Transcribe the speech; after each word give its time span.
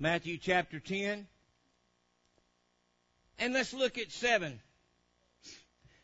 Matthew 0.00 0.38
chapter 0.38 0.78
10. 0.78 1.26
And 3.40 3.52
let's 3.52 3.72
look 3.74 3.98
at 3.98 4.12
7. 4.12 4.60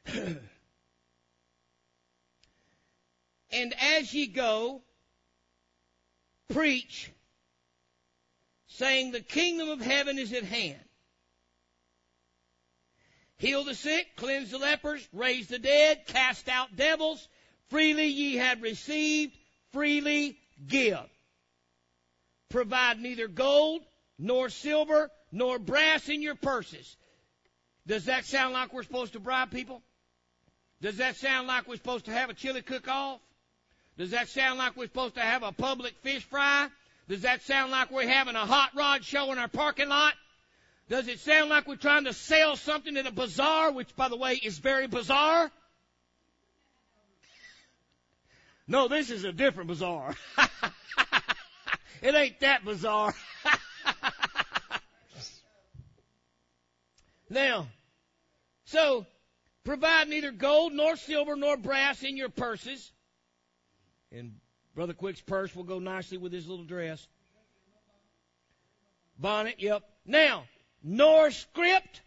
and 3.52 3.74
as 3.80 4.12
ye 4.12 4.26
go, 4.26 4.82
preach, 6.52 7.10
saying, 8.66 9.12
The 9.12 9.20
kingdom 9.20 9.68
of 9.68 9.80
heaven 9.80 10.18
is 10.18 10.32
at 10.32 10.44
hand. 10.44 10.80
Heal 13.38 13.64
the 13.64 13.74
sick, 13.74 14.16
cleanse 14.16 14.50
the 14.50 14.58
lepers, 14.58 15.06
raise 15.12 15.48
the 15.48 15.58
dead, 15.58 16.06
cast 16.06 16.48
out 16.48 16.74
devils. 16.76 17.28
Freely 17.68 18.06
ye 18.06 18.36
have 18.36 18.62
received, 18.62 19.36
freely 19.72 20.38
give. 20.66 20.98
Provide 22.54 23.00
neither 23.00 23.26
gold, 23.26 23.82
nor 24.16 24.48
silver, 24.48 25.10
nor 25.32 25.58
brass 25.58 26.08
in 26.08 26.22
your 26.22 26.36
purses. 26.36 26.96
Does 27.84 28.04
that 28.04 28.26
sound 28.26 28.54
like 28.54 28.72
we're 28.72 28.84
supposed 28.84 29.14
to 29.14 29.18
bribe 29.18 29.50
people? 29.50 29.82
Does 30.80 30.98
that 30.98 31.16
sound 31.16 31.48
like 31.48 31.66
we're 31.66 31.74
supposed 31.74 32.04
to 32.04 32.12
have 32.12 32.30
a 32.30 32.32
chili 32.32 32.62
cook 32.62 32.86
off? 32.86 33.18
Does 33.98 34.12
that 34.12 34.28
sound 34.28 34.58
like 34.58 34.76
we're 34.76 34.86
supposed 34.86 35.16
to 35.16 35.20
have 35.20 35.42
a 35.42 35.50
public 35.50 35.94
fish 36.02 36.22
fry? 36.22 36.68
Does 37.08 37.22
that 37.22 37.42
sound 37.42 37.72
like 37.72 37.90
we're 37.90 38.06
having 38.08 38.36
a 38.36 38.46
hot 38.46 38.70
rod 38.76 39.04
show 39.04 39.32
in 39.32 39.38
our 39.38 39.48
parking 39.48 39.88
lot? 39.88 40.14
Does 40.88 41.08
it 41.08 41.18
sound 41.18 41.50
like 41.50 41.66
we're 41.66 41.74
trying 41.74 42.04
to 42.04 42.12
sell 42.12 42.54
something 42.54 42.96
in 42.96 43.08
a 43.08 43.10
bazaar, 43.10 43.72
which, 43.72 43.96
by 43.96 44.08
the 44.08 44.16
way, 44.16 44.34
is 44.34 44.58
very 44.58 44.86
bizarre? 44.86 45.50
No, 48.68 48.86
this 48.86 49.10
is 49.10 49.24
a 49.24 49.32
different 49.32 49.70
bazaar. 49.70 50.14
it 52.04 52.14
ain't 52.14 52.38
that 52.40 52.66
bizarre. 52.66 53.14
now, 57.30 57.66
so, 58.66 59.06
provide 59.64 60.08
neither 60.08 60.30
gold 60.30 60.74
nor 60.74 60.96
silver 60.96 61.34
nor 61.34 61.56
brass 61.56 62.02
in 62.02 62.18
your 62.18 62.28
purses. 62.28 62.92
And 64.12 64.34
Brother 64.74 64.92
Quick's 64.92 65.22
purse 65.22 65.56
will 65.56 65.64
go 65.64 65.78
nicely 65.78 66.18
with 66.18 66.30
his 66.30 66.46
little 66.46 66.66
dress. 66.66 67.08
Bonnet, 69.18 69.54
yep. 69.58 69.82
Now, 70.04 70.44
nor 70.82 71.30
script 71.30 72.02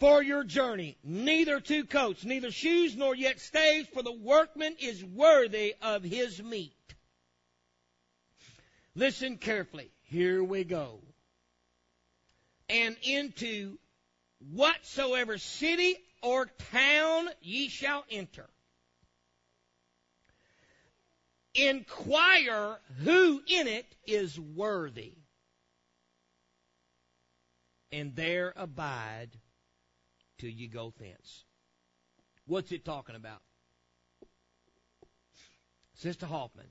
for 0.00 0.24
your 0.24 0.42
journey, 0.42 0.96
neither 1.04 1.60
two 1.60 1.84
coats, 1.84 2.24
neither 2.24 2.50
shoes 2.50 2.96
nor 2.96 3.14
yet 3.14 3.38
staves, 3.38 3.88
for 3.94 4.02
the 4.02 4.12
workman 4.12 4.74
is 4.80 5.04
worthy 5.04 5.76
of 5.82 6.02
his 6.02 6.42
meat. 6.42 6.72
Listen 8.94 9.36
carefully. 9.36 9.90
Here 10.02 10.42
we 10.42 10.64
go. 10.64 11.00
And 12.68 12.96
into 13.02 13.78
whatsoever 14.52 15.38
city 15.38 15.96
or 16.22 16.46
town 16.72 17.28
ye 17.40 17.68
shall 17.68 18.04
enter. 18.10 18.48
Inquire 21.54 22.78
who 23.04 23.42
in 23.48 23.66
it 23.66 23.96
is 24.06 24.38
worthy 24.38 25.14
and 27.90 28.14
there 28.14 28.52
abide 28.56 29.30
till 30.38 30.50
you 30.50 30.68
go 30.68 30.92
thence. 30.98 31.44
What's 32.46 32.72
it 32.72 32.84
talking 32.84 33.16
about? 33.16 33.42
Sister 35.94 36.26
Hoffman. 36.26 36.68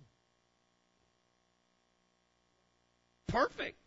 Perfect. 3.27 3.77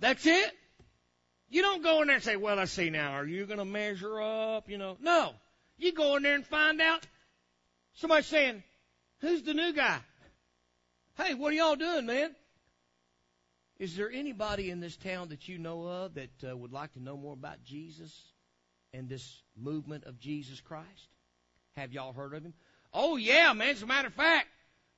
That's 0.00 0.24
it. 0.26 0.52
You 1.50 1.62
don't 1.62 1.82
go 1.82 2.02
in 2.02 2.08
there 2.08 2.16
and 2.16 2.24
say, 2.24 2.36
well, 2.36 2.58
I 2.58 2.66
see 2.66 2.90
now, 2.90 3.12
are 3.12 3.26
you 3.26 3.46
going 3.46 3.58
to 3.58 3.64
measure 3.64 4.20
up? 4.20 4.68
You 4.68 4.78
know, 4.78 4.96
no. 5.00 5.32
You 5.78 5.92
go 5.92 6.16
in 6.16 6.22
there 6.22 6.34
and 6.34 6.46
find 6.46 6.80
out. 6.80 7.06
Somebody 7.94 8.22
saying, 8.22 8.62
who's 9.20 9.42
the 9.42 9.54
new 9.54 9.72
guy? 9.72 9.98
Hey, 11.16 11.34
what 11.34 11.52
are 11.52 11.56
y'all 11.56 11.76
doing, 11.76 12.06
man? 12.06 12.34
Is 13.78 13.96
there 13.96 14.10
anybody 14.10 14.70
in 14.70 14.80
this 14.80 14.96
town 14.96 15.28
that 15.28 15.48
you 15.48 15.58
know 15.58 15.86
of 15.86 16.14
that 16.14 16.30
uh, 16.48 16.56
would 16.56 16.72
like 16.72 16.92
to 16.94 17.02
know 17.02 17.16
more 17.16 17.32
about 17.32 17.64
Jesus 17.64 18.12
and 18.92 19.08
this 19.08 19.42
movement 19.56 20.04
of 20.04 20.18
Jesus 20.18 20.60
Christ? 20.60 21.08
Have 21.76 21.92
y'all 21.92 22.12
heard 22.12 22.34
of 22.34 22.42
him? 22.42 22.54
Oh 22.92 23.16
yeah, 23.16 23.52
man. 23.52 23.70
As 23.70 23.82
a 23.82 23.86
matter 23.86 24.08
of 24.08 24.14
fact, 24.14 24.48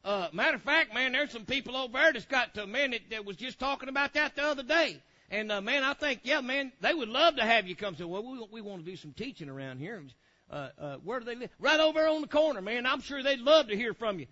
uh, 0.05 0.28
matter 0.33 0.56
of 0.56 0.62
fact, 0.62 0.94
man, 0.94 1.12
there's 1.12 1.31
some 1.31 1.44
people 1.44 1.77
over 1.77 1.93
there 1.93 2.12
that's 2.12 2.27
got 2.27 2.55
to, 2.55 2.66
man, 2.66 2.93
that, 2.93 3.03
that 3.11 3.25
was 3.25 3.37
just 3.37 3.59
talking 3.59 3.88
about 3.88 4.15
that 4.15 4.37
the 4.37 4.43
other 4.43 4.62
day. 4.62 5.00
And 5.31 5.53
uh, 5.53 5.61
man, 5.61 5.84
I 5.84 5.94
think, 5.94 6.21
yeah, 6.25 6.41
man, 6.41 6.72
they 6.81 6.93
would 6.93 7.09
love 7.09 7.37
to 7.37 7.44
have 7.44 7.66
you 7.69 7.77
come. 7.77 7.97
So, 7.97 8.06
well, 8.06 8.25
we, 8.25 8.47
we 8.50 8.60
want 8.60 8.84
to 8.84 8.91
do 8.91 8.97
some 8.97 9.12
teaching 9.12 9.49
around 9.49 9.78
here. 9.78 10.03
Uh, 10.50 10.69
uh, 10.78 10.97
where 11.05 11.21
do 11.21 11.27
they 11.27 11.37
live? 11.37 11.50
Right 11.60 11.78
over 11.78 12.06
on 12.09 12.22
the 12.22 12.28
corner, 12.28 12.60
man. 12.60 12.87
I'm 12.87 13.00
sure 13.00 13.22
they'd 13.22 13.39
love 13.39 13.69
to 13.69 13.77
hear 13.77 13.94
from 13.94 14.19
you. 14.19 14.27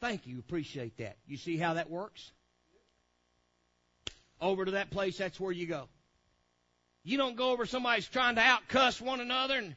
Thank 0.00 0.26
you. 0.26 0.38
Appreciate 0.38 0.98
that. 0.98 1.16
You 1.26 1.36
see 1.36 1.56
how 1.56 1.74
that 1.74 1.90
works? 1.90 2.30
over 4.40 4.64
to 4.64 4.70
that 4.72 4.90
place, 4.90 5.18
that's 5.18 5.40
where 5.40 5.52
you 5.52 5.66
go. 5.66 5.88
You 7.04 7.16
don't 7.16 7.36
go 7.36 7.50
over 7.50 7.66
somebody's 7.66 8.08
trying 8.08 8.36
to 8.36 8.42
outcuss 8.42 9.00
one 9.00 9.20
another 9.20 9.56
and 9.56 9.76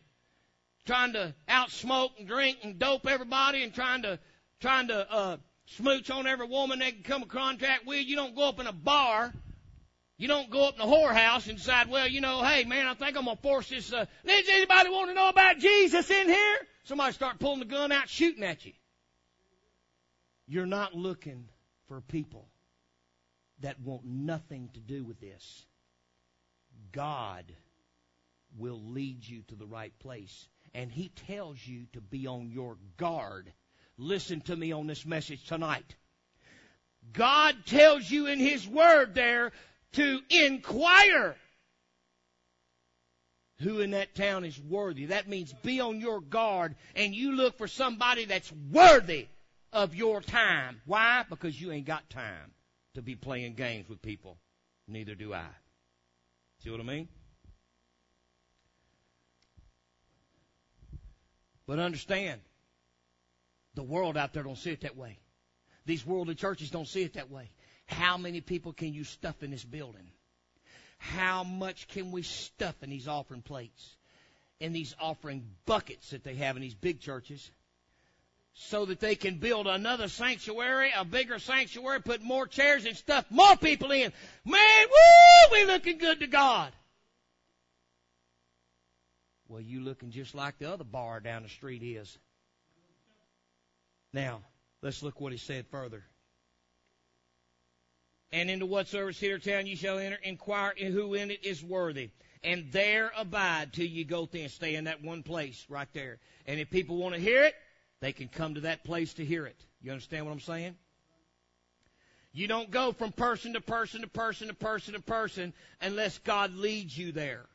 trying 0.85 1.13
to 1.13 1.34
outsmoke 1.47 2.12
and 2.18 2.28
drink 2.28 2.59
and 2.63 2.78
dope 2.78 3.07
everybody 3.07 3.63
and 3.63 3.74
trying 3.74 4.01
to 4.03 4.19
trying 4.62 4.88
to 4.88 5.12
uh, 5.12 5.38
smooch 5.66 6.10
on 6.10 6.28
every 6.28 6.48
woman 6.48 6.80
they 6.80 6.92
can 6.92 7.04
come 7.04 7.24
in 7.24 7.28
contact 7.28 7.86
with. 7.86 8.06
You 8.06 8.16
don't 8.16 8.36
go 8.36 8.48
up 8.48 8.60
in 8.60 8.68
a 8.68 8.74
bar. 8.74 9.34
You 10.18 10.28
don't 10.28 10.52
go 10.52 10.68
up 10.68 10.76
in 10.76 10.82
a 10.82 10.86
whorehouse 10.86 11.48
and 11.48 11.58
decide, 11.58 11.90
well, 11.90 12.08
you 12.08 12.22
know, 12.22 12.44
hey 12.44 12.64
man, 12.64 12.86
I 12.86 12.94
think 12.94 13.18
I'm 13.18 13.26
gonna 13.26 13.38
force 13.38 13.70
this. 13.70 13.92
Uh, 13.92 14.06
does 14.26 14.50
anybody 14.50 14.90
want 14.90 15.10
to 15.10 15.16
know 15.16 15.30
about 15.30 15.58
Jesus 15.58 16.10
in 16.12 16.28
here? 16.28 16.58
Somebody 16.84 17.14
start 17.14 17.40
pulling 17.40 17.60
the 17.60 17.66
gun 17.66 17.92
out, 17.92 18.08
shooting 18.08 18.44
at 18.44 18.64
you. 18.64 18.74
You're 20.48 20.68
not 20.68 20.94
looking 20.94 21.46
for 21.88 22.02
people 22.02 22.48
that 23.62 23.80
want 23.80 24.06
nothing 24.06 24.70
to 24.74 24.80
do 24.80 25.04
with 25.04 25.20
this. 25.20 25.66
God 26.92 27.46
will 28.58 28.82
lead 28.84 29.28
you 29.28 29.44
to 29.48 29.56
the 29.56 29.66
right 29.66 29.98
place. 30.00 30.48
And 30.74 30.92
He 30.92 31.10
tells 31.10 31.66
you 31.66 31.86
to 31.94 32.02
be 32.02 32.28
on 32.28 32.52
your 32.52 32.78
guard. 32.98 33.52
Listen 34.01 34.41
to 34.41 34.56
me 34.56 34.72
on 34.72 34.88
this 34.88 35.06
message 35.06 35.45
tonight. 35.45 35.95
God 37.13 37.56
tells 37.67 38.09
you 38.09 38.25
in 38.25 38.39
His 38.39 38.67
Word 38.67 39.13
there 39.13 39.51
to 39.94 40.19
inquire 40.31 41.35
who 43.59 43.79
in 43.79 43.91
that 43.91 44.16
town 44.16 44.44
is 44.44 44.59
worthy. 44.59 45.06
That 45.06 45.29
means 45.29 45.53
be 45.62 45.79
on 45.81 46.01
your 46.01 46.19
guard 46.19 46.73
and 46.95 47.13
you 47.13 47.34
look 47.34 47.59
for 47.59 47.67
somebody 47.67 48.25
that's 48.25 48.51
worthy 48.72 49.28
of 49.72 49.94
your 49.94 50.19
time. 50.19 50.81
Why? 50.88 51.23
Because 51.29 51.62
you 51.62 51.72
ain't 51.72 51.85
got 51.85 52.09
time 52.09 52.53
to 52.95 53.03
be 53.03 53.16
playing 53.16 53.53
games 53.53 53.88
with 53.88 54.01
people. 54.01 54.39
Neither 54.88 55.13
do 55.13 55.31
I. 55.31 55.45
See 56.63 56.72
what 56.72 56.79
I 56.79 56.83
mean? 56.83 57.07
But 61.68 61.77
understand, 61.77 62.42
the 63.75 63.83
world 63.83 64.18
out 64.18 64.33
there 64.33 64.44
don't 64.44 64.57
see 64.57 64.71
it 64.71 64.81
that 64.81 64.97
way. 64.97 65.19
These 65.85 66.06
worldly 66.06 66.35
churches 66.35 66.69
don't 66.69 66.88
see 66.88 67.03
it 67.03 67.13
that 67.13 67.31
way. 67.31 67.50
How 67.85 68.18
many 68.18 68.41
people 68.41 68.73
can 68.73 68.94
you 68.94 69.03
stuff 69.03 69.41
in 69.44 69.51
this 69.51 69.63
building? 69.63 70.12
How 70.97 71.44
much 71.44 71.88
can 71.88 72.12
we 72.12 72.21
stuff 72.21 72.75
in 72.83 72.89
these 72.89 73.07
offering 73.07 73.41
plates? 73.41 73.97
In 74.59 74.73
these 74.73 74.95
offering 75.00 75.47
buckets 75.65 76.12
that 76.12 76.23
they 76.23 76.35
have 76.35 76.56
in 76.56 76.62
these 76.62 76.75
big 76.75 77.00
churches? 77.00 77.50
so 78.53 78.85
that 78.85 79.00
they 79.00 79.15
can 79.15 79.35
build 79.35 79.68
another 79.68 80.07
sanctuary, 80.07 80.91
a 80.95 81.06
bigger 81.06 81.39
sanctuary, 81.39 82.01
put 82.01 82.21
more 82.21 82.47
chairs 82.47 82.85
and 82.85 82.97
stuff 82.97 83.25
more 83.29 83.56
people 83.56 83.91
in. 83.91 84.12
Man, 84.45 84.88
woo, 84.88 85.51
we 85.51 85.65
looking 85.65 85.97
good 85.97 86.19
to 86.19 86.27
God. 86.27 86.73
Well, 89.47 89.62
you 89.62 89.81
looking 89.81 90.12
just 90.12 90.35
like 90.35 90.59
the 90.59 90.71
other 90.71 90.83
bar 90.83 91.19
down 91.19 91.44
the 91.44 91.50
street 91.50 91.83
is. 91.83 92.18
Now, 94.13 94.42
let's 94.81 95.04
look 95.04 95.22
what 95.22 95.31
he 95.31 95.38
said 95.38 95.66
further. 95.68 96.04
And 98.31 98.50
into 98.50 98.66
whatsoever 98.66 99.12
city 99.12 99.34
or 99.34 99.40
town 99.40 99.68
you 99.68 99.75
shall 99.75 100.00
enter, 100.00 100.18
inquire 100.24 100.74
who 100.78 101.13
in 101.13 101.31
it 101.31 101.44
is 101.44 101.63
worthy. 101.63 102.12
And 102.44 102.72
there 102.72 103.12
abide 103.18 103.74
till 103.74 103.86
you 103.86 104.06
go 104.06 104.25
thence. 104.25 104.54
Stay 104.54 104.75
in 104.75 104.86
that 104.86 105.04
one 105.04 105.22
place 105.22 105.66
right 105.69 105.88
there. 105.94 106.19
And 106.46 106.60
if 106.60 106.69
people 106.69 106.98
want 106.98 107.13
to 107.16 107.22
hear 107.22 107.44
it, 107.44 107.54
they 108.00 108.13
can 108.13 108.30
come 108.30 108.56
to 108.56 108.62
that 108.62 108.84
place 108.84 109.13
to 109.16 109.25
hear 109.25 109.46
it. 109.46 109.58
You 109.81 109.92
understand 109.92 110.25
what 110.25 110.31
I'm 110.31 110.40
saying? 110.40 110.75
You 112.34 112.48
don't 112.48 112.72
go 112.72 112.94
from 112.94 113.12
person 113.12 113.54
to 113.54 113.62
person 113.62 114.02
to 114.02 114.07
person 114.07 114.48
to 114.48 114.54
person 114.54 114.94
to 114.94 115.02
person 115.02 115.54
unless 115.81 116.18
God 116.19 116.56
leads 116.56 116.98
you 116.98 117.12
there. 117.12 117.46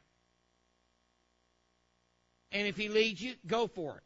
And 2.52 2.66
if 2.68 2.76
He 2.76 2.88
leads 2.88 3.20
you, 3.20 3.34
go 3.46 3.66
for 3.66 3.96
it. 3.96 4.02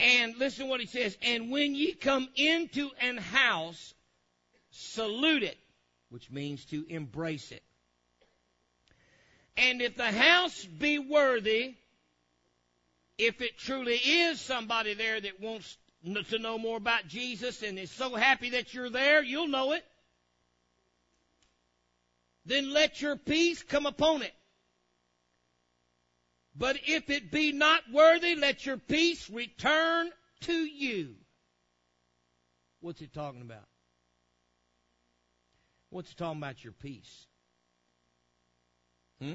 And 0.00 0.36
listen 0.38 0.68
what 0.68 0.80
He 0.80 0.86
says. 0.86 1.16
And 1.22 1.50
when 1.50 1.74
ye 1.74 1.92
come 1.92 2.28
into 2.34 2.90
an 3.00 3.18
house, 3.18 3.94
salute 4.70 5.42
it, 5.42 5.58
which 6.08 6.30
means 6.30 6.64
to 6.66 6.84
embrace 6.88 7.52
it. 7.52 7.62
And 9.56 9.82
if 9.82 9.96
the 9.96 10.10
house 10.10 10.64
be 10.64 10.98
worthy, 10.98 11.74
if 13.18 13.42
it 13.42 13.58
truly 13.58 13.96
is 13.96 14.40
somebody 14.40 14.94
there 14.94 15.20
that 15.20 15.40
wants 15.40 15.76
to 16.30 16.38
know 16.38 16.56
more 16.56 16.78
about 16.78 17.06
Jesus 17.06 17.62
and 17.62 17.78
is 17.78 17.90
so 17.90 18.14
happy 18.14 18.50
that 18.50 18.72
you're 18.72 18.88
there, 18.88 19.22
you'll 19.22 19.48
know 19.48 19.72
it. 19.72 19.84
Then 22.46 22.72
let 22.72 23.02
your 23.02 23.16
peace 23.16 23.62
come 23.62 23.84
upon 23.84 24.22
it. 24.22 24.32
But 26.56 26.76
if 26.86 27.10
it 27.10 27.30
be 27.30 27.52
not 27.52 27.82
worthy, 27.92 28.34
let 28.34 28.66
your 28.66 28.76
peace 28.76 29.30
return 29.30 30.10
to 30.42 30.52
you. 30.52 31.14
What's 32.80 33.00
it 33.00 33.12
talking 33.12 33.42
about? 33.42 33.66
What's 35.90 36.12
it 36.12 36.16
talking 36.16 36.38
about 36.38 36.62
your 36.64 36.72
peace? 36.72 37.26
Hmm? 39.20 39.34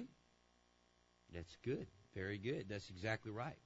That's 1.33 1.55
good. 1.63 1.87
Very 2.15 2.37
good. 2.37 2.65
That's 2.69 2.89
exactly 2.89 3.31
right. 3.31 3.57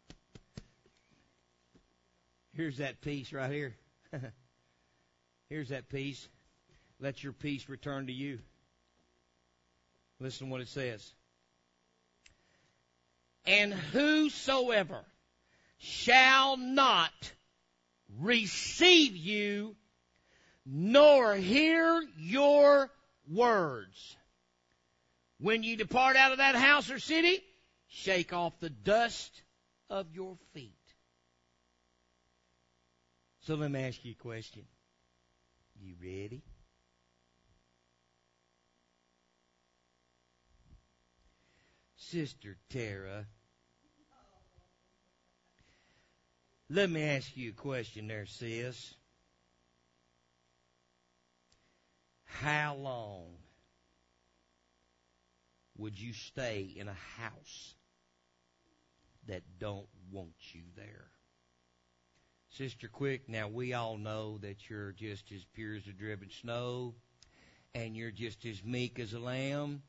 Here's 2.53 2.77
that 2.77 3.01
peace 3.01 3.31
right 3.31 3.51
here. 3.51 3.75
Here's 5.49 5.69
that 5.69 5.89
peace. 5.89 6.27
Let 6.99 7.23
your 7.23 7.31
peace 7.31 7.69
return 7.69 8.07
to 8.07 8.13
you. 8.13 8.39
Listen 10.19 10.47
to 10.47 10.51
what 10.51 10.61
it 10.61 10.67
says. 10.67 11.13
And 13.45 13.73
whosoever 13.73 15.03
shall 15.77 16.57
not 16.57 17.31
receive 18.17 19.15
you 19.15 19.75
nor 20.65 21.35
hear 21.35 22.03
your 22.17 22.91
words. 23.27 24.17
When 25.39 25.63
you 25.63 25.77
depart 25.77 26.15
out 26.15 26.31
of 26.31 26.39
that 26.39 26.55
house 26.55 26.91
or 26.91 26.99
city, 26.99 27.39
shake 27.87 28.33
off 28.33 28.59
the 28.59 28.69
dust 28.69 29.41
of 29.89 30.11
your 30.13 30.37
feet. 30.53 30.73
So 33.41 33.55
let 33.55 33.71
me 33.71 33.81
ask 33.81 34.03
you 34.03 34.11
a 34.11 34.21
question. 34.21 34.63
You 35.81 35.95
ready? 36.01 36.43
Sister 42.11 42.57
Tara, 42.71 43.27
let 46.67 46.89
me 46.89 47.03
ask 47.03 47.37
you 47.37 47.51
a 47.51 47.53
question 47.53 48.07
there, 48.07 48.25
sis. 48.25 48.95
How 52.25 52.73
long 52.73 53.27
would 55.77 55.99
you 55.99 56.13
stay 56.13 56.73
in 56.75 56.87
a 56.87 56.97
house 57.19 57.75
that 59.27 59.43
don't 59.59 59.85
want 60.11 60.33
you 60.53 60.63
there? 60.75 61.11
Sister 62.49 62.87
Quick, 62.87 63.29
now 63.29 63.47
we 63.47 63.73
all 63.73 63.97
know 63.97 64.39
that 64.39 64.67
you're 64.67 64.93
just 64.93 65.31
as 65.31 65.45
pure 65.53 65.75
as 65.75 65.83
the 65.83 65.91
driven 65.91 66.31
snow, 66.31 66.95
and 67.75 67.95
you're 67.95 68.09
just 68.09 68.45
as 68.45 68.63
meek 68.63 68.97
as 68.97 69.13
a 69.13 69.19
lamb, 69.19 69.83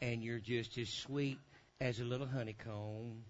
and 0.00 0.22
you're 0.22 0.38
just 0.38 0.78
as 0.78 0.88
sweet 0.88 1.38
as 1.80 2.00
a 2.00 2.04
little 2.04 2.26
honeycomb. 2.26 3.24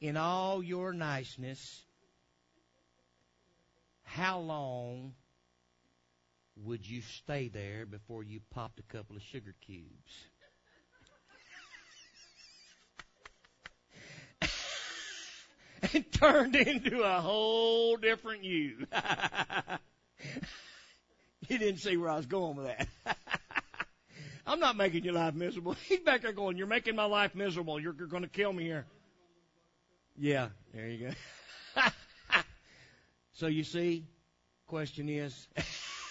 In 0.00 0.16
all 0.16 0.62
your 0.62 0.92
niceness, 0.92 1.82
how 4.04 4.38
long 4.38 5.14
would 6.64 6.88
you 6.88 7.02
stay 7.02 7.48
there 7.48 7.84
before 7.86 8.22
you 8.22 8.40
popped 8.50 8.78
a 8.80 8.84
couple 8.84 9.16
of 9.16 9.22
sugar 9.22 9.54
cubes? 9.60 10.26
and 15.92 16.12
turned 16.12 16.56
into 16.56 17.02
a 17.02 17.20
whole 17.20 17.96
different 17.96 18.44
you. 18.44 18.86
you 21.48 21.58
didn't 21.58 21.78
see 21.78 21.96
where 21.96 22.10
I 22.10 22.16
was 22.16 22.26
going 22.26 22.56
with 22.56 22.66
that. 22.66 22.88
I'm 24.48 24.60
not 24.60 24.76
making 24.76 25.04
your 25.04 25.12
life 25.12 25.34
miserable. 25.34 25.74
He's 25.88 26.00
back 26.00 26.22
there 26.22 26.32
going, 26.32 26.56
You're 26.56 26.66
making 26.66 26.96
my 26.96 27.04
life 27.04 27.34
miserable. 27.34 27.78
You're, 27.78 27.94
you're 27.96 28.08
going 28.08 28.22
to 28.22 28.28
kill 28.28 28.52
me 28.52 28.64
here. 28.64 28.86
Yeah, 30.16 30.48
there 30.74 30.88
you 30.88 31.14
go. 31.76 31.82
so 33.34 33.46
you 33.46 33.62
see, 33.62 34.06
question 34.66 35.10
is, 35.10 35.46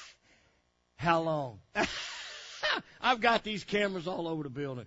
how 0.98 1.22
long? 1.22 1.60
I've 3.02 3.20
got 3.20 3.44
these 3.44 3.64
cameras 3.64 4.08
all 4.08 4.28
over 4.28 4.44
the 4.44 4.50
building. 4.50 4.86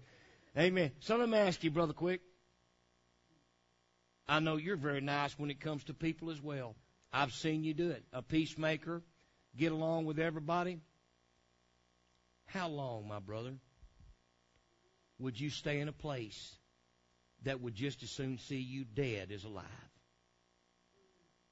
Amen. 0.56 0.92
So 1.00 1.16
let 1.16 1.28
me 1.28 1.36
ask 1.36 1.62
you, 1.64 1.70
brother, 1.70 1.92
quick. 1.92 2.20
I 4.28 4.38
know 4.38 4.56
you're 4.56 4.76
very 4.76 5.00
nice 5.00 5.36
when 5.36 5.50
it 5.50 5.60
comes 5.60 5.82
to 5.84 5.94
people 5.94 6.30
as 6.30 6.40
well. 6.40 6.76
I've 7.12 7.32
seen 7.32 7.64
you 7.64 7.74
do 7.74 7.90
it. 7.90 8.04
A 8.12 8.22
peacemaker, 8.22 9.02
get 9.56 9.72
along 9.72 10.06
with 10.06 10.20
everybody. 10.20 10.78
How 12.52 12.68
long, 12.68 13.06
my 13.06 13.20
brother, 13.20 13.54
would 15.18 15.38
you 15.38 15.50
stay 15.50 15.80
in 15.80 15.88
a 15.88 15.92
place 15.92 16.56
that 17.44 17.60
would 17.60 17.74
just 17.74 18.02
as 18.02 18.10
soon 18.10 18.38
see 18.38 18.58
you 18.58 18.84
dead 18.84 19.30
as 19.30 19.44
alive? 19.44 19.64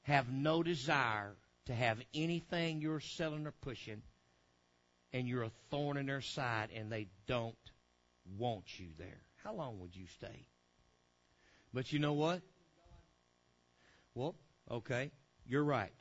Have 0.03 0.33
no 0.33 0.63
desire 0.63 1.37
to 1.67 1.75
have 1.75 1.99
anything 2.15 2.81
you're 2.81 3.01
selling 3.01 3.47
or 3.47 3.53
pushing 3.53 4.03
and 5.13 5.29
you're 5.29 5.45
a 5.45 5.53
thorn 5.71 5.97
in 5.99 6.07
their 6.07 6.21
side 6.21 6.71
and 6.75 6.91
they 6.91 7.09
don't 7.27 7.55
want 8.37 8.81
you 8.81 8.89
there. 8.99 9.21
How 9.45 9.55
long 9.55 9.79
would 9.81 9.95
you 9.95 10.07
stay? 10.07 10.47
But 11.73 11.93
you 11.93 11.99
know 11.99 12.15
what? 12.15 12.43
Well, 14.15 14.35
okay, 14.71 15.13
you're 15.47 15.65
right. 15.65 15.93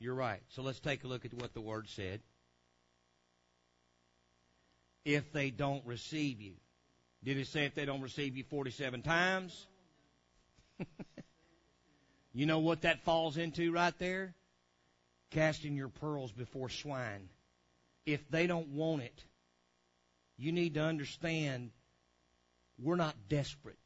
You're 0.00 0.14
right. 0.14 0.40
So 0.48 0.62
let's 0.62 0.80
take 0.80 1.04
a 1.04 1.06
look 1.06 1.24
at 1.24 1.34
what 1.34 1.54
the 1.54 1.60
word 1.60 1.88
said. 1.88 2.20
If 5.04 5.32
they 5.32 5.50
don't 5.50 5.84
receive 5.86 6.40
you. 6.40 6.54
Did 7.24 7.38
it 7.38 7.46
say 7.46 7.64
if 7.64 7.74
they 7.74 7.84
don't 7.84 8.02
receive 8.02 8.36
you 8.36 8.44
47 8.44 9.02
times? 9.02 9.66
you 12.32 12.46
know 12.46 12.60
what 12.60 12.82
that 12.82 13.02
falls 13.04 13.36
into 13.36 13.72
right 13.72 13.98
there? 13.98 14.34
Casting 15.30 15.76
your 15.76 15.88
pearls 15.88 16.32
before 16.32 16.68
swine 16.68 17.28
if 18.08 18.30
they 18.30 18.46
don't 18.46 18.68
want 18.68 19.02
it, 19.02 19.24
you 20.38 20.50
need 20.50 20.74
to 20.74 20.80
understand 20.80 21.70
we're 22.78 22.96
not 22.96 23.14
desperate. 23.28 23.76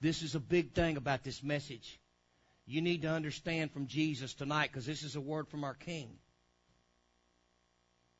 This 0.00 0.22
is 0.22 0.34
a 0.34 0.40
big 0.40 0.72
thing 0.72 0.96
about 0.96 1.24
this 1.24 1.42
message. 1.42 2.00
You 2.66 2.80
need 2.80 3.02
to 3.02 3.08
understand 3.08 3.70
from 3.70 3.86
Jesus 3.86 4.32
tonight 4.32 4.70
because 4.72 4.86
this 4.86 5.02
is 5.02 5.14
a 5.14 5.20
word 5.20 5.48
from 5.48 5.62
our 5.62 5.74
King. 5.74 6.08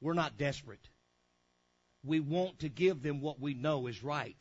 We're 0.01 0.15
not 0.15 0.37
desperate. 0.39 0.89
We 2.05 2.21
want 2.21 2.61
to 2.61 2.69
give 2.69 3.03
them 3.03 3.21
what 3.21 3.41
we 3.41 3.55
know 3.55 3.87
is 3.87 4.03
right. 4.03 4.37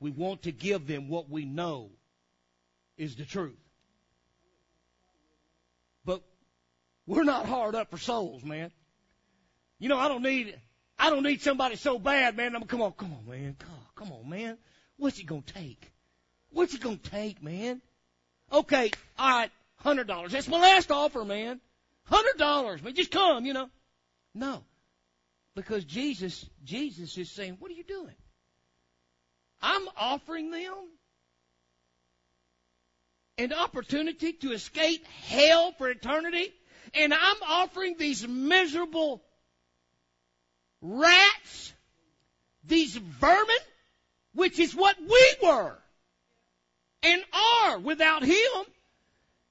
We 0.00 0.10
want 0.10 0.42
to 0.42 0.52
give 0.52 0.86
them 0.86 1.08
what 1.08 1.28
we 1.30 1.44
know 1.44 1.90
is 2.96 3.16
the 3.16 3.24
truth. 3.24 3.58
But 6.04 6.22
we're 7.06 7.24
not 7.24 7.46
hard 7.46 7.74
up 7.74 7.90
for 7.90 7.98
souls, 7.98 8.44
man. 8.44 8.70
You 9.78 9.88
know, 9.88 9.98
I 9.98 10.08
don't 10.08 10.22
need, 10.22 10.58
I 10.98 11.10
don't 11.10 11.22
need 11.22 11.40
somebody 11.40 11.76
so 11.76 11.98
bad, 11.98 12.36
man. 12.36 12.54
I'm, 12.54 12.64
come 12.64 12.82
on, 12.82 12.92
come 12.92 13.12
on, 13.12 13.30
man. 13.30 13.56
Come 13.58 13.70
on, 13.70 13.86
come 13.94 14.12
on, 14.12 14.28
man. 14.28 14.58
What's 14.96 15.18
it 15.18 15.26
gonna 15.26 15.42
take? 15.42 15.90
What's 16.50 16.74
it 16.74 16.80
gonna 16.80 16.96
take, 16.96 17.42
man? 17.42 17.80
Okay, 18.52 18.90
all 19.18 19.30
right, 19.30 19.50
hundred 19.76 20.06
dollars. 20.06 20.32
That's 20.32 20.48
my 20.48 20.58
last 20.58 20.90
offer, 20.90 21.24
man. 21.24 21.60
Hundred 22.04 22.38
dollars, 22.38 22.82
man. 22.82 22.94
Just 22.94 23.10
come, 23.10 23.46
you 23.46 23.52
know. 23.52 23.68
No, 24.34 24.64
because 25.54 25.84
Jesus, 25.84 26.48
Jesus 26.64 27.16
is 27.18 27.30
saying, 27.30 27.56
"What 27.58 27.70
are 27.70 27.74
you 27.74 27.84
doing? 27.84 28.14
I'm 29.60 29.88
offering 29.96 30.50
them 30.50 30.74
an 33.38 33.52
opportunity 33.52 34.32
to 34.32 34.52
escape 34.52 35.06
hell 35.06 35.72
for 35.72 35.88
eternity 35.88 36.52
and 36.94 37.12
I'm 37.12 37.42
offering 37.46 37.96
these 37.98 38.26
miserable 38.26 39.22
rats, 40.80 41.72
these 42.64 42.96
vermin, 42.96 43.56
which 44.34 44.58
is 44.58 44.74
what 44.74 44.96
we 45.00 45.34
were 45.42 45.78
and 47.02 47.22
are 47.32 47.78
without 47.78 48.22
Him. 48.22 48.64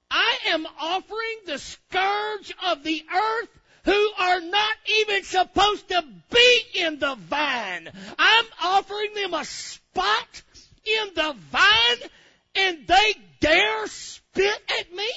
I 0.10 0.38
am 0.48 0.66
offering 0.80 1.38
the 1.46 1.60
scourge 1.60 2.54
of 2.66 2.84
the 2.84 3.04
earth 3.13 3.60
who 3.88 4.12
are 4.20 4.41
not 4.41 4.75
even 5.00 5.24
supposed 5.24 5.88
to 5.88 6.03
be 6.29 6.62
in 6.75 7.00
the 7.00 7.15
vine. 7.15 7.89
I'm 8.20 8.46
offering 8.62 9.13
them 9.13 9.34
a 9.34 9.46
spot 9.46 10.41
in 10.84 11.13
the 11.15 11.34
vine 11.50 12.10
and 12.56 12.86
they 12.86 13.15
dare 13.39 13.88
spit 13.88 14.62
at 14.77 14.94
me 14.94 15.10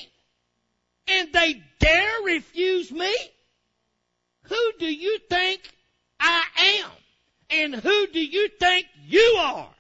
and 1.09 1.33
they 1.33 1.61
dare 1.81 2.23
refuse 2.25 2.93
me. 2.93 3.13
Who 4.43 4.73
do 4.79 4.87
you 4.87 5.19
think 5.29 5.69
I 6.21 6.45
am? 6.85 6.91
And 7.51 7.75
who 7.75 8.07
do 8.07 8.25
you 8.25 8.51
think 8.61 8.87
you 9.05 9.37
are? 9.41 9.75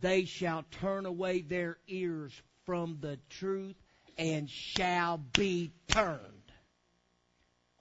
They 0.00 0.24
shall 0.24 0.64
turn 0.80 1.04
away 1.04 1.42
their 1.42 1.76
ears 1.88 2.32
from 2.64 2.96
the 3.02 3.18
truth 3.28 3.76
and 4.16 4.48
shall 4.48 5.18
be 5.18 5.70
turned 5.88 6.33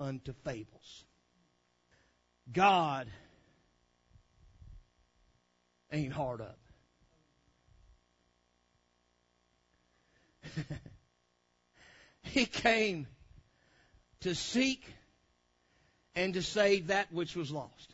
unto 0.04 0.34
fables. 0.44 1.06
God 2.52 3.08
ain't 5.92 6.12
hard 6.12 6.42
up. 6.42 6.60
he 12.24 12.46
came 12.46 13.08
to 14.22 14.36
seek 14.36 14.86
and 16.16 16.34
to 16.34 16.42
save 16.42 16.88
that 16.88 17.12
which 17.14 17.36
was 17.36 17.50
lost. 17.50 17.94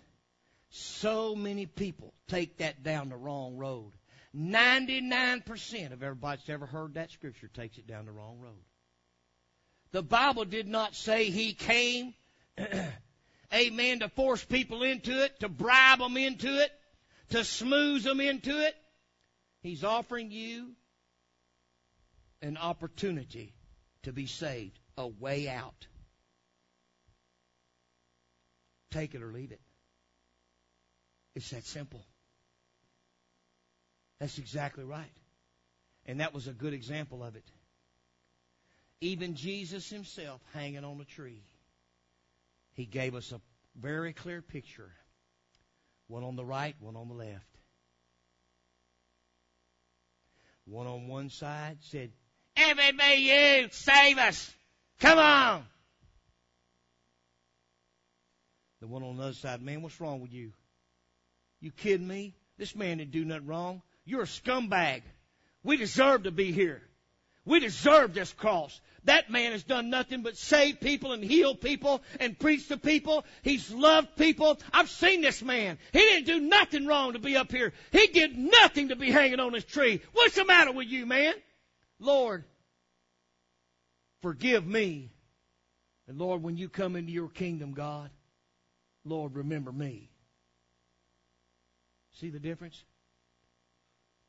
So 0.72 1.36
many 1.36 1.68
people 1.68 2.14
take 2.28 2.58
that 2.58 2.84
down 2.84 3.10
the 3.10 3.18
wrong 3.18 3.58
road. 3.58 3.92
99% 4.36 5.92
of 5.92 6.04
everybody 6.04 6.38
that's 6.38 6.50
ever 6.50 6.66
heard 6.66 6.96
that 6.96 7.12
scripture 7.12 7.50
takes 7.54 7.78
it 7.78 7.88
down 7.88 8.06
the 8.06 8.12
wrong 8.12 8.40
road. 8.40 8.64
The 9.92 10.04
Bible 10.04 10.46
did 10.46 10.68
not 10.68 10.96
say 10.96 11.30
he 11.30 11.54
came, 11.54 12.14
amen, 13.54 14.00
to 14.00 14.10
force 14.10 14.44
people 14.44 14.84
into 14.84 15.24
it, 15.24 15.40
to 15.40 15.50
bribe 15.50 16.00
them 16.00 16.18
into 16.18 16.62
it, 16.62 16.72
to 17.30 17.44
smooth 17.44 18.04
them 18.04 18.20
into 18.20 18.66
it. 18.66 18.76
He's 19.62 19.84
offering 19.84 20.32
you 20.32 20.72
an 22.42 22.58
opportunity 22.58 23.54
to 24.04 24.14
be 24.14 24.28
saved, 24.28 24.80
a 24.98 25.08
way 25.08 25.50
out. 25.50 25.88
Take 28.92 29.16
it 29.16 29.22
or 29.22 29.32
leave 29.32 29.52
it. 29.52 29.62
It's 31.36 31.50
that 31.52 31.66
simple. 31.66 32.04
That's 34.20 34.38
exactly 34.38 34.84
right. 34.84 35.12
And 36.06 36.20
that 36.22 36.34
was 36.34 36.48
a 36.48 36.54
good 36.54 36.74
example 36.74 37.24
of 37.24 37.36
it. 37.36 37.46
Even 39.02 39.36
Jesus 39.36 39.90
himself 39.90 40.42
hanging 40.54 40.84
on 40.84 41.00
a 41.00 41.06
tree, 41.06 41.42
he 42.74 42.86
gave 42.86 43.16
us 43.16 43.32
a 43.32 43.40
very 43.80 44.14
clear 44.14 44.42
picture. 44.42 44.92
One 46.08 46.24
on 46.24 46.36
the 46.36 46.44
right, 46.44 46.76
one 46.80 46.96
on 46.96 47.08
the 47.08 47.14
left. 47.14 47.46
One 50.66 50.88
on 50.88 51.08
one 51.08 51.30
side 51.30 51.78
said, 51.82 52.12
be 52.58 53.16
you, 53.16 53.70
save 53.72 54.18
us. 54.18 54.54
Come 55.00 55.18
on. 55.18 55.66
The 58.82 58.88
one 58.88 59.04
on 59.04 59.18
the 59.18 59.24
other 59.24 59.34
side, 59.34 59.62
man, 59.62 59.82
what's 59.82 60.00
wrong 60.00 60.22
with 60.22 60.32
you? 60.32 60.52
You 61.62 61.72
kidding 61.72 62.08
me? 62.08 62.36
This 62.58 62.76
man 62.76 62.98
didn't 62.98 63.12
do 63.12 63.26
nothing 63.26 63.48
wrong. 63.48 63.82
You're 64.06 64.24
a 64.24 64.26
scumbag. 64.26 65.02
We 65.64 65.78
deserve 65.78 66.24
to 66.24 66.32
be 66.32 66.52
here. 66.52 66.82
We 67.50 67.60
deserve 67.60 68.14
this 68.14 68.32
cross. 68.32 68.80
That 69.06 69.32
man 69.32 69.54
has 69.54 69.64
done 69.64 69.90
nothing 69.90 70.22
but 70.22 70.38
save 70.38 70.80
people 70.80 71.14
and 71.14 71.24
heal 71.24 71.56
people 71.56 72.04
and 72.20 72.38
preach 72.38 72.68
to 72.68 72.78
people. 72.78 73.26
He's 73.42 73.72
loved 73.72 74.16
people. 74.18 74.60
I've 74.72 74.88
seen 74.88 75.22
this 75.22 75.42
man. 75.42 75.80
He 75.92 75.98
didn't 75.98 76.28
do 76.28 76.40
nothing 76.42 76.86
wrong 76.86 77.14
to 77.14 77.20
be 77.20 77.36
up 77.36 77.52
here. 77.52 77.74
He 77.92 78.06
did 78.06 78.38
nothing 78.38 78.90
to 78.90 78.96
be 78.96 79.10
hanging 79.10 79.40
on 79.40 79.54
this 79.54 79.66
tree. 79.66 80.00
What's 80.14 80.36
the 80.36 80.46
matter 80.46 80.72
with 80.72 80.90
you, 80.90 81.08
man? 81.08 81.34
Lord, 82.00 82.44
forgive 84.22 84.68
me. 84.68 85.10
And 86.08 86.20
Lord, 86.20 86.44
when 86.44 86.56
you 86.56 86.70
come 86.70 86.96
into 86.96 87.12
your 87.12 87.30
kingdom, 87.30 87.74
God, 87.74 88.12
Lord, 89.04 89.34
remember 89.36 89.72
me. 89.72 90.12
See 92.20 92.30
the 92.30 92.40
difference? 92.40 92.84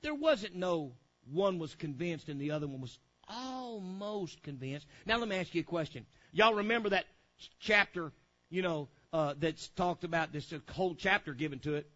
There 0.00 0.14
wasn't 0.14 0.54
no 0.54 0.92
one 1.30 1.58
was 1.58 1.74
convinced 1.74 2.30
and 2.30 2.40
the 2.40 2.52
other 2.52 2.66
one 2.66 2.80
was 2.80 2.98
almost 3.30 4.42
convinced. 4.42 4.86
Now 5.06 5.18
let 5.18 5.28
me 5.28 5.36
ask 5.36 5.54
you 5.54 5.60
a 5.60 5.64
question. 5.64 6.06
Y'all 6.32 6.54
remember 6.54 6.90
that 6.90 7.04
chapter, 7.60 8.12
you 8.50 8.62
know, 8.62 8.88
uh, 9.12 9.34
that's 9.38 9.68
talked 9.68 10.04
about 10.04 10.32
this 10.32 10.52
whole 10.70 10.94
chapter 10.94 11.34
given 11.34 11.58
to 11.60 11.74
it, 11.74 11.90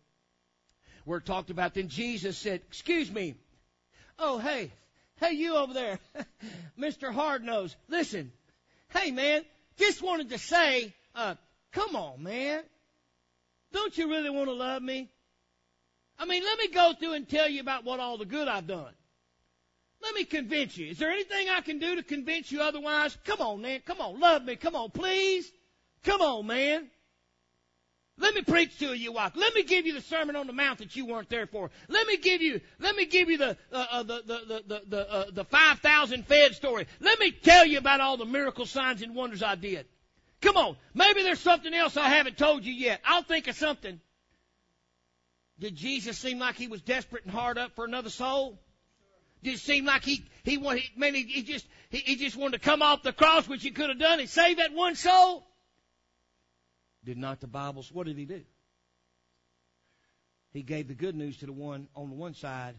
where 1.04 1.18
it 1.18 1.26
talked 1.26 1.50
about 1.50 1.74
then 1.74 1.88
Jesus 1.88 2.36
said, 2.36 2.62
"Excuse 2.68 3.10
me, 3.10 3.34
oh 4.18 4.38
hey, 4.38 4.72
hey 5.20 5.32
you 5.32 5.56
over 5.56 5.72
there, 5.72 5.98
Mister 6.76 7.10
Hardnose, 7.10 7.74
listen, 7.88 8.32
hey 8.92 9.10
man, 9.10 9.44
just 9.78 10.02
wanted 10.02 10.30
to 10.30 10.38
say, 10.38 10.92
uh, 11.14 11.34
come 11.72 11.94
on 11.94 12.22
man, 12.22 12.62
don't 13.72 13.96
you 13.96 14.08
really 14.08 14.30
want 14.30 14.48
to 14.48 14.54
love 14.54 14.82
me? 14.82 15.08
I 16.18 16.26
mean, 16.26 16.44
let 16.44 16.58
me 16.58 16.68
go 16.68 16.92
through 16.98 17.14
and 17.14 17.28
tell 17.28 17.48
you 17.48 17.60
about 17.60 17.84
what 17.84 18.00
all 18.00 18.18
the 18.18 18.24
good 18.24 18.46
I've 18.48 18.66
done. 18.66 18.92
Let 20.04 20.14
me 20.14 20.24
convince 20.24 20.76
you. 20.76 20.88
Is 20.88 20.98
there 20.98 21.10
anything 21.10 21.48
I 21.48 21.62
can 21.62 21.78
do 21.78 21.96
to 21.96 22.02
convince 22.02 22.52
you 22.52 22.60
otherwise? 22.60 23.16
Come 23.24 23.40
on, 23.40 23.62
man. 23.62 23.80
Come 23.86 24.00
on. 24.00 24.20
Love 24.20 24.44
me. 24.44 24.56
Come 24.56 24.76
on, 24.76 24.90
please. 24.90 25.50
Come 26.04 26.20
on, 26.20 26.46
man. 26.46 26.90
Let 28.18 28.34
me 28.34 28.42
preach 28.42 28.78
to 28.78 28.92
you, 28.94 29.12
walk. 29.12 29.32
Let 29.34 29.54
me 29.54 29.64
give 29.64 29.86
you 29.86 29.94
the 29.94 30.00
Sermon 30.00 30.36
on 30.36 30.46
the 30.46 30.52
Mount 30.52 30.78
that 30.78 30.94
you 30.94 31.06
weren't 31.06 31.28
there 31.28 31.46
for. 31.46 31.70
Let 31.88 32.06
me 32.06 32.16
give 32.16 32.42
you, 32.42 32.60
let 32.78 32.94
me 32.94 33.06
give 33.06 33.28
you 33.28 33.38
the 33.38 33.56
uh, 33.72 33.86
uh, 33.90 34.02
the 34.04 34.22
the 34.24 34.62
the 34.68 34.82
the, 34.86 35.12
uh, 35.12 35.24
the 35.32 35.44
five 35.44 35.80
thousand 35.80 36.24
fed 36.26 36.54
story. 36.54 36.86
Let 37.00 37.18
me 37.18 37.32
tell 37.32 37.66
you 37.66 37.78
about 37.78 38.00
all 38.00 38.16
the 38.16 38.24
miracle 38.24 38.66
signs 38.66 39.02
and 39.02 39.16
wonders 39.16 39.42
I 39.42 39.56
did. 39.56 39.86
Come 40.42 40.56
on, 40.56 40.76
maybe 40.92 41.22
there's 41.22 41.40
something 41.40 41.74
else 41.74 41.96
I 41.96 42.08
haven't 42.08 42.38
told 42.38 42.64
you 42.64 42.72
yet. 42.72 43.00
I'll 43.04 43.24
think 43.24 43.48
of 43.48 43.56
something. 43.56 44.00
Did 45.58 45.74
Jesus 45.74 46.16
seem 46.16 46.38
like 46.38 46.54
he 46.54 46.68
was 46.68 46.82
desperate 46.82 47.24
and 47.24 47.32
hard 47.32 47.58
up 47.58 47.74
for 47.74 47.84
another 47.84 48.10
soul? 48.10 48.60
Did 49.44 49.54
it 49.54 49.60
seem 49.60 49.84
like 49.84 50.04
he 50.04 50.24
he 50.42 50.56
wanted 50.56 50.84
man 50.96 51.14
he, 51.14 51.22
he 51.22 51.42
just 51.42 51.66
he, 51.90 51.98
he 51.98 52.16
just 52.16 52.34
wanted 52.34 52.62
to 52.62 52.64
come 52.64 52.80
off 52.80 53.02
the 53.02 53.12
cross, 53.12 53.46
which 53.46 53.62
he 53.62 53.70
could 53.70 53.90
have 53.90 53.98
done 53.98 54.18
and 54.18 54.28
save 54.28 54.56
that 54.56 54.72
one 54.72 54.96
soul? 54.96 55.46
Did 57.04 57.18
not 57.18 57.40
the 57.40 57.46
Bible? 57.46 57.84
What 57.92 58.06
did 58.06 58.16
he 58.16 58.24
do? 58.24 58.40
He 60.54 60.62
gave 60.62 60.88
the 60.88 60.94
good 60.94 61.14
news 61.14 61.36
to 61.38 61.46
the 61.46 61.52
one 61.52 61.88
on 61.94 62.08
the 62.08 62.14
one 62.14 62.32
side. 62.32 62.74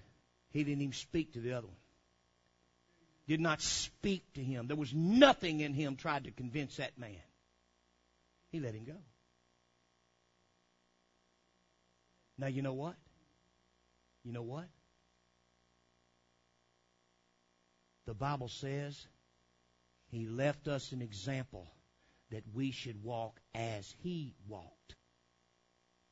He 0.50 0.63
didn't 0.63 0.81
even 0.81 0.93
speak 0.93 1.34
to 1.34 1.39
the 1.39 1.53
other 1.53 1.67
one. 1.67 1.75
Did 3.27 3.41
not 3.41 3.62
speak 3.62 4.24
to 4.34 4.43
him. 4.43 4.65
There 4.65 4.75
was 4.75 4.93
nothing 4.93 5.60
in 5.60 5.74
him 5.74 5.95
tried 5.98 6.24
to 6.24 6.31
convince 6.31 6.77
that 6.77 6.98
man. 6.98 7.12
He 8.51 8.60
let 8.60 8.74
him 8.74 8.86
go. 8.86 8.98
Now, 12.39 12.48
you 12.48 12.63
know 12.63 12.74
what? 12.74 12.95
You 14.24 14.34
know 14.34 14.41
what? 14.41 14.65
The 18.05 18.13
Bible 18.13 18.50
says 18.50 19.07
he 20.12 20.27
left 20.27 20.67
us 20.67 20.91
an 20.91 21.01
example 21.01 21.67
that 22.31 22.43
we 22.53 22.71
should 22.71 23.03
walk 23.03 23.39
as 23.53 23.93
he 24.03 24.35
walked. 24.47 24.95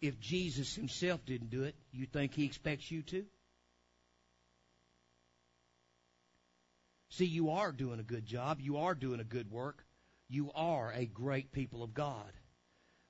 If 0.01 0.19
Jesus 0.19 0.75
himself 0.75 1.25
didn't 1.25 1.50
do 1.50 1.63
it, 1.63 1.75
you 1.91 2.05
think 2.05 2.33
he 2.33 2.45
expects 2.45 2.91
you 2.91 3.03
to? 3.03 3.25
See, 7.09 7.25
you 7.25 7.51
are 7.51 7.71
doing 7.71 8.00
a 8.00 8.03
good 8.03 8.25
job. 8.25 8.59
You 8.59 8.77
are 8.77 8.95
doing 8.95 9.19
a 9.19 9.23
good 9.23 9.51
work. 9.51 9.85
You 10.29 10.51
are 10.55 10.91
a 10.91 11.05
great 11.05 11.51
people 11.51 11.83
of 11.83 11.93
God. 11.93 12.31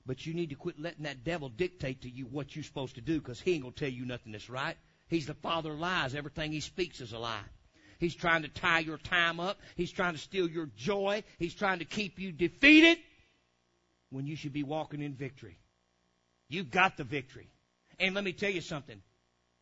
But 0.06 0.26
you 0.26 0.34
need 0.34 0.50
to 0.50 0.56
quit 0.56 0.78
letting 0.78 1.04
that 1.04 1.24
devil 1.24 1.48
dictate 1.48 2.02
to 2.02 2.10
you 2.10 2.26
what 2.26 2.54
you're 2.54 2.64
supposed 2.64 2.96
to 2.96 3.00
do 3.00 3.18
because 3.18 3.40
he 3.40 3.54
ain't 3.54 3.62
going 3.62 3.72
to 3.72 3.80
tell 3.80 3.88
you 3.88 4.04
nothing 4.04 4.32
that's 4.32 4.50
right. 4.50 4.76
He's 5.08 5.26
the 5.26 5.34
father 5.34 5.72
of 5.72 5.78
lies. 5.78 6.14
Everything 6.14 6.52
he 6.52 6.60
speaks 6.60 7.00
is 7.00 7.12
a 7.12 7.18
lie. 7.18 7.40
He's 8.04 8.14
trying 8.14 8.42
to 8.42 8.48
tie 8.48 8.80
your 8.80 8.98
time 8.98 9.40
up. 9.40 9.58
He's 9.76 9.90
trying 9.90 10.12
to 10.12 10.18
steal 10.18 10.46
your 10.46 10.68
joy. 10.76 11.24
He's 11.38 11.54
trying 11.54 11.78
to 11.78 11.86
keep 11.86 12.18
you 12.18 12.32
defeated 12.32 12.98
when 14.10 14.26
you 14.26 14.36
should 14.36 14.52
be 14.52 14.62
walking 14.62 15.00
in 15.00 15.14
victory. 15.14 15.56
You've 16.50 16.70
got 16.70 16.98
the 16.98 17.04
victory. 17.04 17.48
And 17.98 18.14
let 18.14 18.22
me 18.22 18.34
tell 18.34 18.50
you 18.50 18.60
something. 18.60 19.00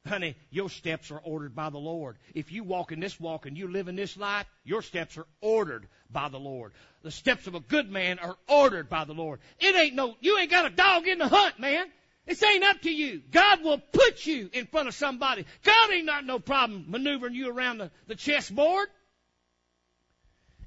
Honey, 0.08 0.34
your 0.50 0.68
steps 0.68 1.12
are 1.12 1.20
ordered 1.20 1.54
by 1.54 1.70
the 1.70 1.78
Lord. 1.78 2.16
If 2.34 2.50
you 2.50 2.64
walk 2.64 2.90
in 2.90 2.99
this 2.99 3.20
walk 3.20 3.46
and 3.46 3.56
you 3.56 3.68
live 3.68 3.87
in 3.87 3.94
this 3.94 4.16
life, 4.16 4.46
your 4.64 4.82
steps 4.82 5.16
are 5.16 5.26
ordered 5.40 5.87
by 6.11 6.28
the 6.28 6.40
Lord. 6.40 6.72
The 7.02 7.12
steps 7.12 7.46
of 7.46 7.54
a 7.54 7.61
good 7.61 7.88
man 7.88 8.18
are 8.18 8.37
ordered 8.49 8.88
by 8.88 9.04
the 9.04 9.14
Lord. 9.14 9.38
It 9.61 9.76
ain't 9.76 9.94
no, 9.94 10.16
you 10.18 10.37
ain't 10.37 10.50
got 10.50 10.66
a 10.66 10.70
dog 10.70 11.06
in 11.06 11.18
the 11.18 11.28
hunt, 11.28 11.61
man. 11.61 11.87
This 12.26 12.42
ain't 12.42 12.64
up 12.64 12.80
to 12.82 12.90
you. 12.90 13.20
God 13.30 13.64
will 13.64 13.78
put 13.78 14.24
you 14.26 14.48
in 14.52 14.66
front 14.66 14.88
of 14.88 14.94
somebody. 14.94 15.44
God 15.64 15.90
ain't 15.90 16.06
not 16.06 16.24
no 16.24 16.38
problem 16.38 16.86
maneuvering 16.88 17.34
you 17.34 17.50
around 17.50 17.78
the, 17.78 17.90
the 18.06 18.14
chessboard. 18.14 18.88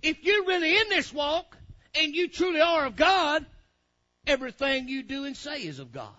If 0.01 0.24
you're 0.24 0.45
really 0.45 0.77
in 0.77 0.89
this 0.89 1.13
walk 1.13 1.57
and 1.97 2.13
you 2.13 2.27
truly 2.27 2.59
are 2.59 2.85
of 2.85 2.95
God, 2.95 3.45
everything 4.27 4.89
you 4.89 5.03
do 5.03 5.24
and 5.24 5.35
say 5.35 5.62
is 5.62 5.79
of 5.79 5.93
God. 5.93 6.12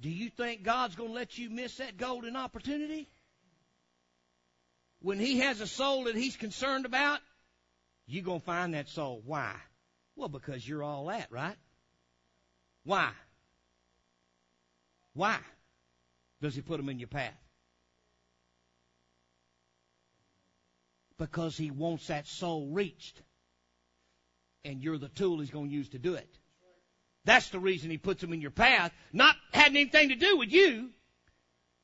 Do 0.00 0.08
you 0.08 0.30
think 0.30 0.62
God's 0.62 0.94
going 0.94 1.10
to 1.10 1.14
let 1.14 1.36
you 1.36 1.50
miss 1.50 1.78
that 1.78 1.96
golden 1.96 2.36
opportunity? 2.36 3.08
When 5.00 5.18
He 5.18 5.40
has 5.40 5.60
a 5.60 5.66
soul 5.66 6.04
that 6.04 6.14
He's 6.14 6.36
concerned 6.36 6.86
about, 6.86 7.18
you're 8.06 8.24
going 8.24 8.40
to 8.40 8.46
find 8.46 8.74
that 8.74 8.88
soul. 8.88 9.20
Why? 9.24 9.52
Well, 10.16 10.28
because 10.28 10.66
you're 10.66 10.82
all 10.82 11.06
that, 11.06 11.30
right? 11.30 11.56
Why? 12.84 13.10
Why 15.12 15.38
does 16.40 16.54
he 16.54 16.62
put 16.62 16.78
them 16.78 16.88
in 16.88 16.98
your 16.98 17.08
path? 17.08 17.34
Because 21.18 21.56
he 21.56 21.70
wants 21.70 22.08
that 22.08 22.26
soul 22.26 22.68
reached. 22.68 23.22
And 24.64 24.82
you're 24.82 24.98
the 24.98 25.08
tool 25.08 25.38
he's 25.38 25.50
going 25.50 25.68
to 25.68 25.74
use 25.74 25.90
to 25.90 25.98
do 25.98 26.14
it. 26.14 26.28
That's 27.24 27.50
the 27.50 27.58
reason 27.58 27.90
he 27.90 27.98
puts 27.98 28.20
them 28.20 28.32
in 28.32 28.40
your 28.40 28.50
path. 28.50 28.92
Not 29.12 29.36
having 29.52 29.76
anything 29.76 30.10
to 30.10 30.14
do 30.14 30.36
with 30.38 30.52
you. 30.52 30.90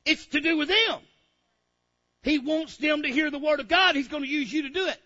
It's 0.05 0.25
to 0.27 0.41
do 0.41 0.57
with 0.57 0.69
them. 0.69 0.99
He 2.23 2.39
wants 2.39 2.77
them 2.77 3.03
to 3.03 3.09
hear 3.09 3.29
the 3.29 3.39
word 3.39 3.59
of 3.59 3.67
God. 3.67 3.95
He's 3.95 4.07
going 4.07 4.23
to 4.23 4.29
use 4.29 4.51
you 4.51 4.63
to 4.63 4.69
do 4.69 4.87
it. 4.87 4.99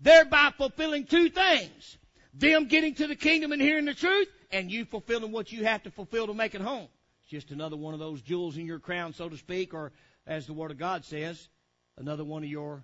Thereby 0.00 0.52
fulfilling 0.56 1.04
two 1.06 1.28
things. 1.28 1.98
Them 2.34 2.66
getting 2.66 2.94
to 2.96 3.06
the 3.06 3.14
kingdom 3.14 3.52
and 3.52 3.62
hearing 3.62 3.84
the 3.84 3.94
truth, 3.94 4.28
and 4.50 4.70
you 4.70 4.84
fulfilling 4.84 5.30
what 5.30 5.52
you 5.52 5.64
have 5.64 5.84
to 5.84 5.90
fulfill 5.90 6.26
to 6.26 6.34
make 6.34 6.54
it 6.54 6.60
home. 6.60 6.88
It's 7.22 7.30
just 7.30 7.52
another 7.52 7.76
one 7.76 7.94
of 7.94 8.00
those 8.00 8.20
jewels 8.20 8.56
in 8.56 8.66
your 8.66 8.80
crown, 8.80 9.12
so 9.12 9.28
to 9.28 9.36
speak, 9.36 9.72
or 9.72 9.92
as 10.26 10.46
the 10.46 10.52
word 10.52 10.72
of 10.72 10.78
God 10.78 11.04
says, 11.04 11.48
another 11.96 12.24
one 12.24 12.42
of 12.42 12.48
your, 12.50 12.82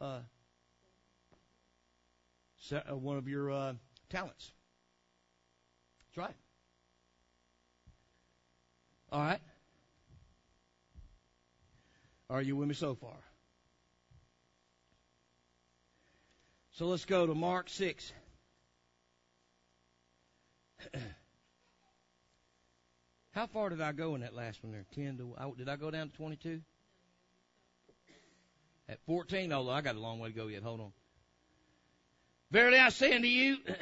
uh, 0.00 0.20
uh 2.72 2.96
one 2.96 3.18
of 3.18 3.28
your 3.28 3.50
uh, 3.50 3.74
talents. 4.08 4.50
That's 6.08 6.26
right. 6.26 6.36
All 9.12 9.20
right. 9.20 9.40
Are 12.30 12.42
you 12.42 12.56
with 12.56 12.68
me 12.68 12.74
so 12.74 12.94
far? 12.94 13.16
So 16.72 16.86
let's 16.86 17.04
go 17.04 17.26
to 17.26 17.34
Mark 17.34 17.68
6. 17.68 18.12
How 23.32 23.46
far 23.46 23.68
did 23.68 23.80
I 23.80 23.92
go 23.92 24.14
in 24.14 24.22
that 24.22 24.34
last 24.34 24.62
one 24.62 24.72
there? 24.72 24.84
10 24.94 25.18
to, 25.18 25.54
did 25.56 25.68
I 25.68 25.76
go 25.76 25.90
down 25.90 26.10
to 26.10 26.16
22? 26.16 26.60
At 28.88 28.98
14? 29.06 29.52
Oh, 29.52 29.68
I 29.68 29.80
got 29.80 29.96
a 29.96 30.00
long 30.00 30.18
way 30.18 30.30
to 30.30 30.34
go 30.34 30.46
yet. 30.46 30.62
Hold 30.62 30.80
on. 30.80 30.92
Verily 32.50 32.78
I 32.78 32.88
say 32.88 33.14
unto 33.14 33.28
you, 33.28 33.58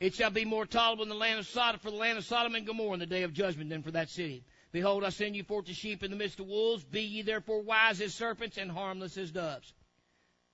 it 0.00 0.14
shall 0.14 0.30
be 0.30 0.46
more 0.46 0.64
tolerable 0.64 1.02
in 1.02 1.10
the 1.10 1.14
land 1.14 1.38
of 1.38 1.46
Sodom 1.46 1.78
for 1.78 1.90
the 1.90 1.96
land 1.96 2.16
of 2.16 2.24
Sodom 2.24 2.54
and 2.54 2.66
Gomorrah 2.66 2.94
in 2.94 3.00
the 3.00 3.06
day 3.06 3.24
of 3.24 3.34
judgment 3.34 3.68
than 3.68 3.82
for 3.82 3.90
that 3.90 4.08
city. 4.08 4.44
Behold, 4.72 5.04
I 5.04 5.10
send 5.10 5.36
you 5.36 5.44
forth 5.44 5.68
as 5.68 5.76
sheep 5.76 6.02
in 6.02 6.10
the 6.10 6.16
midst 6.16 6.40
of 6.40 6.46
wolves. 6.46 6.82
Be 6.82 7.02
ye 7.02 7.22
therefore 7.22 7.62
wise 7.62 8.00
as 8.00 8.14
serpents 8.14 8.56
and 8.56 8.70
harmless 8.70 9.18
as 9.18 9.30
doves. 9.30 9.74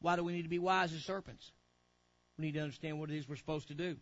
Why 0.01 0.17
do 0.17 0.25
we 0.25 0.33
need 0.33 0.43
to 0.43 0.49
be 0.49 0.59
wise 0.59 0.93
as 0.93 1.05
serpents? 1.05 1.53
We 2.41 2.47
need 2.47 2.55
to 2.55 2.61
understand 2.61 2.99
what 2.99 3.11
it 3.11 3.19
is 3.19 3.29
we're 3.29 3.37
supposed 3.37 3.69
to 3.69 3.75
do. 3.75 3.97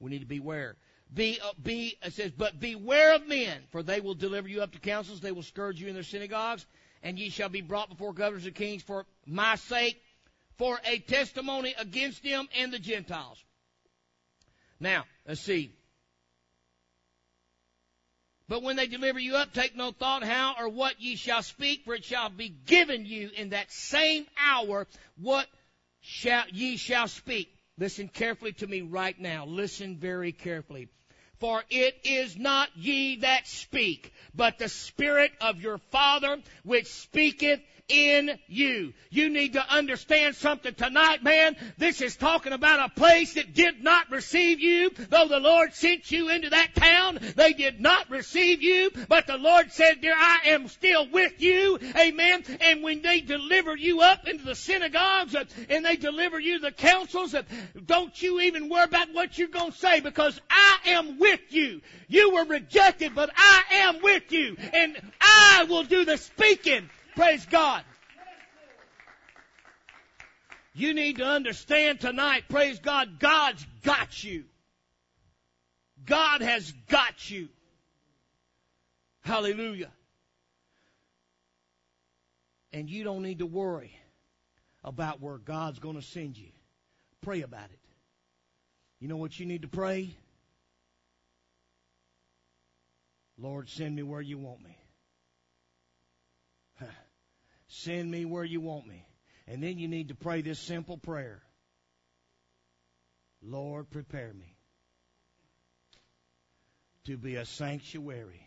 We 0.00 0.10
need 0.10 0.18
to 0.18 0.26
beware. 0.26 0.76
Be, 1.14 1.40
uh, 1.42 1.52
be, 1.62 1.96
it 2.04 2.12
says, 2.12 2.30
but 2.30 2.60
beware 2.60 3.14
of 3.14 3.26
men, 3.26 3.62
for 3.70 3.82
they 3.82 4.00
will 4.00 4.14
deliver 4.14 4.48
you 4.48 4.60
up 4.60 4.72
to 4.72 4.78
councils. 4.78 5.20
They 5.20 5.32
will 5.32 5.42
scourge 5.42 5.80
you 5.80 5.88
in 5.88 5.94
their 5.94 6.02
synagogues, 6.02 6.66
and 7.02 7.18
ye 7.18 7.30
shall 7.30 7.48
be 7.48 7.62
brought 7.62 7.88
before 7.88 8.12
governors 8.12 8.44
and 8.44 8.54
kings 8.54 8.82
for 8.82 9.06
my 9.26 9.54
sake, 9.56 9.98
for 10.58 10.78
a 10.84 10.98
testimony 10.98 11.74
against 11.78 12.22
them 12.22 12.50
and 12.58 12.70
the 12.70 12.78
Gentiles. 12.78 13.42
Now, 14.78 15.04
let's 15.26 15.40
see. 15.40 15.72
But 18.46 18.62
when 18.62 18.76
they 18.76 18.88
deliver 18.88 19.18
you 19.18 19.36
up, 19.36 19.54
take 19.54 19.74
no 19.74 19.90
thought 19.90 20.22
how 20.22 20.56
or 20.60 20.68
what 20.68 21.00
ye 21.00 21.16
shall 21.16 21.42
speak, 21.42 21.84
for 21.86 21.94
it 21.94 22.04
shall 22.04 22.28
be 22.28 22.50
given 22.50 23.06
you 23.06 23.30
in 23.34 23.50
that 23.50 23.72
same 23.72 24.26
hour 24.38 24.86
what 25.16 25.46
shall, 26.02 26.44
ye 26.50 26.76
shall 26.76 27.08
speak. 27.08 27.56
Listen 27.80 28.08
carefully 28.08 28.52
to 28.52 28.66
me 28.66 28.82
right 28.82 29.18
now. 29.18 29.46
Listen 29.46 29.96
very 29.96 30.32
carefully. 30.32 30.88
For 31.38 31.64
it 31.70 31.96
is 32.04 32.36
not 32.36 32.68
ye 32.76 33.16
that 33.16 33.48
speak, 33.48 34.12
but 34.34 34.58
the 34.58 34.68
Spirit 34.68 35.32
of 35.40 35.62
your 35.62 35.78
Father 35.78 36.36
which 36.62 36.86
speaketh 36.86 37.60
in 37.90 38.38
you. 38.46 38.92
You 39.10 39.28
need 39.28 39.54
to 39.54 39.74
understand 39.74 40.36
something 40.36 40.74
tonight, 40.74 41.22
man. 41.22 41.56
This 41.78 42.00
is 42.00 42.16
talking 42.16 42.52
about 42.52 42.90
a 42.90 42.94
place 42.94 43.34
that 43.34 43.54
did 43.54 43.82
not 43.82 44.10
receive 44.10 44.60
you. 44.60 44.90
Though 44.90 45.28
the 45.28 45.40
Lord 45.40 45.74
sent 45.74 46.10
you 46.10 46.30
into 46.30 46.50
that 46.50 46.74
town, 46.74 47.18
they 47.36 47.52
did 47.52 47.80
not 47.80 48.08
receive 48.10 48.62
you. 48.62 48.90
But 49.08 49.26
the 49.26 49.36
Lord 49.36 49.72
said, 49.72 50.00
dear, 50.00 50.14
I 50.16 50.40
am 50.46 50.68
still 50.68 51.08
with 51.10 51.40
you. 51.42 51.78
Amen. 51.96 52.44
And 52.60 52.82
when 52.82 53.02
they 53.02 53.20
deliver 53.20 53.76
you 53.76 54.00
up 54.00 54.26
into 54.28 54.44
the 54.44 54.54
synagogues 54.54 55.34
uh, 55.34 55.44
and 55.68 55.84
they 55.84 55.96
deliver 55.96 56.38
you 56.38 56.60
the 56.60 56.72
councils, 56.72 57.34
uh, 57.34 57.42
don't 57.86 58.20
you 58.22 58.40
even 58.40 58.68
worry 58.68 58.84
about 58.84 59.12
what 59.12 59.36
you're 59.36 59.48
going 59.48 59.72
to 59.72 59.78
say 59.78 60.00
because 60.00 60.40
I 60.48 60.78
am 60.86 61.18
with 61.18 61.40
you. 61.50 61.80
You 62.08 62.34
were 62.34 62.44
rejected, 62.44 63.14
but 63.14 63.30
I 63.36 63.62
am 63.72 64.02
with 64.02 64.30
you. 64.32 64.56
And 64.72 64.96
I 65.20 65.66
will 65.68 65.84
do 65.84 66.04
the 66.04 66.16
speaking. 66.16 66.88
Praise 67.14 67.46
God. 67.46 67.82
You 70.72 70.94
need 70.94 71.18
to 71.18 71.24
understand 71.24 72.00
tonight, 72.00 72.44
praise 72.48 72.78
God, 72.78 73.18
God's 73.18 73.66
got 73.82 74.22
you. 74.22 74.44
God 76.06 76.40
has 76.40 76.72
got 76.88 77.28
you. 77.30 77.48
Hallelujah. 79.22 79.90
And 82.72 82.88
you 82.88 83.04
don't 83.04 83.22
need 83.22 83.40
to 83.40 83.46
worry 83.46 83.92
about 84.84 85.20
where 85.20 85.38
God's 85.38 85.78
going 85.78 85.96
to 85.96 86.02
send 86.02 86.38
you. 86.38 86.50
Pray 87.20 87.42
about 87.42 87.70
it. 87.70 87.78
You 89.00 89.08
know 89.08 89.16
what 89.16 89.38
you 89.38 89.44
need 89.44 89.62
to 89.62 89.68
pray? 89.68 90.16
Lord, 93.38 93.68
send 93.68 93.96
me 93.96 94.02
where 94.02 94.20
you 94.20 94.38
want 94.38 94.62
me. 94.62 94.76
Send 97.72 98.10
me 98.10 98.24
where 98.24 98.44
you 98.44 98.60
want 98.60 98.86
me. 98.88 99.06
And 99.46 99.62
then 99.62 99.78
you 99.78 99.86
need 99.86 100.08
to 100.08 100.14
pray 100.14 100.42
this 100.42 100.58
simple 100.58 100.98
prayer 100.98 101.40
Lord, 103.42 103.88
prepare 103.90 104.34
me 104.34 104.56
to 107.04 107.16
be 107.16 107.36
a 107.36 107.46
sanctuary, 107.46 108.46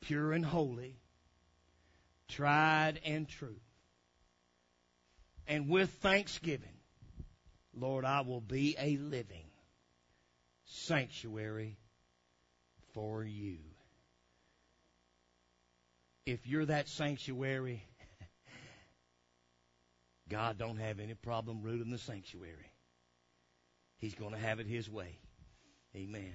pure 0.00 0.32
and 0.32 0.44
holy, 0.44 1.00
tried 2.28 3.00
and 3.04 3.26
true. 3.26 3.60
And 5.46 5.68
with 5.68 5.90
thanksgiving, 6.02 6.76
Lord, 7.72 8.04
I 8.04 8.20
will 8.22 8.42
be 8.42 8.76
a 8.78 8.96
living 8.98 9.46
sanctuary 10.64 11.78
for 12.92 13.24
you 13.24 13.69
if 16.30 16.46
you're 16.46 16.66
that 16.66 16.88
sanctuary, 16.88 17.82
God 20.28 20.58
don't 20.58 20.78
have 20.78 21.00
any 21.00 21.14
problem 21.14 21.62
rooting 21.62 21.90
the 21.90 21.98
sanctuary. 21.98 22.72
He's 23.98 24.14
going 24.14 24.32
to 24.32 24.38
have 24.38 24.60
it 24.60 24.66
His 24.66 24.88
way. 24.88 25.18
Amen. 25.96 26.34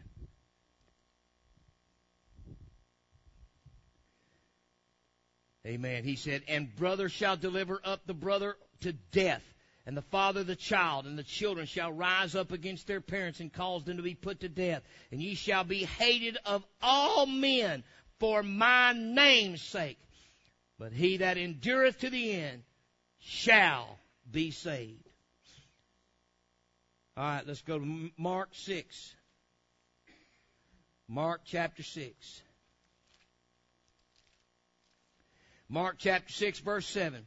Amen. 5.66 6.04
He 6.04 6.16
said, 6.16 6.44
And 6.48 6.76
brother 6.76 7.10
shall 7.10 7.38
deliver 7.38 7.80
up 7.84 8.06
the 8.06 8.14
brother 8.14 8.58
to 8.82 8.94
death, 9.12 9.42
and 9.86 9.96
the 9.96 10.04
father 10.04 10.44
the 10.44 10.56
child, 10.56 11.06
and 11.06 11.18
the 11.18 11.24
children 11.24 11.66
shall 11.66 11.92
rise 11.92 12.36
up 12.36 12.52
against 12.52 12.86
their 12.86 13.02
parents 13.02 13.40
and 13.40 13.52
cause 13.52 13.84
them 13.84 13.98
to 13.98 14.04
be 14.04 14.14
put 14.14 14.42
to 14.42 14.50
death. 14.50 14.84
And 15.12 15.24
ye 15.24 15.36
shall 15.36 15.64
be 15.64 15.86
hated 15.86 16.38
of 16.46 16.64
all 16.82 17.26
men 17.26 17.84
for 18.20 18.44
my 18.44 18.94
name's 18.94 19.62
sake. 19.62 20.00
But 20.78 20.92
he 20.92 21.18
that 21.18 21.38
endureth 21.38 22.00
to 22.00 22.10
the 22.10 22.34
end 22.34 22.64
shall 23.20 23.98
be 24.30 24.52
saved. 24.52 25.10
All 27.18 27.24
right, 27.24 27.48
let's 27.48 27.62
go 27.62 27.80
to 27.80 28.10
Mark 28.18 28.50
6. 28.54 29.16
Mark 31.08 31.42
chapter 31.46 31.84
6. 31.84 32.42
Mark 35.70 35.96
chapter 35.98 36.32
6 36.32 36.60
verse 36.60 36.86
7. 36.88 37.26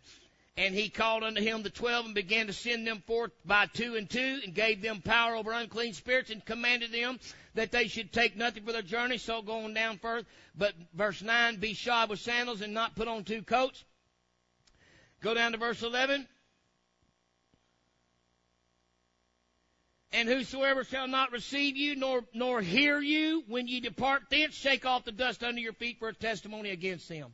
And 0.59 0.75
he 0.75 0.89
called 0.89 1.23
unto 1.23 1.41
him 1.41 1.63
the 1.63 1.71
twelve 1.71 2.05
and 2.05 2.17
began 2.17 2.49
to 2.49 2.53
send 2.53 2.85
them 2.85 3.01
forth 3.07 3.31
by 3.45 3.67
two 3.67 3.95
and 3.95 4.11
two 4.11 4.41
and 4.43 4.53
gave 4.53 4.83
them 4.83 5.01
power 5.01 5.37
over 5.37 5.53
unclean 5.53 5.93
spirits 5.93 6.31
and 6.31 6.45
commanded 6.45 6.91
them 6.91 7.21
that 7.55 7.71
they 7.71 7.87
should 7.87 8.13
take 8.13 8.37
nothing 8.37 8.65
for 8.65 8.73
their 8.73 8.83
journey. 8.83 9.19
So 9.19 9.41
going 9.41 9.73
down 9.73 9.99
further, 9.99 10.27
but 10.57 10.75
verse 10.93 11.23
9, 11.23 11.61
be 11.61 11.75
shod 11.75 12.11
with 12.11 12.19
sandals 12.19 12.61
and 12.61 12.75
not 12.75 12.97
put 12.97 13.07
on 13.07 13.23
two 13.23 13.43
coats. 13.43 13.85
Go 15.21 15.33
down 15.33 15.53
to 15.53 15.59
verse 15.59 15.81
11. 15.81 16.27
And 20.11 20.29
whosoever 20.29 20.83
shall 20.83 21.07
not 21.07 21.31
receive 21.31 21.77
you 21.77 21.95
nor, 21.95 22.25
nor 22.35 22.63
hear 22.63 22.99
you 22.99 23.45
when 23.47 23.69
ye 23.69 23.79
depart 23.79 24.23
thence, 24.29 24.57
shake 24.57 24.85
off 24.85 25.05
the 25.05 25.13
dust 25.13 25.45
under 25.45 25.61
your 25.61 25.75
feet 25.75 26.01
for 26.01 26.09
a 26.09 26.15
testimony 26.15 26.71
against 26.71 27.09
them. 27.09 27.33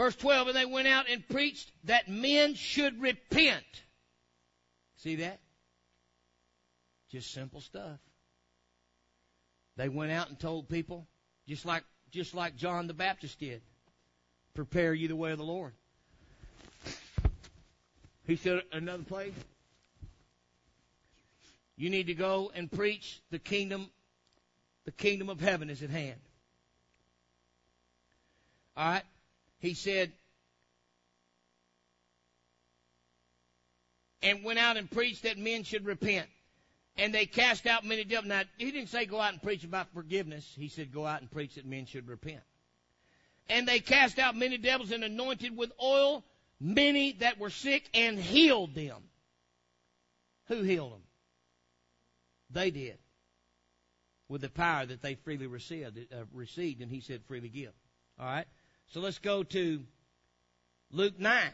Verse 0.00 0.16
12, 0.16 0.48
and 0.48 0.56
they 0.56 0.64
went 0.64 0.88
out 0.88 1.10
and 1.10 1.28
preached 1.28 1.70
that 1.84 2.08
men 2.08 2.54
should 2.54 3.02
repent. 3.02 3.66
See 4.96 5.16
that? 5.16 5.40
Just 7.10 7.34
simple 7.34 7.60
stuff. 7.60 7.98
They 9.76 9.90
went 9.90 10.10
out 10.10 10.30
and 10.30 10.40
told 10.40 10.70
people, 10.70 11.06
just 11.46 11.66
like 11.66 11.84
just 12.10 12.34
like 12.34 12.56
John 12.56 12.86
the 12.86 12.94
Baptist 12.94 13.40
did, 13.40 13.60
prepare 14.54 14.94
you 14.94 15.06
the 15.06 15.16
way 15.16 15.32
of 15.32 15.38
the 15.38 15.44
Lord. 15.44 15.74
He 18.26 18.36
said 18.36 18.62
another 18.72 19.02
place. 19.02 19.34
You 21.76 21.90
need 21.90 22.06
to 22.06 22.14
go 22.14 22.50
and 22.54 22.72
preach 22.72 23.20
the 23.30 23.38
kingdom 23.38 23.90
the 24.86 24.92
kingdom 24.92 25.28
of 25.28 25.42
heaven 25.42 25.68
is 25.68 25.82
at 25.82 25.90
hand. 25.90 26.20
All 28.78 28.92
right? 28.92 29.02
He 29.60 29.74
said, 29.74 30.12
and 34.22 34.44
went 34.44 34.58
out 34.58 34.76
and 34.76 34.90
preached 34.90 35.22
that 35.22 35.38
men 35.38 35.62
should 35.62 35.84
repent. 35.84 36.28
And 36.96 37.14
they 37.14 37.26
cast 37.26 37.66
out 37.66 37.84
many 37.84 38.04
devils. 38.04 38.28
Now, 38.28 38.42
he 38.58 38.70
didn't 38.70 38.88
say 38.88 39.06
go 39.06 39.20
out 39.20 39.32
and 39.32 39.42
preach 39.42 39.64
about 39.64 39.92
forgiveness. 39.94 40.50
He 40.58 40.68
said 40.68 40.92
go 40.92 41.06
out 41.06 41.20
and 41.20 41.30
preach 41.30 41.54
that 41.54 41.64
men 41.64 41.86
should 41.86 42.08
repent. 42.08 42.42
And 43.48 43.66
they 43.66 43.80
cast 43.80 44.18
out 44.18 44.36
many 44.36 44.58
devils 44.58 44.90
and 44.92 45.02
anointed 45.04 45.56
with 45.56 45.72
oil 45.82 46.24
many 46.60 47.12
that 47.12 47.38
were 47.38 47.50
sick 47.50 47.88
and 47.94 48.18
healed 48.18 48.74
them. 48.74 49.02
Who 50.48 50.62
healed 50.62 50.92
them? 50.92 51.02
They 52.50 52.70
did. 52.70 52.98
With 54.28 54.42
the 54.42 54.50
power 54.50 54.86
that 54.86 55.02
they 55.02 55.14
freely 55.14 55.46
received, 55.46 55.98
uh, 56.12 56.24
received 56.32 56.82
and 56.82 56.90
he 56.90 57.00
said 57.00 57.22
freely 57.26 57.48
give. 57.48 57.72
All 58.18 58.26
right? 58.26 58.46
So 58.90 59.00
let's 59.00 59.18
go 59.18 59.44
to 59.44 59.84
Luke 60.90 61.18
9. 61.18 61.50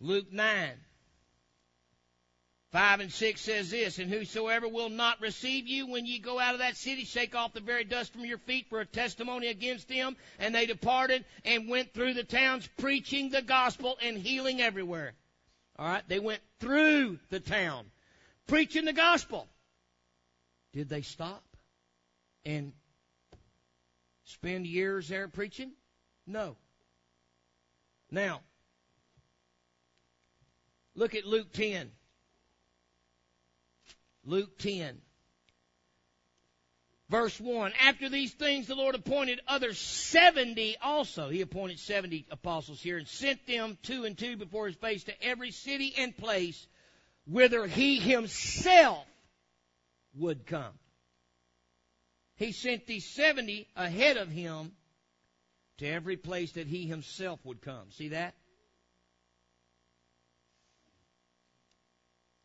Luke 0.00 0.32
9. 0.32 0.70
5 2.70 3.00
and 3.00 3.12
6 3.12 3.40
says 3.40 3.70
this, 3.70 3.98
And 3.98 4.10
whosoever 4.10 4.68
will 4.68 4.90
not 4.90 5.20
receive 5.20 5.66
you 5.66 5.86
when 5.86 6.04
ye 6.04 6.18
go 6.18 6.38
out 6.38 6.54
of 6.54 6.58
that 6.58 6.76
city, 6.76 7.04
shake 7.04 7.34
off 7.34 7.54
the 7.54 7.60
very 7.60 7.84
dust 7.84 8.12
from 8.12 8.24
your 8.24 8.38
feet 8.38 8.66
for 8.68 8.80
a 8.80 8.86
testimony 8.86 9.46
against 9.46 9.88
them. 9.88 10.16
And 10.38 10.54
they 10.54 10.66
departed 10.66 11.24
and 11.44 11.68
went 11.68 11.94
through 11.94 12.14
the 12.14 12.24
towns 12.24 12.68
preaching 12.76 13.30
the 13.30 13.40
gospel 13.40 13.96
and 14.02 14.18
healing 14.18 14.60
everywhere. 14.60 15.14
Alright, 15.78 16.08
they 16.08 16.18
went 16.18 16.40
through 16.58 17.20
the 17.30 17.40
town 17.40 17.86
preaching 18.48 18.84
the 18.84 18.92
gospel. 18.92 19.46
Did 20.72 20.88
they 20.88 21.02
stop 21.02 21.44
and 22.44 22.72
spend 24.28 24.66
years 24.66 25.08
there 25.08 25.28
preaching? 25.28 25.72
No. 26.26 26.56
Now, 28.10 28.40
look 30.94 31.14
at 31.14 31.24
Luke 31.24 31.52
10. 31.52 31.90
Luke 34.24 34.58
10. 34.58 34.98
Verse 37.08 37.40
1. 37.40 37.72
After 37.80 38.10
these 38.10 38.32
things, 38.32 38.66
the 38.66 38.74
Lord 38.74 38.94
appointed 38.94 39.40
other 39.48 39.72
70 39.72 40.76
also. 40.82 41.30
He 41.30 41.40
appointed 41.40 41.78
70 41.78 42.26
apostles 42.30 42.82
here 42.82 42.98
and 42.98 43.08
sent 43.08 43.46
them 43.46 43.78
two 43.82 44.04
and 44.04 44.16
two 44.16 44.36
before 44.36 44.66
his 44.66 44.76
face 44.76 45.04
to 45.04 45.22
every 45.22 45.50
city 45.50 45.94
and 45.96 46.14
place 46.16 46.66
whither 47.26 47.66
he 47.66 47.98
himself 47.98 49.06
would 50.14 50.46
come. 50.46 50.72
He 52.38 52.52
sent 52.52 52.86
these 52.86 53.04
70 53.04 53.66
ahead 53.74 54.16
of 54.16 54.30
him 54.30 54.72
to 55.78 55.86
every 55.86 56.16
place 56.16 56.52
that 56.52 56.68
he 56.68 56.86
himself 56.86 57.44
would 57.44 57.60
come. 57.60 57.90
See 57.90 58.08
that? 58.08 58.34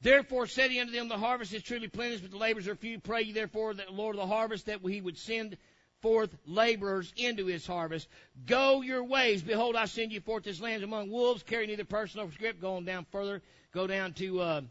Therefore 0.01 0.47
said 0.47 0.71
he 0.71 0.79
unto 0.79 0.91
them, 0.91 1.07
The 1.07 1.17
harvest 1.17 1.53
is 1.53 1.61
truly 1.61 1.87
plenteous, 1.87 2.21
but 2.21 2.31
the 2.31 2.37
laborers 2.37 2.67
are 2.67 2.75
few. 2.75 2.99
Pray 2.99 3.21
ye 3.21 3.31
therefore 3.33 3.75
the 3.75 3.85
Lord 3.89 4.15
of 4.15 4.21
the 4.21 4.35
harvest 4.35 4.65
that 4.65 4.79
he 4.81 4.99
would 4.99 5.17
send 5.17 5.57
forth 6.01 6.35
laborers 6.47 7.13
into 7.15 7.45
his 7.45 7.65
harvest. 7.65 8.09
Go 8.47 8.81
your 8.81 9.03
ways. 9.03 9.43
Behold, 9.43 9.75
I 9.75 9.85
send 9.85 10.11
you 10.11 10.21
forth 10.21 10.43
this 10.43 10.59
land 10.59 10.83
among 10.83 11.11
wolves. 11.11 11.43
Carry 11.43 11.67
neither 11.67 11.85
person 11.85 12.19
nor 12.19 12.31
script. 12.31 12.59
Going 12.59 12.83
down 12.83 13.05
further, 13.11 13.43
go 13.71 13.85
down 13.85 14.13
to 14.13 14.41
uh, 14.41 14.61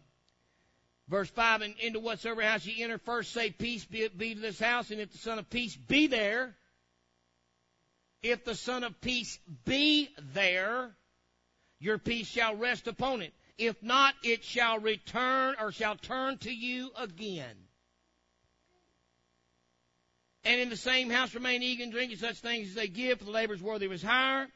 verse 1.12 1.30
5. 1.30 1.60
And 1.60 1.74
into 1.78 2.00
whatsoever 2.00 2.42
house 2.42 2.66
ye 2.66 2.82
enter, 2.82 2.98
first 2.98 3.32
say, 3.32 3.50
Peace 3.50 3.84
be, 3.84 4.08
be 4.08 4.34
to 4.34 4.40
this 4.40 4.58
house. 4.58 4.90
And 4.90 5.00
if 5.00 5.12
the 5.12 5.18
Son 5.18 5.38
of 5.38 5.48
Peace 5.48 5.76
be 5.76 6.08
there, 6.08 6.56
if 8.22 8.44
the 8.44 8.54
Son 8.54 8.82
of 8.82 9.00
Peace 9.00 9.38
be 9.64 10.08
there, 10.32 10.90
your 11.78 11.98
peace 11.98 12.26
shall 12.26 12.56
rest 12.56 12.88
upon 12.88 13.22
it. 13.22 13.32
If 13.58 13.82
not, 13.82 14.14
it 14.24 14.42
shall 14.42 14.78
return 14.78 15.56
or 15.60 15.70
shall 15.70 15.96
turn 15.96 16.38
to 16.38 16.50
you 16.52 16.90
again. 16.96 17.56
And 20.44 20.60
in 20.60 20.70
the 20.70 20.76
same 20.76 21.10
house 21.10 21.34
remain 21.34 21.62
eating 21.62 21.84
and 21.84 21.92
drinking 21.92 22.18
such 22.18 22.38
things 22.38 22.70
as 22.70 22.74
they 22.74 22.88
give, 22.88 23.18
for 23.18 23.26
the 23.26 23.30
labor 23.30 23.54
is 23.54 23.62
worthy 23.62 23.86
of 23.86 23.92
his 23.92 24.02
hire. 24.02 24.48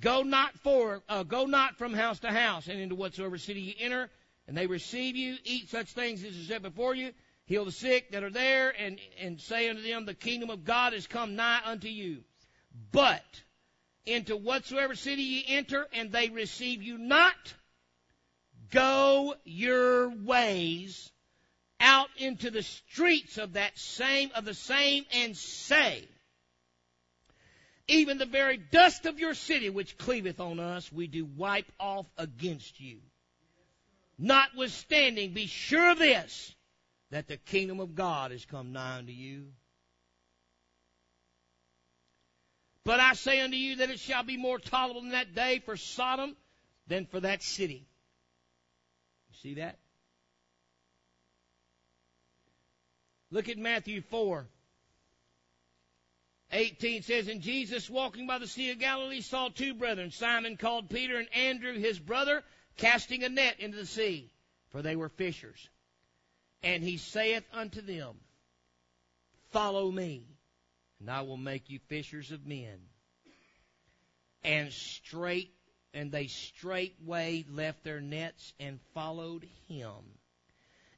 Go 0.00 0.22
not 0.22 0.56
for, 0.60 1.02
uh, 1.08 1.24
go 1.24 1.46
not 1.46 1.76
from 1.76 1.92
house 1.92 2.20
to 2.20 2.30
house, 2.30 2.68
and 2.68 2.80
into 2.80 2.94
whatsoever 2.94 3.36
city 3.38 3.60
you 3.60 3.74
enter, 3.78 4.10
and 4.46 4.56
they 4.56 4.66
receive 4.66 5.16
you. 5.16 5.36
Eat 5.44 5.70
such 5.70 5.92
things 5.92 6.22
as 6.24 6.36
are 6.36 6.44
set 6.44 6.62
before 6.62 6.94
you. 6.94 7.12
Heal 7.46 7.64
the 7.64 7.72
sick 7.72 8.12
that 8.12 8.24
are 8.24 8.30
there, 8.30 8.70
and 8.70 8.98
and 9.20 9.40
say 9.40 9.68
unto 9.68 9.82
them, 9.82 10.06
the 10.06 10.14
kingdom 10.14 10.50
of 10.50 10.64
God 10.64 10.94
is 10.94 11.06
come 11.06 11.36
nigh 11.36 11.60
unto 11.64 11.88
you. 11.88 12.24
But 12.90 13.22
into 14.06 14.36
whatsoever 14.36 14.94
city 14.94 15.22
ye 15.22 15.44
enter, 15.48 15.86
and 15.92 16.10
they 16.10 16.30
receive 16.30 16.82
you 16.82 16.98
not, 16.98 17.54
go 18.70 19.34
your 19.44 20.08
ways 20.08 21.10
out 21.80 22.08
into 22.16 22.50
the 22.50 22.62
streets 22.62 23.38
of 23.38 23.54
that 23.54 23.78
same 23.78 24.30
of 24.34 24.44
the 24.44 24.54
same 24.54 25.04
and 25.12 25.36
say 25.36 26.02
even 27.86 28.16
the 28.16 28.26
very 28.26 28.56
dust 28.56 29.04
of 29.06 29.18
your 29.18 29.34
city 29.34 29.68
which 29.68 29.98
cleaveth 29.98 30.40
on 30.40 30.60
us 30.60 30.90
we 30.90 31.06
do 31.06 31.24
wipe 31.24 31.70
off 31.78 32.06
against 32.16 32.80
you 32.80 32.98
notwithstanding 34.18 35.32
be 35.32 35.46
sure 35.46 35.90
of 35.90 35.98
this 35.98 36.54
that 37.10 37.28
the 37.28 37.36
kingdom 37.36 37.80
of 37.80 37.94
god 37.94 38.32
is 38.32 38.44
come 38.44 38.72
nigh 38.72 38.98
unto 38.98 39.12
you 39.12 39.46
but 42.84 43.00
i 43.00 43.12
say 43.14 43.40
unto 43.40 43.56
you 43.56 43.76
that 43.76 43.90
it 43.90 43.98
shall 43.98 44.22
be 44.22 44.36
more 44.36 44.58
tolerable 44.58 45.02
in 45.02 45.10
that 45.10 45.34
day 45.34 45.60
for 45.64 45.76
sodom 45.76 46.36
than 46.86 47.06
for 47.06 47.20
that 47.20 47.42
city 47.42 47.86
You 49.30 49.36
See 49.42 49.54
that? 49.54 49.78
Look 53.30 53.48
at 53.48 53.58
Matthew 53.58 54.00
4. 54.00 54.46
18 56.52 57.02
says, 57.02 57.26
And 57.26 57.40
Jesus, 57.40 57.90
walking 57.90 58.28
by 58.28 58.38
the 58.38 58.46
Sea 58.46 58.70
of 58.70 58.78
Galilee, 58.78 59.22
saw 59.22 59.48
two 59.48 59.74
brethren, 59.74 60.12
Simon 60.12 60.56
called 60.56 60.88
Peter 60.88 61.18
and 61.18 61.26
Andrew 61.34 61.76
his 61.76 61.98
brother, 61.98 62.44
casting 62.76 63.24
a 63.24 63.28
net 63.28 63.60
into 63.60 63.76
the 63.76 63.86
sea, 63.86 64.30
for 64.70 64.82
they 64.82 64.96
were 64.96 65.08
fishers. 65.08 65.68
And 66.62 66.82
he 66.82 66.96
saith 66.96 67.44
unto 67.52 67.80
them, 67.80 68.16
Follow 69.50 69.90
me, 69.90 70.24
and 71.00 71.10
I 71.10 71.22
will 71.22 71.36
make 71.36 71.70
you 71.70 71.78
fishers 71.88 72.32
of 72.32 72.46
men. 72.46 72.78
And 74.42 74.72
straight 74.72 75.54
and 75.94 76.10
they 76.10 76.26
straightway 76.26 77.46
left 77.48 77.84
their 77.84 78.00
nets 78.00 78.52
and 78.58 78.80
followed 78.92 79.46
him. 79.68 79.92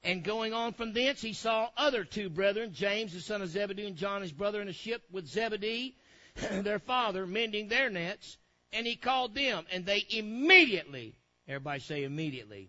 And 0.02 0.24
going 0.24 0.52
on 0.52 0.72
from 0.72 0.92
thence, 0.92 1.20
he 1.20 1.34
saw 1.34 1.68
other 1.76 2.04
two 2.04 2.30
brethren, 2.30 2.72
James 2.72 3.12
the 3.12 3.20
son 3.20 3.42
of 3.42 3.50
Zebedee 3.50 3.86
and 3.86 3.96
John 3.96 4.22
his 4.22 4.32
brother, 4.32 4.62
in 4.62 4.68
a 4.68 4.72
ship 4.72 5.02
with 5.10 5.26
Zebedee, 5.26 5.96
their 6.50 6.78
father, 6.78 7.26
mending 7.26 7.68
their 7.68 7.90
nets. 7.90 8.38
And 8.72 8.86
he 8.86 8.96
called 8.96 9.34
them, 9.34 9.64
and 9.70 9.84
they 9.84 10.04
immediately, 10.08 11.14
everybody 11.48 11.80
say 11.80 12.04
immediately, 12.04 12.68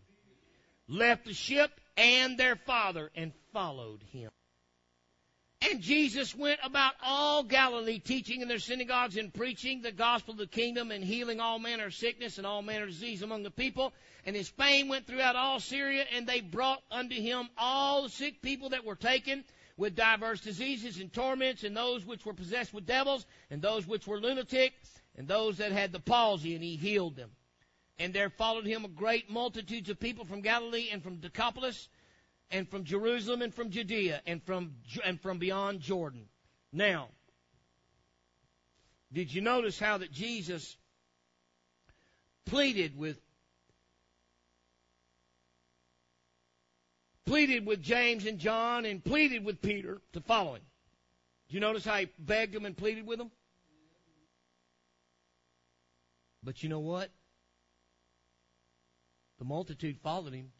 left 0.87 1.25
the 1.25 1.33
ship 1.33 1.71
and 1.95 2.37
their 2.37 2.55
father 2.55 3.11
and 3.15 3.33
followed 3.53 4.03
him. 4.11 4.29
And 5.69 5.81
Jesus 5.81 6.35
went 6.35 6.59
about 6.63 6.93
all 7.03 7.43
Galilee, 7.43 7.97
teaching 7.97 8.41
in 8.41 8.47
their 8.47 8.59
synagogues 8.59 9.17
and 9.17 9.33
preaching 9.33 9.81
the 9.81 9.91
gospel 9.91 10.33
of 10.33 10.37
the 10.37 10.45
kingdom 10.45 10.91
and 10.91 11.03
healing 11.03 11.39
all 11.39 11.57
manner 11.57 11.87
of 11.87 11.95
sickness 11.95 12.37
and 12.37 12.45
all 12.45 12.61
manner 12.61 12.83
of 12.83 12.91
disease 12.91 13.23
among 13.23 13.41
the 13.41 13.49
people. 13.49 13.91
And 14.25 14.35
his 14.35 14.47
fame 14.47 14.87
went 14.87 15.07
throughout 15.07 15.35
all 15.35 15.59
Syria, 15.59 16.05
and 16.15 16.27
they 16.27 16.41
brought 16.41 16.83
unto 16.91 17.15
him 17.15 17.49
all 17.57 18.03
the 18.03 18.09
sick 18.09 18.41
people 18.41 18.69
that 18.69 18.85
were 18.85 18.95
taken 18.95 19.43
with 19.77 19.95
divers 19.95 20.41
diseases 20.41 20.99
and 20.99 21.11
torments, 21.11 21.63
and 21.63 21.75
those 21.75 22.05
which 22.05 22.25
were 22.25 22.33
possessed 22.33 22.73
with 22.73 22.85
devils, 22.85 23.25
and 23.49 23.61
those 23.61 23.87
which 23.87 24.05
were 24.05 24.19
lunatic, 24.19 24.73
and 25.17 25.27
those 25.27 25.57
that 25.57 25.71
had 25.71 25.91
the 25.91 25.99
palsy, 25.99 26.53
and 26.53 26.63
he 26.63 26.75
healed 26.75 27.15
them. 27.15 27.31
And 27.99 28.13
there 28.13 28.29
followed 28.29 28.65
him 28.65 28.85
a 28.85 28.89
great 28.89 29.29
multitudes 29.29 29.89
of 29.89 29.99
people 29.99 30.25
from 30.25 30.41
Galilee 30.41 30.89
and 30.91 31.01
from 31.01 31.17
Decapolis 31.17 31.89
and 32.51 32.69
from 32.69 32.83
Jerusalem 32.83 33.41
and 33.41 33.53
from 33.53 33.71
Judea 33.71 34.21
and 34.25 34.41
from 34.43 34.75
and 35.03 35.19
from 35.19 35.39
beyond 35.39 35.81
Jordan. 35.81 36.27
Now, 36.71 37.09
did 39.11 39.33
you 39.33 39.41
notice 39.41 39.79
how 39.79 39.97
that 39.97 40.11
Jesus 40.11 40.77
pleaded 42.45 42.97
with 42.97 43.19
pleaded 47.27 47.65
with 47.65 47.83
James 47.83 48.25
and 48.25 48.39
John 48.39 48.85
and 48.85 49.03
pleaded 49.03 49.45
with 49.45 49.61
Peter 49.61 50.01
to 50.13 50.21
follow 50.21 50.55
him. 50.55 50.61
Do 51.49 51.55
you 51.55 51.59
notice 51.59 51.85
how 51.85 51.97
he 51.97 52.07
begged 52.17 52.53
them 52.53 52.65
and 52.65 52.75
pleaded 52.75 53.05
with 53.05 53.19
them? 53.19 53.31
But 56.43 56.63
you 56.63 56.69
know 56.69 56.79
what? 56.79 57.11
The 59.39 59.45
multitude 59.45 59.97
followed 59.99 60.33
him 60.33 60.51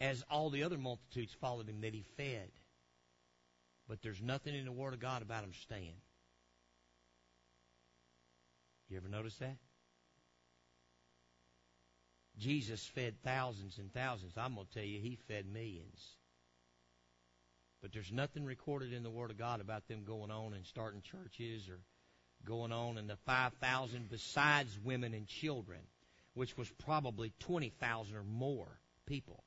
as 0.00 0.24
all 0.30 0.50
the 0.50 0.62
other 0.62 0.78
multitudes 0.78 1.34
followed 1.40 1.68
him 1.68 1.80
that 1.82 1.94
he 1.94 2.04
fed. 2.16 2.50
But 3.88 4.02
there's 4.02 4.22
nothing 4.22 4.54
in 4.54 4.64
the 4.64 4.72
Word 4.72 4.94
of 4.94 5.00
God 5.00 5.22
about 5.22 5.44
him 5.44 5.52
staying. 5.62 5.96
You 8.88 8.96
ever 8.96 9.08
notice 9.08 9.36
that? 9.36 9.56
Jesus 12.38 12.84
fed 12.86 13.14
thousands 13.22 13.78
and 13.78 13.92
thousands. 13.92 14.32
I'm 14.36 14.54
going 14.54 14.66
to 14.66 14.72
tell 14.72 14.84
you, 14.84 15.00
he 15.00 15.18
fed 15.28 15.44
millions. 15.52 16.16
But 17.82 17.92
there's 17.92 18.12
nothing 18.12 18.44
recorded 18.44 18.92
in 18.92 19.02
the 19.02 19.10
Word 19.10 19.30
of 19.30 19.38
God 19.38 19.60
about 19.60 19.86
them 19.88 20.04
going 20.04 20.30
on 20.30 20.54
and 20.54 20.64
starting 20.64 21.02
churches 21.02 21.68
or 21.68 21.78
going 22.46 22.72
on 22.72 22.98
and 22.98 23.08
the 23.08 23.16
5,000 23.26 24.08
besides 24.10 24.78
women 24.82 25.12
and 25.14 25.26
children, 25.26 25.80
which 26.34 26.56
was 26.56 26.70
probably 26.84 27.32
20,000 27.40 28.16
or 28.16 28.22
more 28.22 28.80
people 29.06 29.44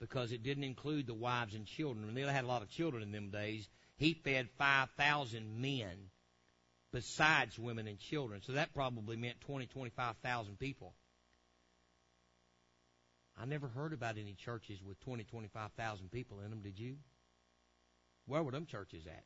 because 0.00 0.32
it 0.32 0.42
didn't 0.42 0.64
include 0.64 1.06
the 1.06 1.14
wives 1.14 1.54
and 1.54 1.66
children. 1.66 2.08
And 2.08 2.16
they 2.16 2.22
had 2.22 2.44
a 2.44 2.48
lot 2.48 2.62
of 2.62 2.70
children 2.70 3.02
in 3.02 3.12
them 3.12 3.30
days. 3.30 3.68
He 3.96 4.14
fed 4.14 4.48
5,000 4.58 5.60
men 5.60 6.10
besides 6.92 7.58
women 7.58 7.86
and 7.86 7.98
children. 7.98 8.40
So 8.42 8.52
that 8.52 8.74
probably 8.74 9.16
meant 9.16 9.40
20, 9.42 9.66
25,000 9.66 10.58
people. 10.58 10.94
I 13.40 13.44
never 13.44 13.68
heard 13.68 13.92
about 13.92 14.18
any 14.18 14.34
churches 14.34 14.82
with 14.82 15.00
20, 15.00 15.24
25,000 15.24 16.10
people 16.10 16.40
in 16.40 16.50
them, 16.50 16.60
did 16.62 16.78
you? 16.78 16.96
Where 18.26 18.42
were 18.42 18.52
them 18.52 18.66
churches 18.66 19.06
at? 19.06 19.24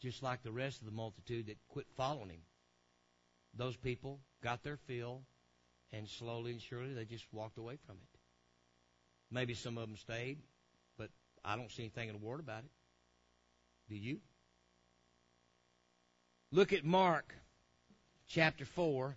Just 0.00 0.22
like 0.22 0.42
the 0.42 0.52
rest 0.52 0.80
of 0.80 0.86
the 0.86 0.92
multitude 0.92 1.46
that 1.46 1.58
quit 1.68 1.86
following 1.96 2.30
him. 2.30 2.40
Those 3.58 3.76
people 3.76 4.20
got 4.40 4.62
their 4.62 4.76
fill, 4.76 5.22
and 5.92 6.08
slowly 6.08 6.52
and 6.52 6.62
surely 6.62 6.94
they 6.94 7.04
just 7.04 7.26
walked 7.32 7.58
away 7.58 7.76
from 7.86 7.96
it. 7.96 8.18
Maybe 9.32 9.52
some 9.52 9.76
of 9.76 9.88
them 9.88 9.96
stayed, 9.96 10.38
but 10.96 11.10
I 11.44 11.56
don't 11.56 11.70
see 11.70 11.82
anything 11.82 12.08
in 12.08 12.14
the 12.20 12.24
Word 12.24 12.38
about 12.38 12.62
it. 12.62 12.70
Do 13.88 13.96
you? 13.96 14.20
Look 16.52 16.72
at 16.72 16.84
Mark 16.84 17.34
chapter 18.28 18.64
4, 18.64 19.16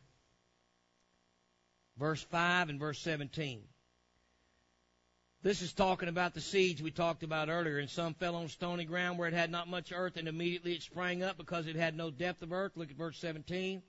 verse 1.97 2.23
5 2.23 2.69
and 2.69 2.79
verse 2.79 2.99
17. 2.99 3.61
This 5.43 5.61
is 5.61 5.71
talking 5.71 6.09
about 6.09 6.33
the 6.33 6.41
seeds 6.41 6.81
we 6.81 6.91
talked 6.91 7.21
about 7.21 7.49
earlier. 7.49 7.77
And 7.77 7.89
some 7.89 8.15
fell 8.15 8.35
on 8.35 8.47
stony 8.47 8.85
ground 8.85 9.19
where 9.19 9.27
it 9.27 9.33
had 9.35 9.51
not 9.51 9.67
much 9.67 9.91
earth, 9.93 10.17
and 10.17 10.27
immediately 10.27 10.73
it 10.73 10.81
sprang 10.81 11.21
up 11.21 11.37
because 11.37 11.67
it 11.67 11.75
had 11.75 11.95
no 11.95 12.09
depth 12.09 12.41
of 12.41 12.51
earth. 12.51 12.71
Look 12.75 12.89
at 12.89 12.97
verse 12.97 13.19
17 13.19 13.83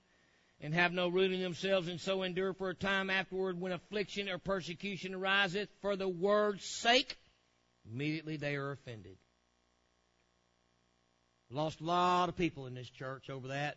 and 0.63 0.73
have 0.73 0.93
no 0.93 1.09
root 1.09 1.33
in 1.33 1.43
themselves, 1.43 1.89
and 1.89 2.01
so 2.01 2.23
endure 2.23 2.55
for 2.55 2.71
a 2.71 2.75
time 2.75 3.11
afterward 3.11 3.61
when 3.61 3.73
affliction 3.73 4.29
or 4.29 4.39
persecution 4.39 5.13
ariseth 5.13 5.69
for 5.81 5.97
the 5.97 6.09
word's 6.09 6.65
sake. 6.65 7.19
Immediately 7.93 8.37
they 8.37 8.55
are 8.55 8.71
offended. 8.71 9.17
Lost 11.51 11.81
a 11.81 11.85
lot 11.85 12.29
of 12.29 12.37
people 12.37 12.67
in 12.67 12.75
this 12.75 12.89
church 12.89 13.29
over 13.29 13.49
that. 13.49 13.77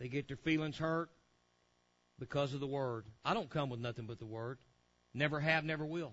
They 0.00 0.08
get 0.08 0.26
their 0.26 0.36
feelings 0.36 0.76
hurt 0.76 1.08
because 2.18 2.52
of 2.52 2.60
the 2.60 2.66
word. 2.66 3.06
I 3.24 3.32
don't 3.32 3.48
come 3.48 3.70
with 3.70 3.80
nothing 3.80 4.06
but 4.06 4.18
the 4.18 4.26
word. 4.26 4.58
Never 5.14 5.40
have, 5.40 5.64
never 5.64 5.86
will. 5.86 6.12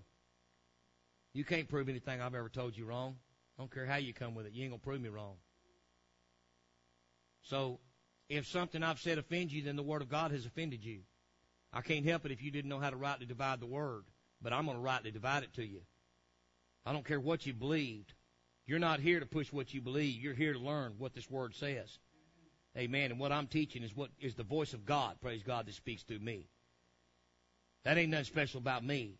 You 1.33 1.43
can't 1.43 1.67
prove 1.67 1.89
anything 1.89 2.21
I've 2.21 2.35
ever 2.35 2.47
told 2.47 2.77
you 2.77 2.85
wrong. 2.85 3.15
I 3.57 3.61
don't 3.61 3.73
care 3.73 3.87
how 3.87 3.97
you 3.97 4.13
come 4.13 4.35
with 4.35 4.45
it. 4.45 4.53
You 4.53 4.63
ain't 4.63 4.71
gonna 4.71 4.81
prove 4.81 5.01
me 5.01 5.09
wrong. 5.09 5.35
So 7.41 7.79
if 8.37 8.47
something 8.47 8.83
I've 8.83 8.99
said 8.99 9.17
offends 9.17 9.53
you, 9.53 9.63
then 9.63 9.75
the 9.75 9.83
Word 9.83 10.01
of 10.01 10.09
God 10.09 10.31
has 10.31 10.45
offended 10.45 10.83
you. 10.83 10.99
I 11.71 11.81
can't 11.81 12.05
help 12.05 12.25
it 12.25 12.31
if 12.31 12.41
you 12.41 12.51
didn't 12.51 12.69
know 12.69 12.79
how 12.79 12.89
to 12.89 12.95
rightly 12.95 13.25
divide 13.25 13.59
the 13.59 13.65
Word, 13.65 14.03
but 14.41 14.53
I'm 14.53 14.65
going 14.65 14.77
to 14.77 14.83
rightly 14.83 15.11
divide 15.11 15.43
it 15.43 15.53
to 15.53 15.65
you. 15.65 15.81
I 16.85 16.93
don't 16.93 17.05
care 17.05 17.19
what 17.19 17.45
you 17.45 17.53
believed. 17.53 18.13
You're 18.65 18.79
not 18.79 18.99
here 18.99 19.19
to 19.19 19.25
push 19.25 19.51
what 19.51 19.73
you 19.73 19.81
believe. 19.81 20.21
You're 20.21 20.33
here 20.33 20.53
to 20.53 20.59
learn 20.59 20.95
what 20.97 21.13
this 21.13 21.29
Word 21.29 21.55
says. 21.55 21.99
Amen. 22.77 23.11
And 23.11 23.19
what 23.19 23.31
I'm 23.31 23.47
teaching 23.47 23.83
is 23.83 23.95
what 23.95 24.09
is 24.19 24.35
the 24.35 24.43
voice 24.43 24.73
of 24.73 24.85
God, 24.85 25.17
praise 25.21 25.43
God, 25.43 25.65
that 25.65 25.75
speaks 25.75 26.03
through 26.03 26.19
me. 26.19 26.47
That 27.83 27.97
ain't 27.97 28.11
nothing 28.11 28.25
special 28.25 28.59
about 28.59 28.83
me. 28.83 29.19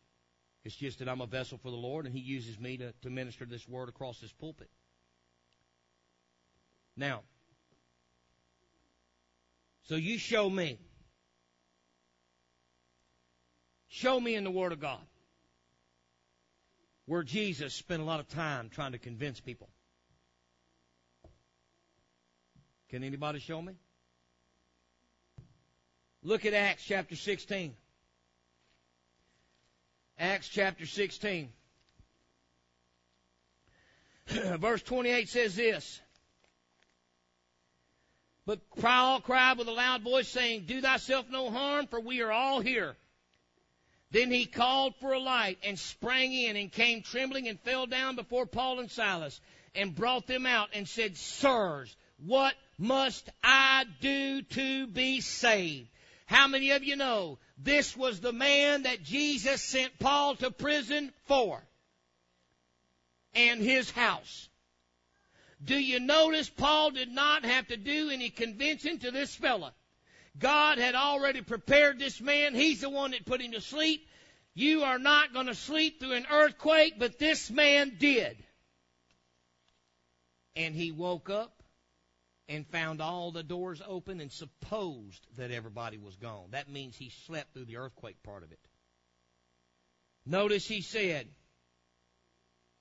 It's 0.64 0.76
just 0.76 1.00
that 1.00 1.10
I'm 1.10 1.22
a 1.22 1.28
vessel 1.28 1.58
for 1.58 1.70
the 1.70 1.78
Lord 1.78 2.06
and 2.06 2.16
He 2.16 2.22
uses 2.22 2.60
me 2.60 2.78
to, 2.78 2.94
to 3.02 3.10
minister 3.10 3.46
this 3.46 3.68
Word 3.68 3.90
across 3.90 4.20
this 4.20 4.32
pulpit. 4.32 4.70
Now, 6.96 7.24
so 9.84 9.96
you 9.96 10.18
show 10.18 10.50
me. 10.50 10.80
Show 13.88 14.20
me 14.20 14.36
in 14.36 14.44
the 14.44 14.52
Word 14.52 14.72
of 14.72 14.80
God 14.80 15.02
where 17.06 17.24
Jesus 17.24 17.74
spent 17.74 18.02
a 18.02 18.06
lot 18.06 18.20
of 18.20 18.28
time 18.30 18.70
trying 18.70 18.94
to 18.94 18.98
convince 18.98 19.40
people. 19.40 19.70
Can 22.90 23.04
anybody 23.04 23.40
show 23.40 23.62
me? 23.62 23.74
Look 26.24 26.46
at 26.46 26.54
Acts 26.54 26.84
chapter 26.84 27.16
16. 27.16 27.74
Acts 30.18 30.48
chapter 30.48 30.86
16. 30.86 31.50
Verse 34.28 34.82
28 34.84 35.28
says 35.28 35.56
this. 35.56 36.00
But 38.46 38.60
Paul 38.78 39.22
cried 39.22 39.58
with 39.58 39.68
a 39.68 39.72
loud 39.72 40.02
voice, 40.02 40.28
saying, 40.28 40.66
Do 40.66 40.82
thyself 40.82 41.30
no 41.30 41.50
harm, 41.50 41.88
for 41.88 42.00
we 42.00 42.22
are 42.22 42.32
all 42.32 42.60
here. 42.60 42.98
Then 44.12 44.30
he 44.30 44.46
called 44.46 44.96
for 44.98 45.14
a 45.14 45.20
light 45.20 45.58
and 45.64 45.80
sprang 45.80 46.34
in 46.34 46.56
and 46.56 46.72
came 46.72 47.02
trembling 47.02 47.48
and 47.48 47.60
fell 47.60 47.88
down 47.88 48.16
before 48.16 48.46
Paul 48.46 48.80
and 48.80 48.92
Silas 48.92 49.40
and 49.74 49.96
brought 49.96 50.28
them 50.28 50.46
out 50.46 50.70
and 50.74 50.88
said, 50.88 51.18
Sirs, 51.18 51.96
what 52.18 52.54
must 52.78 53.30
I 53.44 53.86
do 54.02 54.42
to 54.44 54.88
be 54.88 55.22
saved? 55.22 55.90
How 56.26 56.48
many 56.48 56.72
of 56.72 56.84
you 56.84 56.96
know 56.96 57.40
this 57.58 57.98
was 57.98 58.20
the 58.20 58.34
man 58.34 58.84
that 58.84 59.04
Jesus 59.04 59.62
sent 59.62 59.98
Paul 60.00 60.36
to 60.38 60.52
prison 60.52 61.12
for? 61.26 61.64
And 63.34 63.62
his 63.62 63.90
house. 63.90 64.48
Do 65.64 65.76
you 65.76 66.00
notice 66.00 66.50
Paul 66.50 66.92
did 66.92 67.12
not 67.12 67.46
have 67.46 67.68
to 67.68 67.78
do 67.78 68.10
any 68.10 68.30
convincing 68.30 69.00
to 69.00 69.12
this 69.12 69.34
fella? 69.36 69.74
God 70.38 70.78
had 70.78 70.96
already 70.96 71.42
prepared 71.42 72.00
this 72.00 72.20
man. 72.20 72.56
He's 72.56 72.82
the 72.82 72.90
one 72.90 73.12
that 73.12 73.26
put 73.26 73.42
him 73.42 73.52
to 73.52 73.62
sleep. 73.62 74.08
You 74.56 74.84
are 74.84 75.00
not 75.00 75.34
going 75.34 75.46
to 75.48 75.56
sleep 75.56 76.00
through 76.00 76.14
an 76.14 76.28
earthquake, 76.32 76.96
but 76.98 77.20
this 77.20 77.50
man 77.50 77.94
did. 77.98 78.38
And 80.56 80.76
he 80.76 80.92
woke 80.92 81.30
up 81.30 81.64
and 82.50 82.68
found 82.68 83.02
all 83.02 83.32
the 83.32 83.44
doors 83.44 83.82
open 83.88 84.20
and 84.20 84.32
supposed 84.32 85.26
that 85.38 85.52
everybody 85.52 85.98
was 85.98 86.16
gone. 86.16 86.50
That 86.52 86.70
means 86.70 86.96
he 86.96 87.10
slept 87.26 87.54
through 87.54 87.66
the 87.66 87.78
earthquake 87.78 88.22
part 88.22 88.44
of 88.44 88.52
it. 88.52 88.60
Notice 90.26 90.68
he 90.68 90.82
said, 90.82 91.28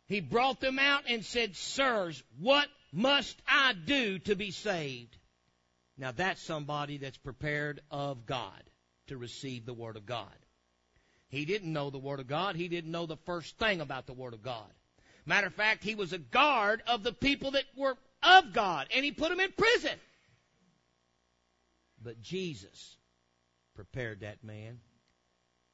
he 0.07 0.21
brought 0.21 0.61
them 0.61 0.79
out 0.79 1.05
and 1.09 1.25
said, 1.25 1.57
Sirs, 1.57 2.23
what 2.39 2.69
must 2.93 3.41
I 3.47 3.73
do 3.73 4.19
to 4.21 4.35
be 4.35 4.51
saved? 4.51 5.17
Now 5.97 6.13
that's 6.13 6.43
somebody 6.43 6.99
that's 6.99 7.19
prepared 7.19 7.81
of 7.91 8.27
God 8.27 8.63
to 9.09 9.17
receive 9.17 9.67
the 9.67 9.75
Word 9.75 9.97
of 9.97 10.07
God. 10.07 10.27
He 11.29 11.45
didn't 11.45 11.73
know 11.73 11.91
the 11.91 11.99
Word 11.99 12.21
of 12.21 12.27
God. 12.27 12.57
He 12.57 12.69
didn't 12.69 12.91
know 12.91 13.07
the 13.07 13.17
first 13.17 13.59
thing 13.59 13.81
about 13.81 14.07
the 14.07 14.13
Word 14.13 14.35
of 14.35 14.43
God. 14.43 14.71
Matter 15.25 15.47
of 15.47 15.55
fact, 15.55 15.85
he 15.85 15.95
was 15.95 16.13
a 16.13 16.19
guard 16.19 16.83
of 16.87 17.03
the 17.03 17.13
people 17.13 17.53
that 17.53 17.65
were 17.77 17.97
of 18.23 18.53
God, 18.53 18.89
and 18.95 19.05
he 19.05 19.13
put 19.13 19.31
them 19.31 19.41
in 19.41 19.53
prison. 19.53 19.99
But 22.03 22.21
Jesus 22.21 22.97
prepared 23.75 24.21
that 24.21 24.43
man. 24.43 24.81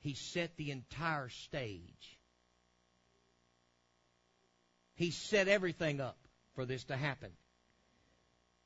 He 0.01 0.15
set 0.15 0.57
the 0.57 0.71
entire 0.71 1.29
stage 1.29 2.18
he 4.99 5.13
set 5.13 5.47
everything 5.47 6.01
up 6.01 6.19
for 6.57 6.65
this 6.67 6.83
to 6.85 6.97
happen. 6.97 7.31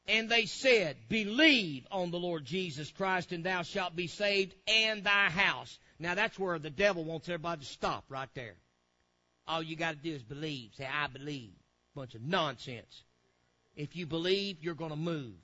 And 0.08 0.30
they 0.30 0.46
said, 0.46 0.96
Believe 1.10 1.86
on 1.92 2.10
the 2.10 2.18
Lord 2.18 2.46
Jesus 2.46 2.90
Christ, 2.90 3.32
and 3.32 3.44
thou 3.44 3.62
shalt 3.62 3.94
be 3.94 4.06
saved, 4.06 4.54
and 4.66 5.04
thy 5.04 5.28
house. 5.28 5.78
Now 5.98 6.14
that's 6.14 6.38
where 6.38 6.58
the 6.58 6.70
devil 6.70 7.04
wants 7.04 7.28
everybody 7.28 7.60
to 7.60 7.66
stop 7.66 8.04
right 8.08 8.30
there. 8.34 8.54
All 9.46 9.62
you 9.62 9.76
got 9.76 9.90
to 9.90 9.96
do 9.96 10.14
is 10.14 10.22
believe. 10.22 10.70
Say, 10.74 10.88
I 10.90 11.06
believe. 11.06 11.52
Bunch 11.94 12.14
of 12.14 12.22
nonsense. 12.22 13.02
If 13.76 13.94
you 13.94 14.06
believe, 14.06 14.56
you're 14.62 14.74
going 14.74 14.90
to 14.90 14.96
move. 14.96 15.34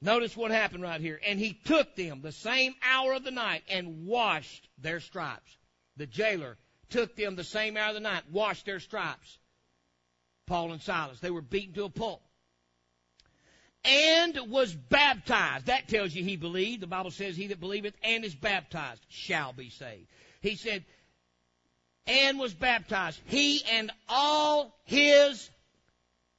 Notice 0.00 0.34
what 0.38 0.52
happened 0.52 0.82
right 0.82 1.02
here. 1.02 1.20
And 1.26 1.38
he 1.38 1.52
took 1.52 1.96
them 1.96 2.22
the 2.22 2.32
same 2.32 2.74
hour 2.82 3.12
of 3.12 3.24
the 3.24 3.30
night 3.30 3.62
and 3.68 4.06
washed 4.06 4.70
their 4.78 5.00
stripes. 5.00 5.54
The 5.98 6.06
jailer 6.06 6.56
took 6.88 7.14
them 7.14 7.36
the 7.36 7.44
same 7.44 7.76
hour 7.76 7.88
of 7.90 7.94
the 7.94 8.00
night, 8.00 8.22
washed 8.30 8.64
their 8.64 8.80
stripes. 8.80 9.38
Paul 10.48 10.72
and 10.72 10.82
Silas. 10.82 11.20
They 11.20 11.30
were 11.30 11.42
beaten 11.42 11.74
to 11.74 11.84
a 11.84 11.90
pulp. 11.90 12.22
And 13.84 14.36
was 14.50 14.74
baptized. 14.74 15.66
That 15.66 15.88
tells 15.88 16.14
you 16.14 16.24
he 16.24 16.36
believed. 16.36 16.82
The 16.82 16.88
Bible 16.88 17.12
says 17.12 17.36
he 17.36 17.46
that 17.48 17.60
believeth 17.60 17.94
and 18.02 18.24
is 18.24 18.34
baptized 18.34 19.04
shall 19.08 19.52
be 19.52 19.70
saved. 19.70 20.08
He 20.40 20.56
said, 20.56 20.84
and 22.06 22.38
was 22.38 22.54
baptized. 22.54 23.20
He 23.26 23.62
and 23.70 23.92
all 24.08 24.74
his 24.84 25.48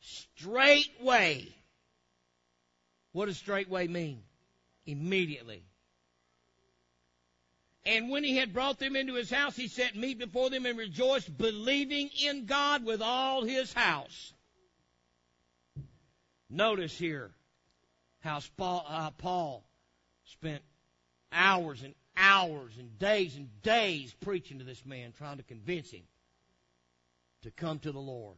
straightway. 0.01 1.47
What 3.13 3.27
does 3.27 3.37
straightway 3.37 3.87
mean? 3.87 4.21
Immediately. 4.85 5.63
And 7.85 8.09
when 8.09 8.23
he 8.23 8.37
had 8.37 8.53
brought 8.53 8.77
them 8.77 8.95
into 8.95 9.13
his 9.13 9.31
house, 9.31 9.55
he 9.55 9.67
set 9.67 9.95
meat 9.95 10.19
before 10.19 10.49
them 10.49 10.65
and 10.65 10.77
rejoiced, 10.77 11.35
believing 11.37 12.09
in 12.23 12.45
God 12.45 12.85
with 12.85 13.01
all 13.01 13.43
his 13.43 13.73
house. 13.73 14.33
Notice 16.49 16.97
here 16.97 17.31
how 18.21 18.41
uh, 18.59 19.11
Paul 19.17 19.63
spent 20.25 20.61
hours 21.31 21.83
and 21.83 21.93
hours 22.17 22.73
and 22.77 22.99
days 22.99 23.35
and 23.35 23.49
days 23.61 24.13
preaching 24.19 24.59
to 24.59 24.65
this 24.65 24.85
man, 24.85 25.13
trying 25.17 25.37
to 25.37 25.43
convince 25.43 25.91
him 25.91 26.03
to 27.43 27.51
come 27.51 27.79
to 27.79 27.91
the 27.91 27.99
Lord. 27.99 28.37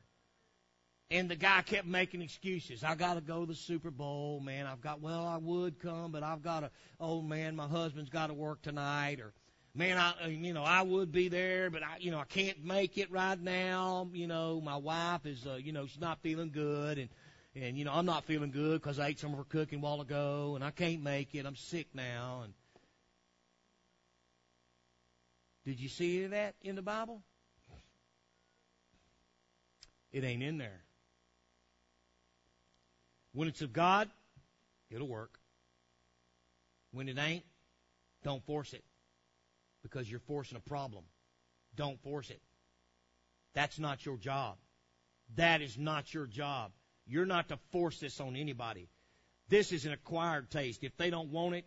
And 1.12 1.30
the 1.30 1.36
guy 1.36 1.62
kept 1.62 1.86
making 1.86 2.22
excuses. 2.22 2.86
I 2.86 2.96
got 2.96 3.16
to 3.16 3.22
go 3.22 3.42
to 3.42 3.46
the 3.46 3.54
Super 3.54 3.92
Bowl, 3.92 4.40
man. 4.40 4.66
I've 4.66 4.80
got, 4.80 5.02
well, 5.02 5.28
I 5.28 5.36
would 5.36 5.78
come, 5.78 6.14
but 6.14 6.24
I've 6.24 6.42
got 6.42 6.62
to, 6.62 6.72
oh 7.02 7.22
man, 7.22 7.58
my 7.58 7.68
husband's 7.68 8.10
got 8.10 8.28
to 8.28 8.34
work 8.34 8.62
tonight. 8.62 9.20
Or, 9.20 9.34
man, 9.76 9.98
I, 9.98 10.14
uh, 10.24 10.28
you 10.30 10.54
know, 10.54 10.64
I 10.64 10.84
would 10.84 11.12
be 11.12 11.28
there, 11.28 11.70
but 11.70 11.84
I, 11.84 11.98
you 12.00 12.12
know, 12.12 12.20
I 12.20 12.24
can't 12.24 12.64
make 12.64 12.98
it 12.98 13.12
right 13.12 13.38
now. 13.38 14.08
You 14.14 14.26
know, 14.26 14.62
my 14.62 14.78
wife 14.78 15.26
is, 15.26 15.46
uh, 15.46 15.56
you 15.56 15.74
know, 15.74 15.86
she's 15.86 16.00
not 16.00 16.22
feeling 16.22 16.50
good. 16.50 16.98
And, 16.98 17.10
and, 17.56 17.78
you 17.78 17.84
know, 17.84 17.92
I'm 17.92 18.06
not 18.06 18.24
feeling 18.24 18.52
good 18.52 18.82
because 18.82 18.98
I 18.98 19.08
ate 19.08 19.20
some 19.20 19.34
of 19.34 19.38
her 19.38 19.44
cooking 19.44 19.80
a 19.80 19.82
while 19.82 20.00
ago 20.00 20.54
and 20.56 20.64
I 20.64 20.72
can't 20.72 21.04
make 21.04 21.36
it. 21.36 21.46
I'm 21.46 21.58
sick 21.58 21.88
now. 21.94 22.44
And, 22.46 22.54
did 25.66 25.78
you 25.78 25.90
see 25.90 26.16
any 26.16 26.26
of 26.26 26.32
that 26.32 26.56
in 26.62 26.78
the 26.78 26.82
Bible? 26.82 27.22
It 30.14 30.24
ain't 30.24 30.42
in 30.42 30.58
there. 30.58 30.84
When 33.34 33.48
it's 33.48 33.62
of 33.62 33.74
God, 33.74 34.10
it'll 34.90 35.08
work. 35.08 35.40
When 36.92 37.08
it 37.08 37.18
ain't, 37.18 37.46
don't 38.24 38.46
force 38.46 38.74
it. 38.74 38.84
Because 39.84 40.10
you're 40.10 40.20
forcing 40.20 40.58
a 40.58 40.70
problem. 40.70 41.04
Don't 41.76 42.02
force 42.04 42.30
it. 42.30 42.42
That's 43.54 43.80
not 43.80 44.06
your 44.06 44.18
job. 44.18 44.58
That 45.36 45.62
is 45.62 45.78
not 45.78 46.14
your 46.14 46.26
job. 46.26 46.72
You're 47.08 47.26
not 47.26 47.50
to 47.50 47.58
force 47.72 48.00
this 48.00 48.20
on 48.20 48.36
anybody. 48.36 48.90
This 49.50 49.72
is 49.72 49.86
an 49.86 49.92
acquired 49.92 50.50
taste. 50.50 50.84
If 50.84 50.96
they 50.98 51.10
don't 51.10 51.30
want 51.30 51.56
it, 51.56 51.66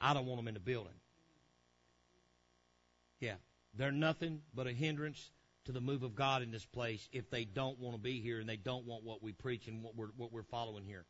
I 0.00 0.14
don't 0.14 0.26
want 0.26 0.38
them 0.38 0.48
in 0.48 0.54
the 0.54 0.60
building. 0.60 0.92
Yeah. 3.20 3.34
They're 3.74 3.92
nothing 3.92 4.42
but 4.54 4.66
a 4.66 4.72
hindrance 4.72 5.30
to 5.70 5.78
the 5.78 5.80
move 5.80 6.02
of 6.02 6.16
God 6.16 6.42
in 6.42 6.50
this 6.50 6.64
place 6.64 7.08
if 7.12 7.30
they 7.30 7.44
don't 7.44 7.78
want 7.78 7.94
to 7.94 8.02
be 8.02 8.20
here 8.20 8.40
and 8.40 8.48
they 8.48 8.56
don't 8.56 8.86
want 8.86 9.04
what 9.04 9.22
we 9.22 9.32
preach 9.32 9.68
and 9.68 9.82
what 9.82 9.94
we're 9.94 10.08
what 10.16 10.32
we're 10.32 10.42
following 10.42 10.84
here. 10.84 11.04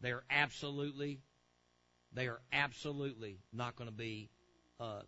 They 0.00 0.12
are 0.12 0.24
absolutely, 0.30 1.20
they 2.12 2.26
are 2.28 2.40
absolutely 2.52 3.38
not 3.52 3.76
going 3.76 3.88
to 3.88 3.96
be 3.96 4.28
uh, 4.78 5.00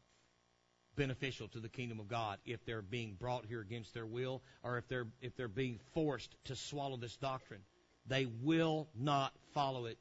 beneficial 0.97 1.47
to 1.49 1.61
the 1.61 1.69
kingdom 1.69 2.01
of 2.01 2.09
God 2.09 2.39
if 2.47 2.65
they're 2.65 2.83
being 2.83 3.17
brought 3.21 3.45
here 3.45 3.61
against 3.61 3.93
their 3.93 4.07
will 4.07 4.43
or 4.63 4.79
if 4.79 4.89
they're 4.89 5.07
if 5.21 5.37
they're 5.37 5.49
being 5.49 5.79
forced 5.93 6.35
to 6.45 6.57
swallow 6.57 6.97
this 6.97 7.17
doctrine. 7.17 7.61
They 8.07 8.27
will 8.43 8.89
not 8.99 9.33
follow 9.53 9.85
it 9.85 9.99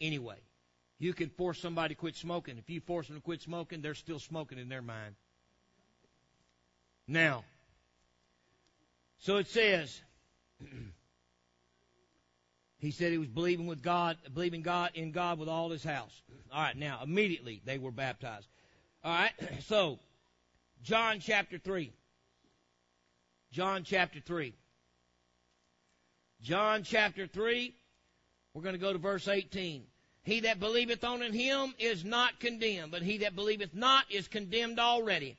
anyway. 0.00 0.36
You 0.98 1.14
can 1.14 1.30
force 1.30 1.58
somebody 1.58 1.94
to 1.94 1.98
quit 1.98 2.14
smoking. 2.14 2.58
If 2.58 2.68
you 2.68 2.80
force 2.80 3.06
them 3.06 3.16
to 3.16 3.22
quit 3.22 3.40
smoking, 3.40 3.80
they're 3.80 3.94
still 3.94 4.20
smoking 4.20 4.58
in 4.58 4.68
their 4.68 4.82
mind. 4.82 5.14
Now, 7.08 7.44
so 9.22 9.36
it 9.36 9.46
says, 9.46 10.02
he 12.78 12.90
said 12.90 13.12
he 13.12 13.18
was 13.18 13.28
believing 13.28 13.68
with 13.68 13.80
God, 13.80 14.16
believing 14.34 14.62
God 14.62 14.90
in 14.94 15.12
God 15.12 15.38
with 15.38 15.48
all 15.48 15.70
his 15.70 15.84
house. 15.84 16.20
All 16.52 16.60
right, 16.60 16.76
now 16.76 16.98
immediately 17.04 17.62
they 17.64 17.78
were 17.78 17.92
baptized. 17.92 18.48
All 19.04 19.12
right, 19.12 19.30
so 19.60 20.00
John 20.82 21.20
chapter 21.20 21.56
3. 21.56 21.92
John 23.52 23.84
chapter 23.84 24.18
3. 24.18 24.54
John 26.40 26.82
chapter 26.82 27.28
3, 27.28 27.72
we're 28.54 28.62
going 28.62 28.74
to 28.74 28.80
go 28.80 28.92
to 28.92 28.98
verse 28.98 29.28
18. 29.28 29.84
He 30.24 30.40
that 30.40 30.58
believeth 30.58 31.04
on 31.04 31.22
in 31.22 31.32
him 31.32 31.74
is 31.78 32.04
not 32.04 32.40
condemned, 32.40 32.90
but 32.90 33.02
he 33.02 33.18
that 33.18 33.36
believeth 33.36 33.72
not 33.72 34.04
is 34.10 34.26
condemned 34.26 34.80
already 34.80 35.36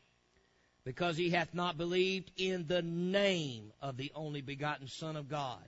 because 0.85 1.17
he 1.17 1.29
hath 1.29 1.53
not 1.53 1.77
believed 1.77 2.31
in 2.37 2.67
the 2.67 2.81
name 2.81 3.71
of 3.81 3.97
the 3.97 4.11
only 4.15 4.41
begotten 4.41 4.87
Son 4.87 5.15
of 5.15 5.29
God. 5.29 5.67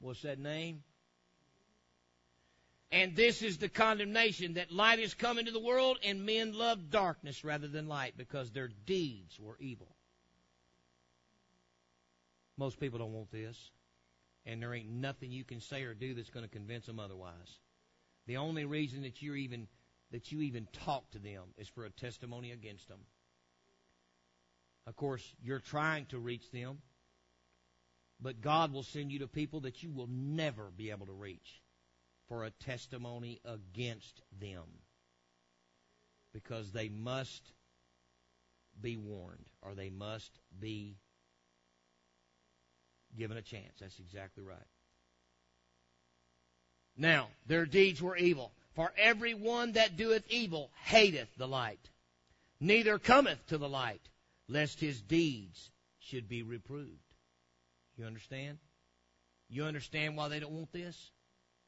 What's 0.00 0.22
that 0.22 0.38
name? 0.38 0.82
And 2.92 3.14
this 3.14 3.42
is 3.42 3.58
the 3.58 3.68
condemnation 3.68 4.54
that 4.54 4.72
light 4.72 4.98
is 4.98 5.14
come 5.14 5.38
into 5.38 5.52
the 5.52 5.60
world 5.60 5.98
and 6.02 6.26
men 6.26 6.52
love 6.52 6.90
darkness 6.90 7.44
rather 7.44 7.68
than 7.68 7.86
light 7.86 8.14
because 8.16 8.50
their 8.50 8.68
deeds 8.86 9.38
were 9.38 9.56
evil. 9.60 9.94
Most 12.58 12.80
people 12.80 12.98
don't 12.98 13.12
want 13.12 13.30
this. 13.30 13.70
And 14.44 14.60
there 14.60 14.74
ain't 14.74 14.90
nothing 14.90 15.30
you 15.30 15.44
can 15.44 15.60
say 15.60 15.84
or 15.84 15.94
do 15.94 16.14
that's 16.14 16.30
going 16.30 16.44
to 16.44 16.50
convince 16.50 16.86
them 16.86 16.98
otherwise. 16.98 17.58
The 18.26 18.38
only 18.38 18.64
reason 18.64 19.02
that 19.02 19.22
you 19.22 19.34
even 19.34 19.68
that 20.10 20.32
you 20.32 20.40
even 20.40 20.66
talk 20.72 21.08
to 21.12 21.18
them 21.18 21.42
is 21.56 21.68
for 21.68 21.84
a 21.84 21.90
testimony 21.90 22.50
against 22.50 22.88
them. 22.88 22.98
Of 24.90 24.96
course, 24.96 25.22
you're 25.40 25.60
trying 25.60 26.06
to 26.06 26.18
reach 26.18 26.50
them, 26.50 26.78
but 28.20 28.40
God 28.40 28.72
will 28.72 28.82
send 28.82 29.12
you 29.12 29.20
to 29.20 29.28
people 29.28 29.60
that 29.60 29.84
you 29.84 29.92
will 29.92 30.08
never 30.10 30.72
be 30.76 30.90
able 30.90 31.06
to 31.06 31.12
reach 31.12 31.62
for 32.28 32.42
a 32.42 32.50
testimony 32.50 33.40
against 33.44 34.20
them 34.40 34.64
because 36.34 36.72
they 36.72 36.88
must 36.88 37.52
be 38.82 38.96
warned 38.96 39.46
or 39.62 39.76
they 39.76 39.90
must 39.90 40.32
be 40.58 40.96
given 43.16 43.36
a 43.36 43.42
chance. 43.42 43.78
That's 43.78 44.00
exactly 44.00 44.42
right. 44.42 44.58
Now, 46.96 47.28
their 47.46 47.64
deeds 47.64 48.02
were 48.02 48.16
evil. 48.16 48.50
For 48.74 48.92
every 48.98 49.34
one 49.34 49.74
that 49.74 49.96
doeth 49.96 50.24
evil 50.28 50.72
hateth 50.82 51.28
the 51.36 51.46
light, 51.46 51.90
neither 52.58 52.98
cometh 52.98 53.46
to 53.50 53.56
the 53.56 53.68
light, 53.68 54.02
lest 54.50 54.80
his 54.80 55.00
deeds 55.00 55.70
should 56.00 56.28
be 56.28 56.42
reproved. 56.42 57.14
You 57.96 58.04
understand? 58.04 58.58
You 59.48 59.64
understand 59.64 60.16
why 60.16 60.28
they 60.28 60.40
don't 60.40 60.52
want 60.52 60.72
this? 60.72 61.10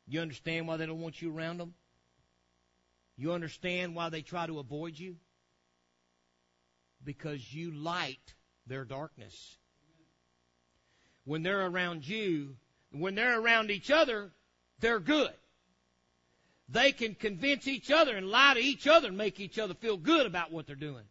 You 0.07 0.21
understand 0.21 0.67
why 0.67 0.77
they 0.77 0.87
don't 0.87 1.01
want 1.01 1.23
you 1.23 1.35
around 1.35 1.59
them? 1.59 1.75
You 3.17 3.33
understand 3.33 3.95
why 3.95 4.09
they 4.09 4.23
try 4.23 4.47
to 4.47 4.59
avoid 4.59 4.99
you? 4.99 5.17
Because 7.05 7.55
you 7.55 7.71
light 7.71 8.35
their 8.67 8.85
darkness. 8.85 9.59
When 11.25 11.43
they're 11.45 11.67
around 11.67 12.07
you, 12.07 12.57
when 12.91 13.15
they're 13.15 13.41
around 13.41 13.71
each 13.71 13.93
other, 13.93 14.33
they're 14.81 15.01
good. 15.01 15.33
They 16.69 16.91
can 16.91 17.15
convince 17.15 17.69
each 17.69 17.93
other 17.93 18.17
and 18.17 18.29
lie 18.29 18.55
to 18.55 18.61
each 18.61 18.89
other 18.89 19.09
and 19.09 19.17
make 19.17 19.39
each 19.39 19.59
other 19.59 19.75
feel 19.75 19.97
good 19.97 20.27
about 20.27 20.51
what 20.51 20.67
they're 20.67 20.75
doing. 20.75 21.05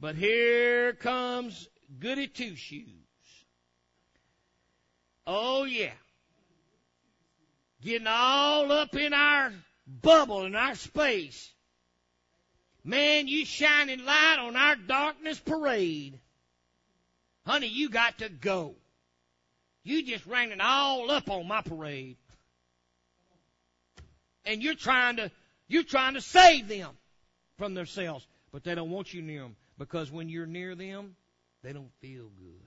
But 0.00 0.14
here 0.14 0.92
comes 0.92 1.68
Goody 1.98 2.28
Two 2.28 2.54
Shoes. 2.54 2.86
Oh 5.26 5.64
yeah. 5.64 5.92
Getting 7.82 8.06
all 8.06 8.70
up 8.72 8.94
in 8.94 9.12
our 9.12 9.52
bubble, 9.86 10.44
in 10.44 10.54
our 10.54 10.74
space. 10.74 11.52
Man, 12.84 13.28
you 13.28 13.44
shining 13.44 14.04
light 14.04 14.36
on 14.40 14.56
our 14.56 14.76
darkness 14.76 15.38
parade. 15.38 16.18
Honey, 17.44 17.66
you 17.66 17.88
got 17.88 18.18
to 18.18 18.28
go. 18.28 18.74
You 19.82 20.02
just 20.02 20.26
raining 20.26 20.60
all 20.60 21.10
up 21.10 21.30
on 21.30 21.46
my 21.46 21.62
parade. 21.62 22.16
And 24.44 24.62
you're 24.62 24.74
trying 24.74 25.16
to, 25.16 25.30
you're 25.66 25.82
trying 25.82 26.14
to 26.14 26.20
save 26.20 26.68
them 26.68 26.90
from 27.58 27.74
themselves, 27.74 28.26
but 28.52 28.64
they 28.64 28.74
don't 28.74 28.90
want 28.90 29.12
you 29.12 29.22
near 29.22 29.42
them. 29.42 29.56
Because 29.78 30.10
when 30.10 30.28
you're 30.28 30.46
near 30.46 30.74
them, 30.74 31.14
they 31.62 31.72
don't 31.72 31.92
feel 32.00 32.30
good. 32.36 32.66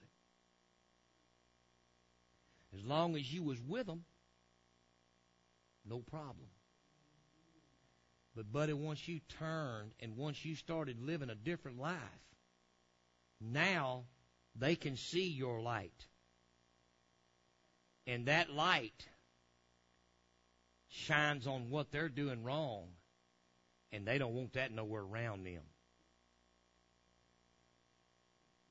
As 2.74 2.84
long 2.86 3.16
as 3.16 3.34
you 3.34 3.44
was 3.44 3.62
with 3.62 3.86
them, 3.86 4.06
No 5.86 6.00
problem. 6.00 6.48
But, 8.36 8.52
buddy, 8.52 8.74
once 8.74 9.08
you 9.08 9.20
turned 9.40 9.94
and 10.00 10.16
once 10.16 10.46
you 10.46 10.56
started 10.56 11.02
living 11.02 11.30
a 11.30 11.36
different 11.36 11.80
life, 11.80 11.98
now 13.42 14.04
they 14.56 14.76
can 14.76 14.96
see 14.96 15.28
your 15.28 15.60
light. 15.60 16.06
And 18.08 18.28
that 18.28 18.52
light 18.52 19.08
shines 20.88 21.48
on 21.48 21.70
what 21.70 21.92
they're 21.92 22.10
doing 22.10 22.44
wrong, 22.44 22.88
and 23.92 24.06
they 24.06 24.18
don't 24.18 24.34
want 24.34 24.54
that 24.54 24.72
nowhere 24.72 25.02
around 25.02 25.46
them. 25.46 25.64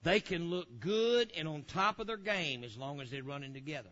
They 0.03 0.21
can 0.21 0.51
look 0.51 0.81
good 0.81 1.31
and 1.37 1.47
on 1.47 1.65
top 1.65 1.99
of 1.99 2.07
their 2.07 2.17
game 2.17 2.65
as 2.65 2.77
long 2.77 3.01
as 3.01 3.11
they're 3.11 3.23
running 3.23 3.53
together. 3.53 3.91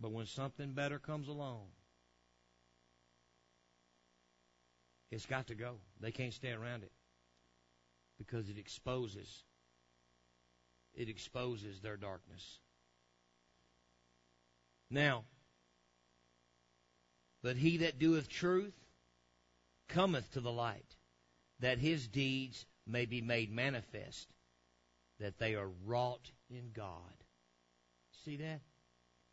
But 0.00 0.12
when 0.12 0.26
something 0.26 0.72
better 0.72 0.98
comes 0.98 1.28
along, 1.28 1.66
it's 5.10 5.26
got 5.26 5.46
to 5.46 5.54
go. 5.54 5.76
They 6.00 6.10
can't 6.10 6.34
stay 6.34 6.52
around 6.52 6.82
it 6.82 6.92
because 8.18 8.48
it 8.48 8.58
exposes 8.58 9.44
it 10.96 11.08
exposes 11.10 11.80
their 11.80 11.96
darkness. 11.96 12.58
Now, 14.90 15.24
but 17.42 17.56
he 17.56 17.76
that 17.78 17.98
doeth 17.98 18.28
truth 18.28 18.74
cometh 19.88 20.32
to 20.32 20.40
the 20.40 20.50
light, 20.50 20.96
that 21.60 21.78
his 21.78 22.08
deeds 22.08 22.64
may 22.86 23.06
be 23.06 23.20
made 23.20 23.52
manifest, 23.52 24.28
that 25.18 25.38
they 25.38 25.54
are 25.54 25.68
wrought 25.84 26.30
in 26.50 26.70
God. 26.74 27.24
See 28.24 28.36
that? 28.36 28.60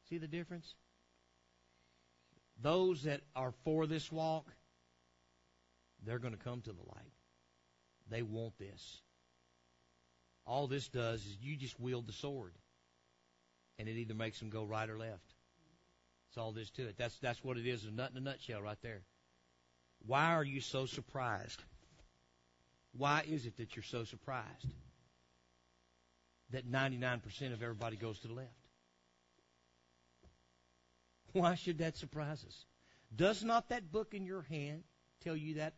See 0.10 0.18
the 0.18 0.28
difference? 0.28 0.76
Those 2.62 3.04
that 3.04 3.22
are 3.36 3.54
for 3.64 3.88
this 3.88 4.12
walk, 4.12 4.48
they're 6.06 6.20
going 6.20 6.36
to 6.36 6.44
come 6.44 6.62
to 6.62 6.72
the 6.72 6.82
light. 6.96 7.14
They 8.10 8.22
want 8.22 8.58
this. 8.58 9.02
All 10.46 10.68
this 10.68 10.88
does 10.88 11.22
is 11.22 11.38
you 11.42 11.56
just 11.56 11.80
wield 11.80 12.06
the 12.06 12.14
sword, 12.14 12.54
and 13.80 13.88
it 13.88 13.94
either 13.94 14.14
makes 14.14 14.40
them 14.40 14.50
go 14.50 14.66
right 14.66 14.90
or 14.90 14.98
left. 14.98 15.34
That's 16.30 16.38
all 16.38 16.52
there 16.52 16.64
is 16.64 16.70
to 16.72 16.88
it. 16.88 16.96
That's 16.98 17.18
that's 17.20 17.44
what 17.44 17.58
it 17.58 17.66
is. 17.66 17.86
Nut 17.92 18.12
in 18.12 18.18
a 18.18 18.22
nutshell, 18.22 18.62
right 18.62 18.82
there. 18.82 19.04
Why 20.06 20.34
are 20.34 20.44
you 20.44 20.60
so 20.60 20.86
surprised? 20.86 21.64
Why 22.96 23.24
is 23.28 23.46
it 23.46 23.58
that 23.58 23.76
you're 23.76 23.84
so 23.84 24.04
surprised 24.04 24.68
that 26.52 26.72
99% 26.72 27.54
of 27.54 27.64
everybody 27.64 27.98
goes 27.98 28.20
to 28.20 28.28
the 28.28 28.34
left? 28.34 28.50
Why 31.32 31.56
should 31.56 31.80
that 31.80 31.98
surprise 31.98 32.46
us? 32.48 32.66
Does 33.16 33.44
not 33.44 33.70
that 33.70 33.92
book 33.92 34.14
in 34.14 34.26
your 34.26 34.44
hand 34.44 34.84
tell 35.24 35.36
you 35.36 35.56
that 35.56 35.74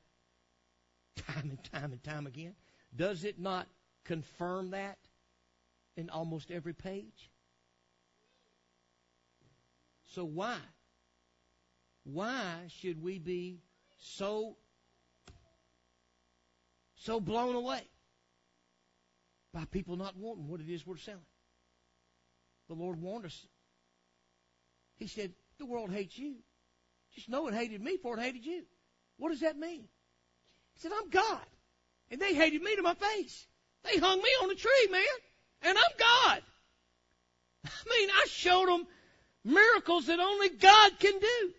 time 1.16 1.50
and 1.50 1.64
time 1.72 1.94
and 1.94 2.04
time 2.04 2.28
again? 2.28 2.56
Does 2.94 3.24
it 3.24 3.40
not 3.40 3.68
confirm 4.04 4.72
that 4.72 4.98
in 5.96 6.10
almost 6.10 6.52
every 6.52 6.74
page? 6.74 7.32
So 10.14 10.26
why? 10.26 10.58
Why 12.04 12.68
should 12.68 13.02
we 13.02 13.20
be 13.20 13.62
so 13.98 14.58
so 17.06 17.20
blown 17.20 17.56
away 17.56 17.82
by 19.54 19.66
people 19.66 19.96
not 19.96 20.18
wanting 20.18 20.48
what 20.48 20.60
it 20.60 20.70
is 20.70 20.86
we're 20.86 20.98
selling? 20.98 21.22
The 22.68 22.74
Lord 22.74 23.00
warned 23.00 23.26
us. 23.26 23.46
He 24.98 25.08
said, 25.08 25.32
The 25.60 25.66
world 25.66 25.92
hates 25.92 26.18
you. 26.18 26.36
Just 27.14 27.30
know 27.30 27.48
it 27.48 27.54
hated 27.54 27.82
me 27.82 27.98
before 27.98 28.18
it 28.18 28.24
hated 28.24 28.46
you. 28.46 28.64
What 29.18 29.30
does 29.30 29.42
that 29.42 29.58
mean? 29.58 29.88
He 30.74 30.80
said, 30.80 30.92
I'm 30.98 31.10
God. 31.10 31.46
And 32.10 32.20
they 32.20 32.34
hated 32.34 32.62
me 32.62 32.76
to 32.76 32.82
my 32.82 32.96
face. 32.96 33.48
They 33.84 33.98
hung 33.98 34.18
me 34.18 34.30
on 34.42 34.52
a 34.52 34.56
tree, 34.56 34.88
man. 34.92 35.04
And 35.62 35.78
I'm 35.78 35.98
God. 35.98 36.42
I 37.66 37.98
mean, 37.98 38.10
I 38.10 38.26
showed 38.30 38.68
them 38.68 38.88
miracles 39.44 40.08
that 40.08 40.20
only 40.20 40.50
God 40.50 41.00
can 41.00 41.20
do. 41.20 41.54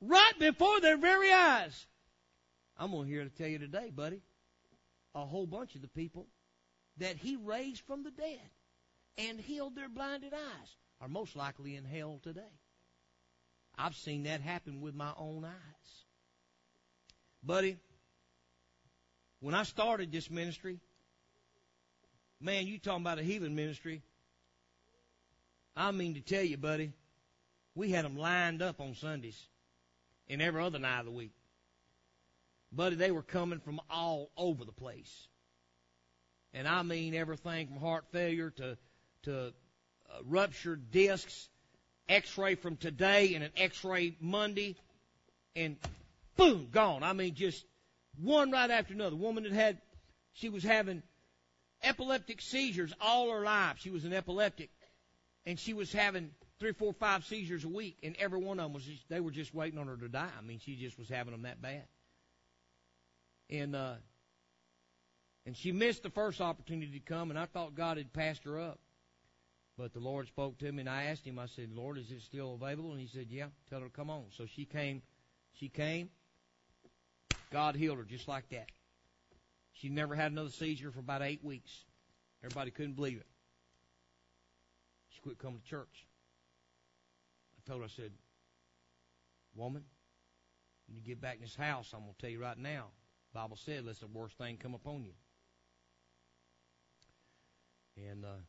Right 0.00 0.38
before 0.38 0.80
their 0.80 0.96
very 0.96 1.32
eyes. 1.32 1.86
I'm 2.76 2.90
going 2.90 3.08
here 3.08 3.24
to 3.24 3.30
tell 3.30 3.46
you 3.46 3.58
today, 3.58 3.90
buddy, 3.94 4.20
a 5.14 5.24
whole 5.24 5.46
bunch 5.46 5.74
of 5.74 5.82
the 5.82 5.88
people 5.88 6.26
that 6.98 7.16
he 7.16 7.36
raised 7.36 7.82
from 7.86 8.02
the 8.02 8.10
dead 8.10 8.50
and 9.18 9.40
healed 9.40 9.76
their 9.76 9.88
blinded 9.88 10.32
eyes 10.32 10.76
are 11.00 11.08
most 11.08 11.36
likely 11.36 11.76
in 11.76 11.84
hell 11.84 12.20
today. 12.22 12.40
I've 13.76 13.96
seen 13.96 14.24
that 14.24 14.40
happen 14.40 14.80
with 14.80 14.94
my 14.94 15.12
own 15.18 15.44
eyes. 15.44 16.04
Buddy, 17.42 17.76
when 19.40 19.54
I 19.54 19.64
started 19.64 20.10
this 20.12 20.30
ministry, 20.30 20.78
man, 22.40 22.66
you 22.66 22.78
talking 22.78 23.02
about 23.02 23.18
a 23.18 23.22
healing 23.22 23.54
ministry. 23.54 24.02
I 25.76 25.90
mean 25.90 26.14
to 26.14 26.20
tell 26.20 26.44
you, 26.44 26.56
buddy, 26.56 26.92
we 27.74 27.90
had 27.90 28.04
them 28.04 28.16
lined 28.16 28.62
up 28.62 28.80
on 28.80 28.94
Sundays 28.94 29.40
and 30.28 30.40
every 30.40 30.62
other 30.62 30.78
night 30.78 31.00
of 31.00 31.06
the 31.06 31.10
week. 31.10 31.32
Buddy, 32.76 32.96
they 32.96 33.10
were 33.10 33.22
coming 33.22 33.60
from 33.60 33.80
all 33.90 34.30
over 34.36 34.64
the 34.64 34.72
place. 34.72 35.28
And 36.52 36.68
I 36.68 36.82
mean 36.82 37.14
everything 37.14 37.66
from 37.68 37.78
heart 37.78 38.04
failure 38.12 38.50
to, 38.50 38.76
to 39.24 39.46
uh, 39.46 39.52
ruptured 40.24 40.90
discs, 40.90 41.48
x-ray 42.08 42.54
from 42.54 42.76
today 42.76 43.34
and 43.34 43.44
an 43.44 43.50
x-ray 43.56 44.16
Monday, 44.20 44.76
and 45.56 45.76
boom, 46.36 46.68
gone. 46.70 47.02
I 47.02 47.12
mean 47.12 47.34
just 47.34 47.64
one 48.22 48.50
right 48.50 48.70
after 48.70 48.94
another. 48.94 49.16
woman 49.16 49.44
that 49.44 49.52
had, 49.52 49.78
she 50.32 50.48
was 50.48 50.62
having 50.62 51.02
epileptic 51.82 52.40
seizures 52.40 52.92
all 53.00 53.30
her 53.30 53.42
life. 53.42 53.76
She 53.80 53.90
was 53.90 54.04
an 54.04 54.12
epileptic. 54.12 54.70
And 55.46 55.58
she 55.58 55.74
was 55.74 55.92
having 55.92 56.30
three, 56.58 56.72
four, 56.72 56.92
five 56.94 57.24
seizures 57.24 57.64
a 57.64 57.68
week, 57.68 57.98
and 58.02 58.16
every 58.18 58.38
one 58.38 58.58
of 58.58 58.66
them 58.66 58.72
was 58.72 58.84
just, 58.84 59.06
they 59.08 59.20
were 59.20 59.30
just 59.30 59.54
waiting 59.54 59.78
on 59.78 59.86
her 59.88 59.96
to 59.96 60.08
die. 60.08 60.30
I 60.38 60.42
mean, 60.42 60.58
she 60.58 60.76
just 60.76 60.98
was 60.98 61.08
having 61.08 61.32
them 61.32 61.42
that 61.42 61.60
bad. 61.60 61.84
And 63.50 63.76
uh, 63.76 63.94
and 65.46 65.56
she 65.56 65.72
missed 65.72 66.02
the 66.02 66.10
first 66.10 66.40
opportunity 66.40 66.92
to 66.92 67.00
come, 67.00 67.30
and 67.30 67.38
I 67.38 67.46
thought 67.46 67.74
God 67.74 67.98
had 67.98 68.12
passed 68.12 68.44
her 68.44 68.58
up. 68.58 68.78
But 69.76 69.92
the 69.92 70.00
Lord 70.00 70.28
spoke 70.28 70.58
to 70.58 70.70
me, 70.70 70.80
and 70.80 70.88
I 70.88 71.04
asked 71.04 71.26
him. 71.26 71.38
I 71.38 71.46
said, 71.46 71.70
"Lord, 71.72 71.98
is 71.98 72.10
it 72.10 72.22
still 72.22 72.54
available?" 72.54 72.92
And 72.92 73.00
He 73.00 73.06
said, 73.06 73.26
"Yeah, 73.28 73.46
tell 73.68 73.80
her 73.80 73.86
to 73.86 73.92
come 73.92 74.10
on." 74.10 74.26
So 74.30 74.46
she 74.46 74.64
came. 74.64 75.02
She 75.52 75.68
came. 75.68 76.10
God 77.50 77.76
healed 77.76 77.98
her 77.98 78.04
just 78.04 78.26
like 78.26 78.48
that. 78.50 78.68
She 79.72 79.88
never 79.88 80.14
had 80.14 80.32
another 80.32 80.50
seizure 80.50 80.90
for 80.90 81.00
about 81.00 81.22
eight 81.22 81.44
weeks. 81.44 81.84
Everybody 82.42 82.70
couldn't 82.70 82.94
believe 82.94 83.18
it. 83.18 83.26
She 85.10 85.20
quit 85.20 85.38
coming 85.38 85.60
to 85.60 85.64
church. 85.64 86.06
I 87.58 87.68
told 87.68 87.80
her, 87.80 87.86
I 87.86 87.88
said, 87.88 88.12
Woman, 89.54 89.84
when 90.86 90.96
you 90.96 91.02
get 91.02 91.20
back 91.20 91.36
in 91.36 91.42
this 91.42 91.56
house, 91.56 91.92
I'm 91.92 92.00
going 92.00 92.14
to 92.14 92.20
tell 92.20 92.30
you 92.30 92.40
right 92.40 92.58
now, 92.58 92.86
Bible 93.34 93.56
said, 93.56 93.84
let 93.84 93.98
the 93.98 94.06
worst 94.06 94.38
thing 94.38 94.56
come 94.56 94.74
upon 94.74 95.02
you. 95.02 95.12
And 97.96 98.24
uh, 98.24 98.42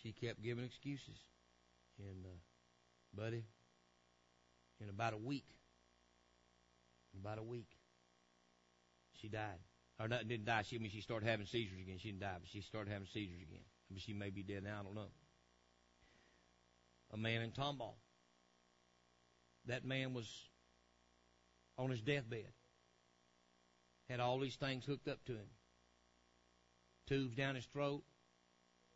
she 0.00 0.12
kept 0.12 0.40
giving 0.42 0.64
excuses. 0.64 1.18
And, 1.98 2.24
uh, 2.24 3.20
buddy, 3.20 3.44
in 4.80 4.88
about 4.88 5.14
a 5.14 5.16
week, 5.16 5.48
in 7.12 7.20
about 7.20 7.38
a 7.38 7.42
week, 7.42 7.68
she 9.20 9.28
died. 9.28 9.58
Or 10.00 10.06
not, 10.06 10.28
didn't 10.28 10.46
die. 10.46 10.62
She, 10.62 10.76
I 10.76 10.78
mean, 10.78 10.92
she 10.92 11.00
started 11.00 11.28
having 11.28 11.46
seizures 11.46 11.80
again. 11.80 11.98
She 11.98 12.08
didn't 12.08 12.20
die, 12.20 12.36
but 12.38 12.48
she 12.48 12.60
started 12.60 12.92
having 12.92 13.08
seizures 13.08 13.42
again. 13.42 13.64
I 13.90 13.94
mean, 13.94 14.00
she 14.00 14.12
may 14.12 14.30
be 14.30 14.44
dead 14.44 14.62
now. 14.62 14.78
I 14.80 14.82
don't 14.84 14.94
know. 14.94 15.10
A 17.12 17.16
man 17.16 17.42
in 17.42 17.50
Tomball. 17.50 17.94
That 19.66 19.84
man 19.84 20.14
was 20.14 20.28
on 21.76 21.90
his 21.90 22.00
deathbed. 22.00 22.52
Had 24.08 24.20
all 24.20 24.38
these 24.38 24.56
things 24.56 24.84
hooked 24.84 25.08
up 25.08 25.24
to 25.26 25.32
him. 25.32 25.50
Tubes 27.06 27.36
down 27.36 27.54
his 27.54 27.66
throat, 27.66 28.02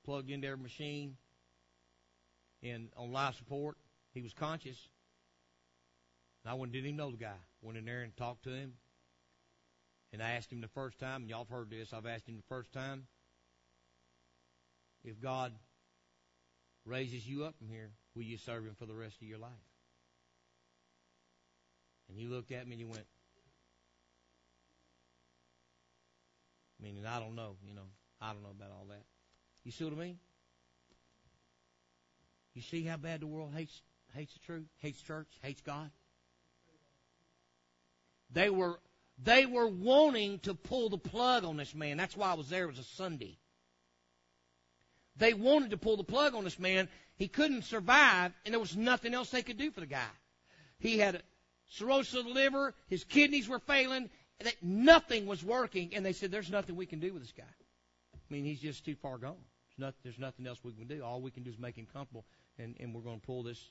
plugged 0.04 0.30
into 0.30 0.48
every 0.48 0.62
machine, 0.62 1.16
and 2.62 2.88
on 2.96 3.12
life 3.12 3.36
support. 3.36 3.76
He 4.12 4.22
was 4.22 4.32
conscious. 4.32 4.88
I 6.44 6.54
wouldn't 6.54 6.72
didn't 6.72 6.86
even 6.86 6.96
know 6.96 7.10
the 7.10 7.16
guy. 7.16 7.38
Went 7.60 7.78
in 7.78 7.84
there 7.84 8.02
and 8.02 8.16
talked 8.16 8.44
to 8.44 8.50
him. 8.50 8.74
And 10.12 10.22
I 10.22 10.32
asked 10.32 10.52
him 10.52 10.60
the 10.60 10.68
first 10.68 10.98
time, 10.98 11.22
and 11.22 11.30
y'all 11.30 11.44
have 11.44 11.48
heard 11.48 11.70
this, 11.70 11.92
I've 11.92 12.06
asked 12.06 12.28
him 12.28 12.36
the 12.36 12.54
first 12.54 12.72
time, 12.72 13.06
if 15.04 15.20
God 15.20 15.52
raises 16.84 17.26
you 17.26 17.44
up 17.44 17.56
from 17.56 17.68
here, 17.68 17.90
will 18.14 18.22
you 18.22 18.36
serve 18.36 18.64
him 18.64 18.74
for 18.78 18.86
the 18.86 18.94
rest 18.94 19.16
of 19.22 19.28
your 19.28 19.38
life? 19.38 19.50
And 22.08 22.18
he 22.18 22.26
looked 22.26 22.52
at 22.52 22.66
me 22.66 22.72
and 22.72 22.80
he 22.80 22.84
went, 22.84 23.06
meaning 26.82 27.06
I 27.06 27.20
don't 27.20 27.34
know, 27.34 27.56
you 27.66 27.74
know, 27.74 27.86
I 28.20 28.32
don't 28.32 28.42
know 28.42 28.50
about 28.50 28.70
all 28.70 28.86
that. 28.90 29.04
You 29.64 29.72
see 29.72 29.84
what 29.84 29.94
I 29.94 29.96
mean? 29.96 30.18
You 32.54 32.62
see 32.62 32.82
how 32.84 32.96
bad 32.96 33.20
the 33.20 33.26
world 33.26 33.52
hates 33.54 33.80
hates 34.14 34.34
the 34.34 34.40
truth, 34.40 34.66
hates 34.78 35.00
church, 35.00 35.28
hates 35.42 35.60
God. 35.62 35.90
They 38.30 38.50
were 38.50 38.78
they 39.22 39.46
were 39.46 39.68
wanting 39.68 40.40
to 40.40 40.54
pull 40.54 40.88
the 40.88 40.98
plug 40.98 41.44
on 41.44 41.56
this 41.56 41.74
man. 41.74 41.96
That's 41.96 42.16
why 42.16 42.30
I 42.30 42.34
was 42.34 42.48
there. 42.48 42.64
It 42.64 42.68
was 42.68 42.78
a 42.78 42.84
Sunday. 42.84 43.38
They 45.16 45.34
wanted 45.34 45.70
to 45.70 45.76
pull 45.76 45.96
the 45.96 46.04
plug 46.04 46.34
on 46.34 46.44
this 46.44 46.58
man. 46.58 46.88
He 47.16 47.28
couldn't 47.28 47.62
survive, 47.62 48.32
and 48.44 48.52
there 48.52 48.60
was 48.60 48.76
nothing 48.76 49.14
else 49.14 49.30
they 49.30 49.42
could 49.42 49.58
do 49.58 49.70
for 49.70 49.80
the 49.80 49.86
guy. 49.86 50.10
He 50.78 50.98
had 50.98 51.22
cirrhosis 51.68 52.14
of 52.14 52.24
the 52.24 52.32
liver. 52.32 52.74
His 52.88 53.04
kidneys 53.04 53.48
were 53.48 53.58
failing. 53.60 54.10
That 54.42 54.56
nothing 54.62 55.26
was 55.26 55.44
working, 55.44 55.94
and 55.94 56.04
they 56.04 56.12
said, 56.12 56.30
"There's 56.30 56.50
nothing 56.50 56.76
we 56.76 56.86
can 56.86 57.00
do 57.00 57.12
with 57.12 57.22
this 57.22 57.32
guy. 57.32 57.44
I 58.14 58.34
mean, 58.34 58.44
he's 58.44 58.60
just 58.60 58.84
too 58.84 58.94
far 58.94 59.18
gone. 59.18 59.36
There's, 59.76 59.78
not, 59.78 59.94
there's 60.02 60.18
nothing 60.18 60.46
else 60.46 60.58
we 60.62 60.72
can 60.72 60.86
do. 60.86 61.02
All 61.02 61.20
we 61.20 61.30
can 61.30 61.42
do 61.42 61.50
is 61.50 61.58
make 61.58 61.76
him 61.76 61.86
comfortable, 61.92 62.24
and, 62.58 62.74
and 62.80 62.94
we're 62.94 63.02
going 63.02 63.20
to 63.20 63.26
pull 63.26 63.42
this 63.42 63.70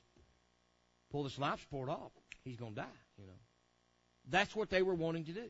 pull 1.10 1.24
this 1.24 1.38
life 1.38 1.60
support 1.60 1.88
off. 1.88 2.12
He's 2.44 2.56
going 2.56 2.74
to 2.74 2.80
die. 2.80 2.98
You 3.18 3.26
know, 3.26 3.32
that's 4.30 4.56
what 4.56 4.70
they 4.70 4.82
were 4.82 4.94
wanting 4.94 5.24
to 5.26 5.32
do. 5.32 5.48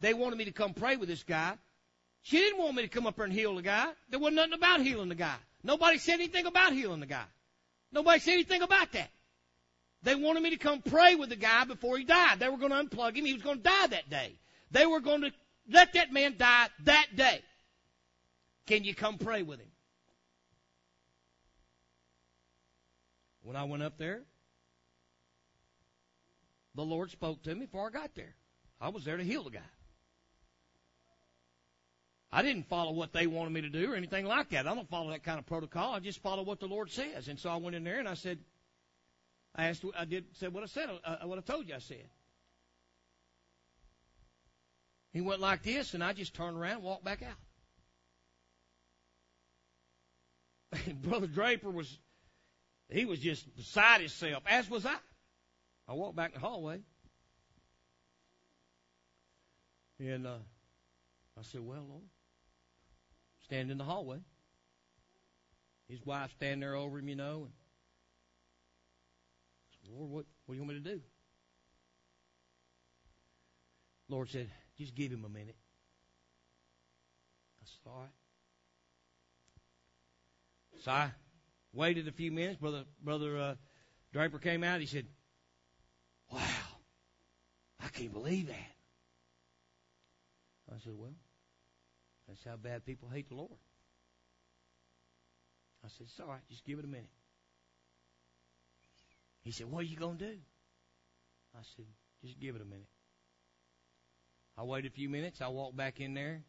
They 0.00 0.12
wanted 0.12 0.36
me 0.36 0.44
to 0.44 0.52
come 0.52 0.74
pray 0.74 0.96
with 0.96 1.08
this 1.08 1.22
guy. 1.22 1.54
She 2.22 2.38
didn't 2.38 2.58
want 2.58 2.74
me 2.74 2.82
to 2.82 2.88
come 2.88 3.06
up 3.06 3.16
there 3.16 3.24
and 3.24 3.32
heal 3.32 3.54
the 3.54 3.62
guy. 3.62 3.88
There 4.10 4.20
wasn't 4.20 4.36
nothing 4.36 4.52
about 4.54 4.80
healing 4.80 5.08
the 5.08 5.14
guy. 5.14 5.36
Nobody 5.62 5.98
said 5.98 6.14
anything 6.14 6.46
about 6.46 6.72
healing 6.72 7.00
the 7.00 7.06
guy. 7.06 7.24
Nobody 7.92 8.20
said 8.20 8.34
anything 8.34 8.62
about 8.62 8.92
that. 8.92 9.10
They 10.06 10.14
wanted 10.14 10.44
me 10.44 10.50
to 10.50 10.56
come 10.56 10.82
pray 10.82 11.16
with 11.16 11.30
the 11.30 11.36
guy 11.36 11.64
before 11.64 11.98
he 11.98 12.04
died. 12.04 12.38
They 12.38 12.48
were 12.48 12.58
going 12.58 12.70
to 12.70 12.76
unplug 12.76 13.16
him. 13.16 13.24
He 13.24 13.32
was 13.32 13.42
going 13.42 13.56
to 13.56 13.62
die 13.64 13.88
that 13.88 14.08
day. 14.08 14.38
They 14.70 14.86
were 14.86 15.00
going 15.00 15.22
to 15.22 15.32
let 15.68 15.94
that 15.94 16.12
man 16.12 16.36
die 16.38 16.68
that 16.84 17.06
day. 17.16 17.42
Can 18.68 18.84
you 18.84 18.94
come 18.94 19.18
pray 19.18 19.42
with 19.42 19.58
him? 19.58 19.66
When 23.42 23.56
I 23.56 23.64
went 23.64 23.82
up 23.82 23.98
there, 23.98 24.22
the 26.76 26.84
Lord 26.84 27.10
spoke 27.10 27.42
to 27.42 27.52
me 27.56 27.62
before 27.62 27.88
I 27.88 27.90
got 27.90 28.14
there. 28.14 28.36
I 28.80 28.90
was 28.90 29.04
there 29.04 29.16
to 29.16 29.24
heal 29.24 29.42
the 29.42 29.50
guy. 29.50 29.70
I 32.30 32.42
didn't 32.42 32.68
follow 32.68 32.92
what 32.92 33.12
they 33.12 33.26
wanted 33.26 33.52
me 33.52 33.62
to 33.62 33.68
do 33.68 33.92
or 33.92 33.96
anything 33.96 34.26
like 34.26 34.50
that. 34.50 34.68
I 34.68 34.74
don't 34.76 34.88
follow 34.88 35.10
that 35.10 35.24
kind 35.24 35.40
of 35.40 35.46
protocol. 35.46 35.94
I 35.94 35.98
just 35.98 36.22
follow 36.22 36.44
what 36.44 36.60
the 36.60 36.66
Lord 36.66 36.92
says. 36.92 37.26
And 37.26 37.40
so 37.40 37.50
I 37.50 37.56
went 37.56 37.74
in 37.74 37.82
there 37.82 37.98
and 37.98 38.08
I 38.08 38.14
said, 38.14 38.38
I 39.56 39.68
asked, 39.68 39.84
I 39.98 40.04
did, 40.04 40.26
said 40.34 40.52
what 40.52 40.62
I 40.62 40.66
said, 40.66 40.90
uh, 41.04 41.16
what 41.24 41.38
I 41.38 41.40
told 41.40 41.66
you 41.66 41.74
I 41.74 41.78
said. 41.78 42.08
He 45.12 45.22
went 45.22 45.40
like 45.40 45.62
this, 45.62 45.94
and 45.94 46.04
I 46.04 46.12
just 46.12 46.34
turned 46.34 46.58
around 46.58 46.74
and 46.74 46.82
walked 46.82 47.04
back 47.04 47.22
out. 47.22 47.38
And 50.86 51.00
Brother 51.08 51.26
Draper 51.26 51.70
was, 51.70 51.98
he 52.90 53.06
was 53.06 53.18
just 53.18 53.56
beside 53.56 54.00
himself, 54.00 54.42
as 54.46 54.68
was 54.68 54.84
I. 54.84 54.96
I 55.88 55.94
walked 55.94 56.16
back 56.16 56.34
in 56.34 56.40
the 56.40 56.46
hallway. 56.46 56.80
And 59.98 60.26
uh, 60.26 60.36
I 61.38 61.42
said, 61.42 61.62
Well, 61.62 61.86
Lord, 61.88 62.02
stand 63.44 63.70
in 63.70 63.78
the 63.78 63.84
hallway. 63.84 64.18
His 65.88 66.04
wife 66.04 66.30
standing 66.32 66.60
there 66.60 66.74
over 66.74 66.98
him, 66.98 67.08
you 67.08 67.16
know. 67.16 67.44
And 67.44 67.52
Lord, 69.92 70.10
what, 70.10 70.24
what 70.46 70.54
do 70.54 70.60
you 70.60 70.62
want 70.62 70.76
me 70.76 70.82
to 70.82 70.96
do? 70.96 71.00
Lord 74.08 74.30
said, 74.30 74.48
just 74.78 74.94
give 74.94 75.10
him 75.10 75.24
a 75.24 75.28
minute. 75.28 75.56
I 77.60 77.64
said, 77.64 77.90
all 77.90 78.00
right. 78.00 78.10
So 80.82 80.90
I 80.90 81.10
waited 81.72 82.06
a 82.06 82.12
few 82.12 82.30
minutes. 82.30 82.58
Brother, 82.60 82.84
brother 83.02 83.38
uh, 83.38 83.54
Draper 84.12 84.38
came 84.38 84.62
out. 84.62 84.80
He 84.80 84.86
said, 84.86 85.06
wow, 86.30 86.40
I 87.82 87.88
can't 87.88 88.12
believe 88.12 88.48
that. 88.48 88.72
I 90.72 90.78
said, 90.82 90.92
well, 90.96 91.14
that's 92.28 92.44
how 92.44 92.56
bad 92.56 92.84
people 92.84 93.08
hate 93.08 93.28
the 93.28 93.34
Lord. 93.34 93.58
I 95.84 95.88
said, 95.88 96.06
it's 96.08 96.20
all 96.20 96.28
right. 96.28 96.40
Just 96.50 96.64
give 96.64 96.78
it 96.78 96.84
a 96.84 96.88
minute. 96.88 97.10
He 99.46 99.52
said, 99.52 99.70
What 99.70 99.82
are 99.82 99.84
you 99.84 99.96
going 99.96 100.18
to 100.18 100.24
do? 100.24 100.38
I 101.54 101.60
said, 101.76 101.84
Just 102.20 102.40
give 102.40 102.56
it 102.56 102.62
a 102.62 102.64
minute. 102.64 102.88
I 104.58 104.64
waited 104.64 104.90
a 104.90 104.94
few 104.94 105.08
minutes. 105.08 105.40
I 105.40 105.46
walked 105.46 105.76
back 105.76 106.00
in 106.00 106.14
there 106.14 106.42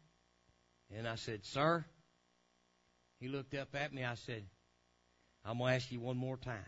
and 0.92 1.06
I 1.06 1.14
said, 1.14 1.44
Sir, 1.44 1.84
he 3.20 3.28
looked 3.28 3.54
up 3.54 3.68
at 3.76 3.94
me. 3.94 4.02
I 4.02 4.16
said, 4.16 4.42
I'm 5.44 5.58
going 5.58 5.70
to 5.70 5.76
ask 5.76 5.92
you 5.92 6.00
one 6.00 6.16
more 6.16 6.36
time. 6.38 6.58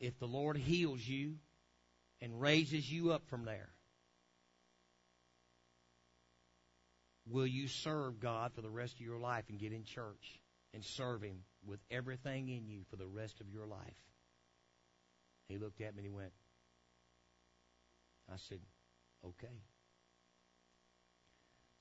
If 0.00 0.18
the 0.18 0.26
Lord 0.26 0.56
heals 0.56 1.06
you 1.06 1.36
and 2.20 2.40
raises 2.40 2.90
you 2.90 3.12
up 3.12 3.28
from 3.28 3.44
there, 3.44 3.68
will 7.30 7.46
you 7.46 7.68
serve 7.68 8.18
God 8.18 8.54
for 8.54 8.60
the 8.60 8.70
rest 8.70 8.94
of 8.94 9.02
your 9.02 9.20
life 9.20 9.44
and 9.48 9.56
get 9.56 9.72
in 9.72 9.84
church 9.84 10.40
and 10.76 10.84
serve 10.84 11.22
Him 11.22 11.38
with 11.66 11.80
everything 11.90 12.50
in 12.50 12.68
you 12.68 12.82
for 12.90 12.96
the 12.96 13.06
rest 13.06 13.40
of 13.40 13.48
your 13.48 13.66
life. 13.66 13.96
He 15.48 15.56
looked 15.56 15.80
at 15.80 15.94
me 15.94 16.00
and 16.04 16.06
he 16.06 16.14
went, 16.14 16.32
I 18.30 18.36
said, 18.36 18.58
okay. 19.24 19.62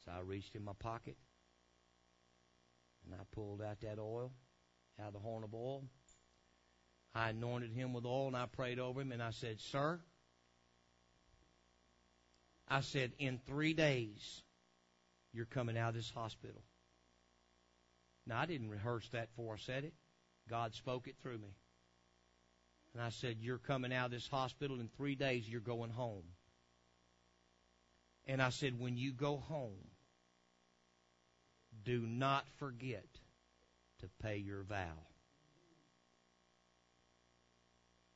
So 0.06 0.14
I 0.16 0.22
reached 0.22 0.56
in 0.56 0.64
my 0.64 0.72
pocket 0.80 1.18
and 3.04 3.14
I 3.14 3.24
pulled 3.34 3.62
out 3.62 3.82
that 3.82 4.00
oil 4.00 4.32
out 4.98 5.08
of 5.08 5.14
the 5.14 5.20
horn 5.20 5.44
of 5.44 5.54
oil. 5.54 5.84
I 7.14 7.32
anointed 7.32 7.74
him 7.74 7.92
with 7.92 8.06
oil 8.06 8.28
and 8.28 8.38
I 8.38 8.46
prayed 8.46 8.80
over 8.80 9.02
him 9.02 9.12
and 9.12 9.22
I 9.22 9.32
said, 9.32 9.60
Sir, 9.60 10.00
I 12.70 12.80
said, 12.80 13.12
in 13.20 13.40
three 13.46 13.74
days, 13.74 14.42
you're 15.34 15.46
coming 15.46 15.78
out 15.78 15.90
of 15.90 15.96
this 15.96 16.12
hospital. 16.12 16.62
Now, 18.28 18.40
I 18.40 18.46
didn't 18.46 18.70
rehearse 18.70 19.08
that 19.10 19.36
before 19.36 19.54
I 19.54 19.58
said 19.58 19.84
it. 19.84 19.94
God 20.50 20.74
spoke 20.74 21.08
it 21.08 21.16
through 21.22 21.38
me. 21.38 21.56
And 22.94 23.04
I 23.04 23.10
said, 23.10 23.38
You're 23.40 23.58
coming 23.58 23.94
out 23.94 24.06
of 24.06 24.12
this 24.12 24.28
hospital 24.28 24.80
in 24.80 24.90
three 24.96 25.16
days, 25.16 25.48
you're 25.48 25.62
going 25.62 25.92
home. 25.92 26.24
And 28.26 28.42
I 28.42 28.50
said, 28.50 28.80
When 28.80 28.98
you 28.98 29.12
go 29.12 29.38
home, 29.38 29.90
do 31.84 32.00
not 32.00 32.46
forget 32.58 33.06
to 34.00 34.08
pay 34.24 34.38
your 34.38 34.64
vow. 34.64 34.98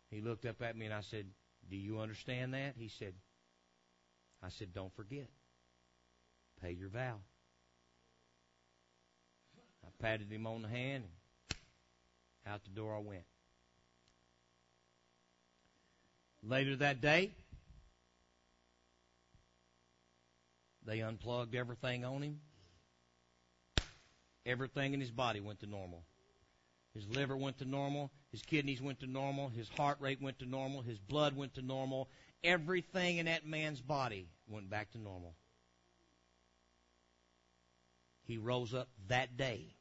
He 0.10 0.22
looked 0.22 0.46
up 0.46 0.62
at 0.64 0.76
me 0.76 0.86
and 0.86 0.94
I 0.94 1.02
said, 1.02 1.26
Do 1.70 1.76
you 1.76 2.00
understand 2.00 2.54
that? 2.54 2.74
He 2.78 2.88
said, 2.88 3.14
I 4.42 4.50
said, 4.50 4.74
Don't 4.74 4.96
forget. 4.96 5.30
Pay 6.62 6.72
your 6.72 6.90
vow 6.90 7.20
patted 10.00 10.32
him 10.32 10.48
on 10.48 10.62
the 10.62 10.68
hand, 10.68 11.04
and 12.46 12.54
out 12.54 12.64
the 12.64 12.70
door 12.70 12.96
I 12.96 13.00
went. 13.00 13.24
Later 16.42 16.78
that 16.78 17.02
day, 17.02 17.32
they 20.86 21.02
unplugged 21.02 21.54
everything 21.54 22.06
on 22.06 22.22
him. 22.22 22.40
Everything 24.46 24.94
in 24.94 25.02
his 25.02 25.12
body 25.12 25.42
went 25.42 25.60
to 25.60 25.68
normal. 25.68 26.04
His 26.94 27.08
liver 27.08 27.36
went 27.38 27.60
to 27.60 27.66
normal. 27.66 28.10
His 28.32 28.42
kidneys 28.42 28.82
went 28.82 29.00
to 29.02 29.08
normal. 29.08 29.50
His 29.50 29.70
heart 29.70 29.98
rate 30.00 30.22
went 30.22 30.40
to 30.40 30.46
normal. 30.46 30.82
His 30.82 30.98
blood 30.98 31.36
went 31.36 31.54
to 31.56 31.62
normal. 31.62 32.10
Everything 32.44 33.18
in 33.18 33.26
that 33.26 33.46
man's 33.46 33.82
body 33.82 34.30
went 34.48 34.70
back 34.70 34.92
to 34.92 34.98
normal. 34.98 35.36
He 38.24 38.38
rose 38.38 38.74
up 38.74 38.88
that 39.08 39.38
day 39.38 39.76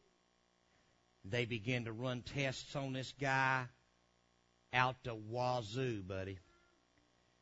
they 1.25 1.45
began 1.45 1.85
to 1.85 1.93
run 1.93 2.23
tests 2.23 2.75
on 2.77 2.93
this 2.93 3.13
guy 3.21 3.65
out 4.73 5.03
to 5.05 5.15
wazoo, 5.15 6.03
buddy. 6.03 6.39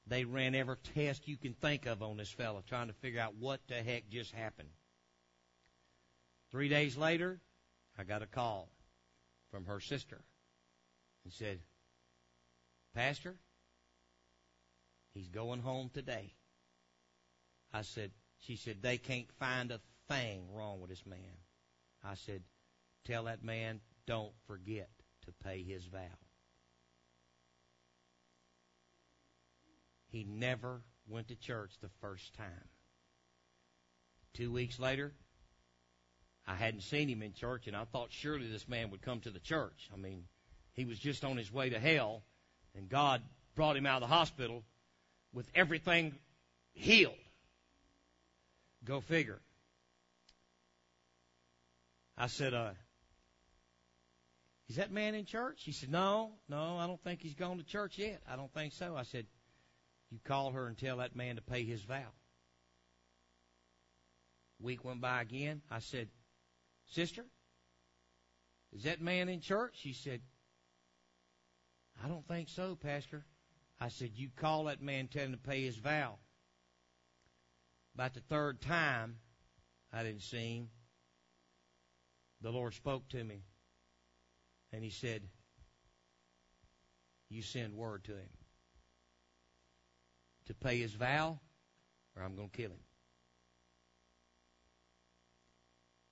They 0.06 0.24
ran 0.24 0.54
every 0.54 0.76
test 0.94 1.26
you 1.26 1.36
can 1.36 1.54
think 1.54 1.86
of 1.86 2.02
on 2.02 2.16
this 2.16 2.30
fella, 2.30 2.62
trying 2.68 2.86
to 2.86 2.92
figure 2.94 3.20
out 3.20 3.34
what 3.34 3.60
the 3.66 3.74
heck 3.74 4.08
just 4.08 4.32
happened. 4.32 4.68
Three 6.52 6.68
days 6.68 6.96
later, 6.96 7.40
I 7.98 8.04
got 8.04 8.22
a 8.22 8.26
call 8.26 8.68
from 9.50 9.66
her 9.66 9.80
sister 9.80 10.20
and 11.24 11.32
said, 11.32 11.58
Pastor, 12.94 13.34
he's 15.12 15.28
going 15.28 15.60
home 15.60 15.90
today. 15.92 16.32
I 17.72 17.82
said, 17.82 18.12
she 18.38 18.56
said, 18.56 18.76
they 18.80 18.96
can't 18.96 19.30
find 19.40 19.72
a 19.72 19.80
thing 20.08 20.44
wrong 20.54 20.80
with 20.80 20.90
this 20.90 21.04
man. 21.04 21.18
I 22.04 22.14
said, 22.14 22.42
Tell 23.06 23.24
that 23.24 23.44
man, 23.44 23.80
don't 24.06 24.32
forget 24.48 24.90
to 25.26 25.32
pay 25.44 25.62
his 25.62 25.84
vow. 25.84 26.18
He 30.08 30.24
never 30.24 30.80
went 31.08 31.28
to 31.28 31.36
church 31.36 31.70
the 31.80 31.90
first 32.00 32.34
time. 32.34 32.68
Two 34.34 34.50
weeks 34.50 34.80
later, 34.80 35.12
I 36.48 36.56
hadn't 36.56 36.82
seen 36.82 37.08
him 37.08 37.22
in 37.22 37.32
church, 37.32 37.68
and 37.68 37.76
I 37.76 37.84
thought 37.84 38.08
surely 38.10 38.48
this 38.48 38.68
man 38.68 38.90
would 38.90 39.02
come 39.02 39.20
to 39.20 39.30
the 39.30 39.38
church. 39.38 39.88
I 39.92 39.96
mean, 39.96 40.24
He 40.72 40.84
was 40.84 40.98
just 40.98 41.24
on 41.24 41.36
his 41.36 41.52
way 41.52 41.70
to 41.70 41.78
hell, 41.78 42.22
and 42.74 42.88
God 42.88 43.22
brought 43.54 43.76
him 43.76 43.86
out 43.86 44.02
of 44.02 44.08
the 44.08 44.14
hospital 44.14 44.62
with 45.32 45.46
everything 45.54 46.14
healed. 46.74 47.14
Go 48.84 49.00
figure. 49.00 49.40
I 52.18 52.26
said, 52.26 52.52
uh, 52.52 52.70
is 54.68 54.76
that 54.76 54.90
man 54.90 55.14
in 55.14 55.24
church? 55.24 55.62
He 55.64 55.72
said, 55.72 55.90
no, 55.90 56.32
no, 56.48 56.78
I 56.78 56.86
don't 56.86 57.02
think 57.02 57.22
he's 57.22 57.34
gone 57.34 57.58
to 57.58 57.64
church 57.64 57.98
yet. 57.98 58.20
I 58.28 58.36
don't 58.36 58.52
think 58.52 58.72
so. 58.72 58.96
I 58.96 59.04
said, 59.04 59.26
you 60.10 60.18
call 60.24 60.52
her 60.52 60.66
and 60.66 60.76
tell 60.76 60.98
that 60.98 61.16
man 61.16 61.36
to 61.36 61.42
pay 61.42 61.64
his 61.64 61.82
vow. 61.82 62.12
Week 64.60 64.84
went 64.84 65.00
by 65.00 65.20
again. 65.20 65.62
I 65.70 65.80
said, 65.80 66.08
sister, 66.88 67.24
is 68.72 68.84
that 68.84 69.00
man 69.00 69.28
in 69.28 69.40
church? 69.40 69.74
She 69.76 69.92
said, 69.92 70.20
I 72.04 72.08
don't 72.08 72.26
think 72.26 72.48
so, 72.48 72.76
pastor. 72.76 73.24
I 73.80 73.88
said, 73.88 74.10
you 74.14 74.30
call 74.34 74.64
that 74.64 74.82
man, 74.82 75.08
tell 75.08 75.24
him 75.24 75.32
to 75.32 75.38
pay 75.38 75.62
his 75.62 75.76
vow. 75.76 76.16
About 77.94 78.14
the 78.14 78.20
third 78.20 78.60
time, 78.60 79.16
I 79.92 80.02
didn't 80.02 80.22
see 80.22 80.58
him. 80.58 80.68
The 82.42 82.50
Lord 82.50 82.74
spoke 82.74 83.08
to 83.10 83.22
me, 83.24 83.42
and 84.76 84.84
He 84.84 84.90
said, 84.90 85.22
You 87.30 87.40
send 87.40 87.72
word 87.72 88.04
to 88.04 88.12
him 88.12 88.28
to 90.48 90.54
pay 90.54 90.78
his 90.78 90.92
vow, 90.92 91.40
or 92.14 92.22
I'm 92.22 92.36
going 92.36 92.50
to 92.50 92.56
kill 92.56 92.70
him. 92.70 92.84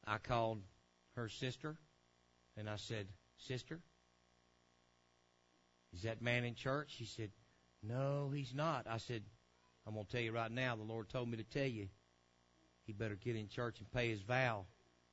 I 0.06 0.16
called 0.16 0.62
her 1.14 1.28
sister, 1.28 1.76
and 2.56 2.68
I 2.68 2.76
said, 2.76 3.06
Sister, 3.36 3.80
is 5.92 6.02
that 6.02 6.22
man 6.22 6.44
in 6.44 6.54
church? 6.54 6.94
She 6.96 7.04
said, 7.04 7.30
No, 7.82 8.32
he's 8.34 8.54
not. 8.54 8.86
I 8.88 8.96
said, 8.96 9.24
I'm 9.86 9.92
going 9.92 10.06
to 10.06 10.10
tell 10.12 10.22
you 10.22 10.32
right 10.32 10.50
now, 10.50 10.74
the 10.74 10.82
Lord 10.82 11.10
told 11.10 11.28
me 11.28 11.36
to 11.36 11.44
tell 11.44 11.68
you, 11.68 11.88
he 12.86 12.94
better 12.94 13.14
get 13.14 13.36
in 13.36 13.48
church 13.48 13.78
and 13.80 13.92
pay 13.92 14.08
his 14.08 14.22
vow, 14.22 14.64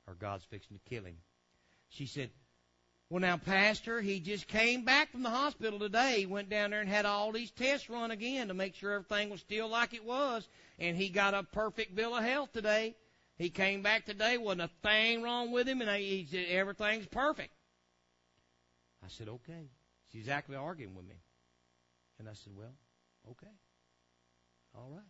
or 0.06 0.14
God's 0.14 0.44
fixing 0.44 0.78
to 0.78 0.88
kill 0.88 1.04
him. 1.04 1.16
She 1.90 2.06
said, 2.06 2.30
Well, 3.12 3.20
now, 3.20 3.36
Pastor, 3.36 4.00
he 4.00 4.20
just 4.20 4.48
came 4.48 4.86
back 4.86 5.12
from 5.12 5.22
the 5.22 5.28
hospital 5.28 5.78
today. 5.78 6.20
He 6.20 6.24
went 6.24 6.48
down 6.48 6.70
there 6.70 6.80
and 6.80 6.88
had 6.88 7.04
all 7.04 7.30
these 7.30 7.50
tests 7.50 7.90
run 7.90 8.10
again 8.10 8.48
to 8.48 8.54
make 8.54 8.74
sure 8.74 8.92
everything 8.92 9.28
was 9.28 9.40
still 9.40 9.68
like 9.68 9.92
it 9.92 10.02
was, 10.02 10.48
and 10.78 10.96
he 10.96 11.10
got 11.10 11.34
a 11.34 11.42
perfect 11.42 11.94
bill 11.94 12.16
of 12.16 12.24
health 12.24 12.54
today. 12.54 12.96
He 13.36 13.50
came 13.50 13.82
back 13.82 14.06
today, 14.06 14.38
wasn't 14.38 14.62
a 14.62 14.70
thing 14.82 15.20
wrong 15.20 15.52
with 15.52 15.68
him, 15.68 15.82
and 15.82 15.90
he 15.90 16.26
said 16.30 16.46
everything's 16.48 17.04
perfect. 17.04 17.52
I 19.04 19.08
said, 19.08 19.28
Okay. 19.28 19.68
She's 20.10 20.22
exactly 20.22 20.56
arguing 20.56 20.94
with 20.94 21.04
me. 21.04 21.16
And 22.18 22.30
I 22.30 22.32
said, 22.32 22.54
Well, 22.56 22.72
okay. 23.32 23.52
All 24.74 24.88
right. 24.90 25.04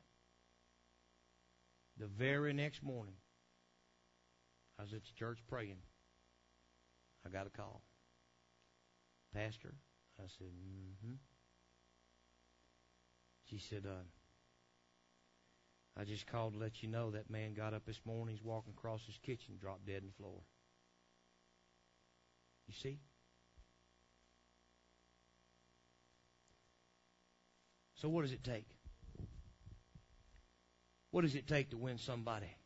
The 1.98 2.08
very 2.08 2.52
next 2.52 2.82
morning, 2.82 3.14
I 4.76 4.82
was 4.82 4.92
at 4.92 5.04
the 5.04 5.12
church 5.16 5.38
praying. 5.48 5.78
I 7.24 7.28
got 7.28 7.46
a 7.46 7.50
call. 7.50 7.80
Pastor, 9.34 9.74
I 10.18 10.24
said, 10.38 10.48
mm-hmm. 10.48 11.14
She 13.48 13.58
said, 13.58 13.86
uh, 13.86 14.04
I 15.98 16.04
just 16.04 16.26
called 16.26 16.54
to 16.54 16.58
let 16.58 16.82
you 16.82 16.88
know 16.88 17.10
that 17.10 17.30
man 17.30 17.54
got 17.54 17.74
up 17.74 17.84
this 17.86 18.00
morning, 18.04 18.34
he's 18.34 18.44
walking 18.44 18.72
across 18.76 19.04
his 19.04 19.18
kitchen, 19.18 19.56
dropped 19.60 19.86
dead 19.86 20.02
on 20.02 20.08
the 20.08 20.14
floor. 20.14 20.40
You 22.66 22.74
see? 22.74 22.98
So 27.94 28.08
what 28.08 28.22
does 28.22 28.32
it 28.32 28.42
take? 28.42 28.66
What 31.10 31.22
does 31.22 31.34
it 31.34 31.46
take 31.46 31.70
to 31.70 31.76
win 31.76 31.98
somebody? 31.98 32.56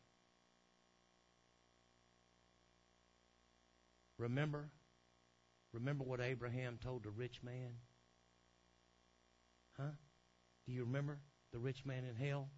Remember? 4.17 4.69
Remember 5.77 6.03
what 6.03 6.19
Abraham 6.19 6.79
told 6.83 7.03
the 7.03 7.11
rich 7.11 7.43
man? 7.43 7.69
Huh? 9.77 9.91
Do 10.65 10.71
you 10.71 10.85
remember 10.85 11.19
the 11.53 11.59
rich 11.59 11.85
man 11.85 12.03
in 12.03 12.15
hell 12.15 12.49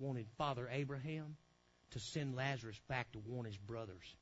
wanted 0.00 0.26
Father 0.36 0.68
Abraham 0.72 1.36
to 1.92 2.00
send 2.00 2.34
Lazarus 2.34 2.80
back 2.88 3.12
to 3.12 3.20
warn 3.20 3.46
his 3.46 3.56
brothers? 3.56 4.16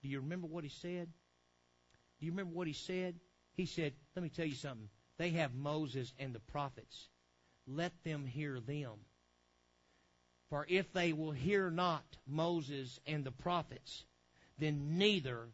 Do 0.00 0.08
you 0.08 0.20
remember 0.20 0.46
what 0.46 0.62
he 0.62 0.70
said? 0.70 1.08
Do 2.20 2.26
you 2.26 2.30
remember 2.30 2.54
what 2.54 2.68
he 2.68 2.72
said? 2.72 3.16
He 3.56 3.66
said, 3.66 3.94
Let 4.14 4.22
me 4.22 4.28
tell 4.28 4.46
you 4.46 4.54
something. 4.54 4.88
They 5.18 5.30
have 5.30 5.52
Moses 5.52 6.12
and 6.20 6.32
the 6.32 6.40
prophets. 6.40 7.08
Let 7.66 8.04
them 8.04 8.26
hear 8.26 8.60
them. 8.60 8.92
For 10.50 10.64
if 10.68 10.92
they 10.92 11.12
will 11.12 11.32
hear 11.32 11.68
not 11.68 12.04
Moses 12.28 13.00
and 13.08 13.24
the 13.24 13.32
prophets, 13.32 14.04
then 14.56 14.98
neither 14.98 15.48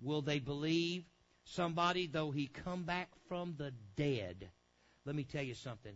will 0.00 0.22
they 0.22 0.40
believe 0.40 1.04
somebody 1.44 2.06
though 2.06 2.30
he 2.30 2.46
come 2.46 2.84
back 2.84 3.08
from 3.28 3.54
the 3.56 3.72
dead. 3.96 4.50
Let 5.04 5.14
me 5.14 5.24
tell 5.24 5.42
you 5.42 5.54
something. 5.54 5.94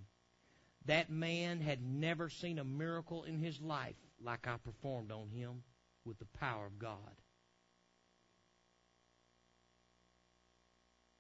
That 0.87 1.11
man 1.11 1.61
had 1.61 1.83
never 1.83 2.29
seen 2.29 2.59
a 2.59 2.65
miracle 2.65 3.25
in 3.25 3.39
his 3.39 3.61
life 3.61 3.97
like 4.25 4.47
I 4.47 4.57
performed 4.57 5.11
on 5.13 5.29
him 5.31 5.63
with 6.05 6.19
the 6.19 6.39
power 6.39 6.67
of 6.67 6.79
God. 6.79 6.99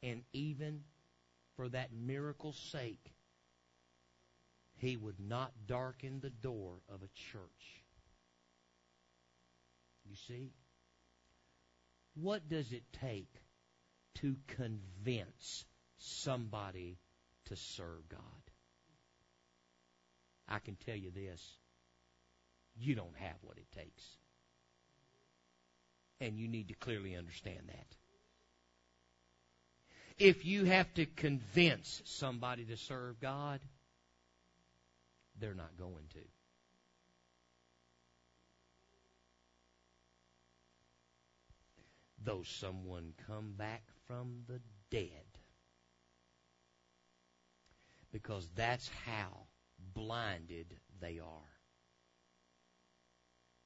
And 0.02 0.22
even 0.32 0.84
for 1.56 1.68
that 1.68 1.92
miracle's 1.92 2.56
sake, 2.56 3.12
he 4.76 4.96
would 4.96 5.18
not 5.18 5.52
darken 5.66 6.20
the 6.20 6.30
door 6.30 6.74
of 6.88 7.02
a 7.02 7.08
church. 7.32 7.82
You 10.08 10.16
see? 10.16 10.52
What 12.14 12.48
does 12.48 12.72
it 12.72 12.84
take 12.92 13.34
to 14.20 14.36
convince 14.48 15.64
somebody 15.98 16.98
to 17.46 17.56
serve 17.56 18.08
God? 18.08 18.20
I 20.48 20.58
can 20.58 20.76
tell 20.76 20.96
you 20.96 21.10
this 21.10 21.42
you 22.80 22.94
don't 22.94 23.16
have 23.16 23.36
what 23.42 23.58
it 23.58 23.66
takes. 23.76 24.04
And 26.20 26.38
you 26.38 26.48
need 26.48 26.68
to 26.68 26.74
clearly 26.74 27.16
understand 27.16 27.60
that. 27.68 27.86
If 30.18 30.44
you 30.44 30.64
have 30.64 30.92
to 30.94 31.06
convince 31.06 32.02
somebody 32.04 32.64
to 32.64 32.76
serve 32.76 33.20
God, 33.20 33.60
they're 35.38 35.54
not 35.54 35.76
going 35.78 36.04
to. 36.14 36.20
Though 42.24 42.42
someone 42.42 43.12
come 43.28 43.54
back 43.56 43.82
from 44.08 44.42
the 44.48 44.60
dead. 44.90 45.10
Because 48.10 48.48
that's 48.56 48.90
how 49.06 49.46
blinded 49.94 50.74
they 51.00 51.20
are. 51.20 51.52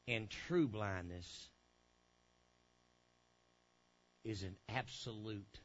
And 0.09 0.29
true 0.29 0.67
blindness 0.67 1.49
is 4.25 4.43
an 4.43 4.57
absolute 4.69 5.61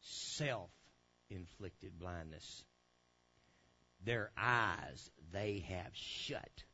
self 0.00 0.70
inflicted 1.28 1.98
blindness. 1.98 2.64
Their 4.04 4.30
eyes 4.38 5.10
they 5.32 5.64
have 5.68 5.90
shut. 5.92 6.64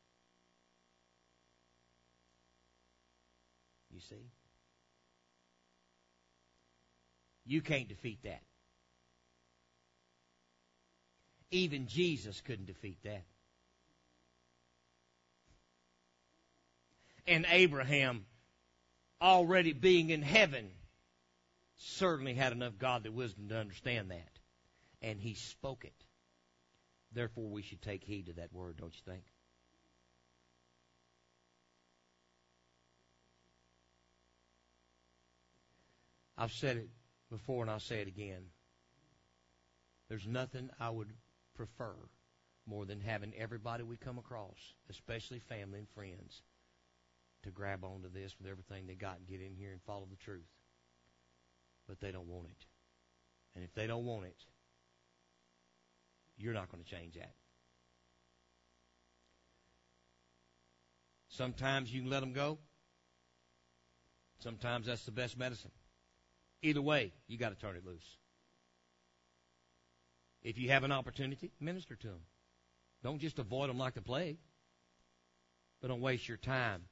You 3.93 4.01
see? 4.01 4.31
You 7.47 7.63
can't 7.63 7.89
defeat 7.89 8.19
that. 8.25 8.43
Even 11.53 11.87
Jesus 11.87 12.41
couldn't 12.41 12.67
defeat 12.67 12.99
that. 13.05 13.23
And 17.29 17.47
Abraham, 17.49 18.27
already 19.21 19.73
being 19.73 20.11
in 20.11 20.23
heaven, 20.23 20.71
certainly 21.77 22.35
had 22.35 22.53
enough 22.53 22.79
godly 22.79 23.11
wisdom 23.11 23.49
to 23.49 23.57
understand 23.57 24.11
that. 24.11 24.31
And 25.03 25.21
he 25.21 25.35
spoke 25.35 25.85
it. 25.85 26.05
Therefore, 27.13 27.49
we 27.49 27.63
should 27.63 27.81
take 27.81 28.03
heed 28.03 28.27
to 28.27 28.33
that 28.35 28.53
word, 28.53 28.77
don't 28.77 28.95
you 28.95 29.13
think? 29.13 29.23
I've 36.37 36.53
said 36.53 36.77
it 36.77 36.89
before 37.31 37.63
and 37.63 37.71
I'll 37.71 37.81
say 37.81 38.01
it 38.01 38.09
again. 38.09 38.45
There's 40.09 40.27
nothing 40.27 40.71
I 40.79 40.91
would 40.91 41.13
prefer 41.55 41.95
more 42.67 42.85
than 42.85 43.01
having 43.01 43.33
everybody 43.37 43.83
we 43.83 43.97
come 43.97 44.19
across, 44.19 44.75
especially 44.91 45.39
family 45.39 45.79
and 45.79 45.89
friends, 45.89 46.43
to 47.43 47.51
grab 47.51 47.85
onto 47.85 48.09
this 48.11 48.35
with 48.39 48.51
everything 48.51 48.87
they 48.87 48.95
got 48.95 49.19
and 49.19 49.27
get 49.27 49.41
in 49.41 49.55
here 49.55 49.73
and 49.73 49.81
follow 49.83 50.07
the 50.09 50.17
truth. 50.17 50.49
But 51.89 52.01
they 52.01 52.11
don't 52.11 52.29
want 52.29 52.47
it. 52.47 52.67
And 53.55 53.65
if 53.65 53.73
they 53.75 53.87
don't 53.87 54.05
want 54.05 54.27
it, 54.27 54.37
you're 56.37 56.53
not 56.53 56.71
going 56.71 56.83
to 56.83 56.91
change 56.91 57.15
that. 57.15 57.33
Sometimes 61.29 61.93
you 61.93 62.03
can 62.03 62.11
let 62.11 62.21
them 62.21 62.33
go. 62.33 62.59
Sometimes 64.41 64.87
that's 64.87 65.05
the 65.05 65.13
best 65.13 65.39
medicine. 65.39 65.71
Either 66.63 66.83
way, 66.83 67.13
you 67.29 67.39
got 67.39 67.51
to 67.51 67.55
turn 67.55 67.77
it 67.77 67.87
loose. 67.87 68.17
If 70.43 70.59
you 70.59 70.71
have 70.71 70.85
an 70.85 70.93
opportunity, 70.93 71.51
minister 71.61 71.97
to 71.97 72.07
them. 72.07 72.21
Don't 73.03 73.21
just 73.21 73.39
avoid 73.39 73.69
them 73.69 73.79
like 73.79 73.95
the 73.95 74.03
plague, 74.03 74.39
but 75.81 75.89
don't 75.89 76.01
waste 76.01 76.29
your 76.29 76.39
time 76.39 76.83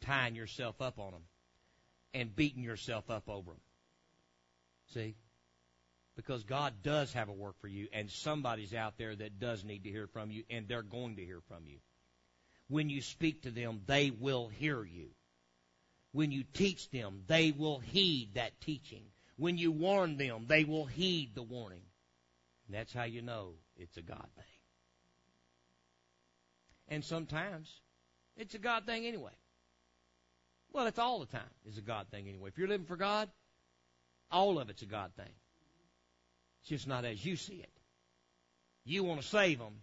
tying 0.00 0.34
yourself 0.34 0.80
up 0.80 0.98
on 0.98 1.12
them 1.12 1.22
and 2.14 2.34
beating 2.34 2.62
yourself 2.62 3.10
up 3.10 3.28
over 3.28 3.50
them. 3.50 3.60
See? 4.94 5.16
Because 6.16 6.44
God 6.44 6.74
does 6.82 7.12
have 7.12 7.28
a 7.28 7.32
work 7.32 7.60
for 7.60 7.68
you, 7.68 7.88
and 7.92 8.10
somebody's 8.10 8.74
out 8.74 8.96
there 8.96 9.14
that 9.14 9.38
does 9.38 9.64
need 9.64 9.84
to 9.84 9.90
hear 9.90 10.06
from 10.06 10.30
you, 10.30 10.44
and 10.48 10.66
they're 10.66 10.82
going 10.82 11.16
to 11.16 11.24
hear 11.24 11.40
from 11.48 11.66
you. 11.66 11.78
When 12.68 12.88
you 12.88 13.02
speak 13.02 13.42
to 13.42 13.50
them, 13.50 13.82
they 13.86 14.10
will 14.10 14.48
hear 14.48 14.82
you. 14.82 15.10
When 16.16 16.32
you 16.32 16.44
teach 16.54 16.88
them, 16.88 17.24
they 17.26 17.52
will 17.52 17.78
heed 17.78 18.30
that 18.36 18.58
teaching. 18.62 19.02
When 19.36 19.58
you 19.58 19.70
warn 19.70 20.16
them, 20.16 20.46
they 20.48 20.64
will 20.64 20.86
heed 20.86 21.34
the 21.34 21.42
warning. 21.42 21.82
And 22.66 22.74
that's 22.74 22.90
how 22.90 23.04
you 23.04 23.20
know 23.20 23.50
it's 23.76 23.98
a 23.98 24.00
God 24.02 24.26
thing. 24.34 24.44
And 26.88 27.04
sometimes 27.04 27.70
it's 28.34 28.54
a 28.54 28.58
God 28.58 28.86
thing 28.86 29.04
anyway. 29.04 29.34
Well, 30.72 30.86
it's 30.86 30.98
all 30.98 31.20
the 31.20 31.26
time 31.26 31.50
is 31.66 31.76
a 31.76 31.82
God 31.82 32.06
thing 32.10 32.26
anyway. 32.30 32.48
If 32.48 32.56
you're 32.56 32.66
living 32.66 32.86
for 32.86 32.96
God, 32.96 33.28
all 34.30 34.58
of 34.58 34.70
it's 34.70 34.80
a 34.80 34.86
God 34.86 35.10
thing. 35.18 35.34
It's 36.62 36.70
just 36.70 36.88
not 36.88 37.04
as 37.04 37.22
you 37.22 37.36
see 37.36 37.56
it. 37.56 37.72
You 38.86 39.04
want 39.04 39.20
to 39.20 39.26
save 39.26 39.58
them. 39.58 39.82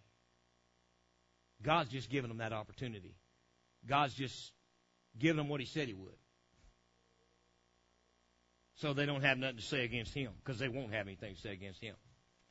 God's 1.61 1.91
just 1.91 2.09
giving 2.09 2.29
them 2.29 2.39
that 2.39 2.53
opportunity. 2.53 3.13
God's 3.87 4.15
just 4.15 4.51
giving 5.19 5.37
them 5.37 5.47
what 5.47 5.59
He 5.59 5.67
said 5.67 5.87
He 5.87 5.93
would. 5.93 6.15
So 8.75 8.93
they 8.93 9.05
don't 9.05 9.23
have 9.23 9.37
nothing 9.37 9.57
to 9.57 9.63
say 9.63 9.83
against 9.83 10.13
Him 10.13 10.31
because 10.43 10.59
they 10.59 10.69
won't 10.69 10.93
have 10.93 11.07
anything 11.07 11.35
to 11.35 11.41
say 11.41 11.53
against 11.53 11.81
Him. 11.81 11.95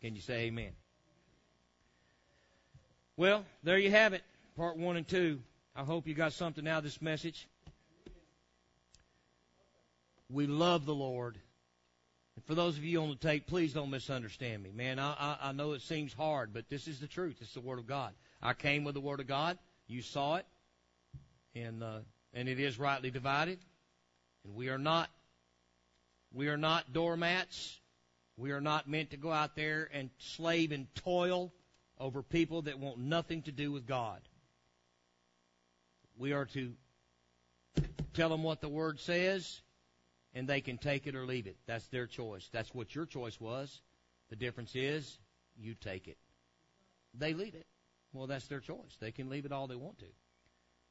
Can 0.00 0.14
you 0.14 0.20
say 0.20 0.42
amen? 0.42 0.72
Well, 3.16 3.44
there 3.62 3.78
you 3.78 3.90
have 3.90 4.12
it. 4.12 4.22
Part 4.56 4.76
one 4.76 4.96
and 4.96 5.06
two. 5.06 5.40
I 5.74 5.84
hope 5.84 6.06
you 6.06 6.14
got 6.14 6.32
something 6.32 6.66
out 6.68 6.78
of 6.78 6.84
this 6.84 7.00
message. 7.00 7.48
We 10.30 10.46
love 10.46 10.86
the 10.86 10.94
Lord. 10.94 11.38
And 12.36 12.44
for 12.44 12.54
those 12.54 12.78
of 12.78 12.84
you 12.84 13.02
on 13.02 13.10
the 13.10 13.16
tape, 13.16 13.46
please 13.46 13.74
don't 13.74 13.90
misunderstand 13.90 14.62
me. 14.62 14.70
Man, 14.74 14.98
I, 14.98 15.12
I, 15.12 15.48
I 15.48 15.52
know 15.52 15.72
it 15.72 15.82
seems 15.82 16.12
hard, 16.12 16.52
but 16.52 16.68
this 16.70 16.88
is 16.88 17.00
the 17.00 17.06
truth. 17.06 17.36
It's 17.40 17.54
the 17.54 17.60
Word 17.60 17.78
of 17.78 17.86
God. 17.86 18.12
I 18.42 18.54
came 18.54 18.84
with 18.84 18.94
the 18.94 19.00
Word 19.00 19.20
of 19.20 19.26
God. 19.26 19.58
You 19.86 20.02
saw 20.02 20.36
it. 20.36 20.46
And, 21.54 21.82
uh, 21.82 21.98
and 22.32 22.48
it 22.48 22.58
is 22.58 22.78
rightly 22.78 23.10
divided. 23.10 23.58
And 24.44 24.54
we 24.54 24.70
are 24.70 24.78
not, 24.78 25.10
we 26.32 26.48
are 26.48 26.56
not 26.56 26.92
doormats. 26.92 27.80
We 28.36 28.52
are 28.52 28.60
not 28.60 28.88
meant 28.88 29.10
to 29.10 29.16
go 29.16 29.30
out 29.30 29.54
there 29.54 29.88
and 29.92 30.10
slave 30.18 30.72
and 30.72 30.86
toil 30.94 31.52
over 31.98 32.22
people 32.22 32.62
that 32.62 32.78
want 32.78 32.98
nothing 32.98 33.42
to 33.42 33.52
do 33.52 33.70
with 33.70 33.86
God. 33.86 34.20
We 36.16 36.32
are 36.32 36.46
to 36.46 36.72
tell 38.14 38.28
them 38.28 38.42
what 38.42 38.60
the 38.60 38.68
Word 38.68 39.00
says 39.00 39.62
and 40.34 40.48
they 40.48 40.60
can 40.60 40.78
take 40.78 41.06
it 41.06 41.14
or 41.14 41.26
leave 41.26 41.46
it. 41.46 41.56
That's 41.66 41.86
their 41.88 42.06
choice. 42.06 42.48
That's 42.52 42.74
what 42.74 42.94
your 42.94 43.06
choice 43.06 43.40
was. 43.40 43.82
The 44.30 44.36
difference 44.36 44.74
is 44.74 45.18
you 45.58 45.74
take 45.74 46.08
it. 46.08 46.16
They 47.14 47.34
leave 47.34 47.54
it. 47.54 47.66
Well, 48.12 48.26
that's 48.26 48.46
their 48.46 48.60
choice. 48.60 48.96
They 49.00 49.12
can 49.12 49.28
leave 49.28 49.44
it 49.44 49.52
all 49.52 49.66
they 49.66 49.76
want 49.76 49.98
to. 49.98 50.06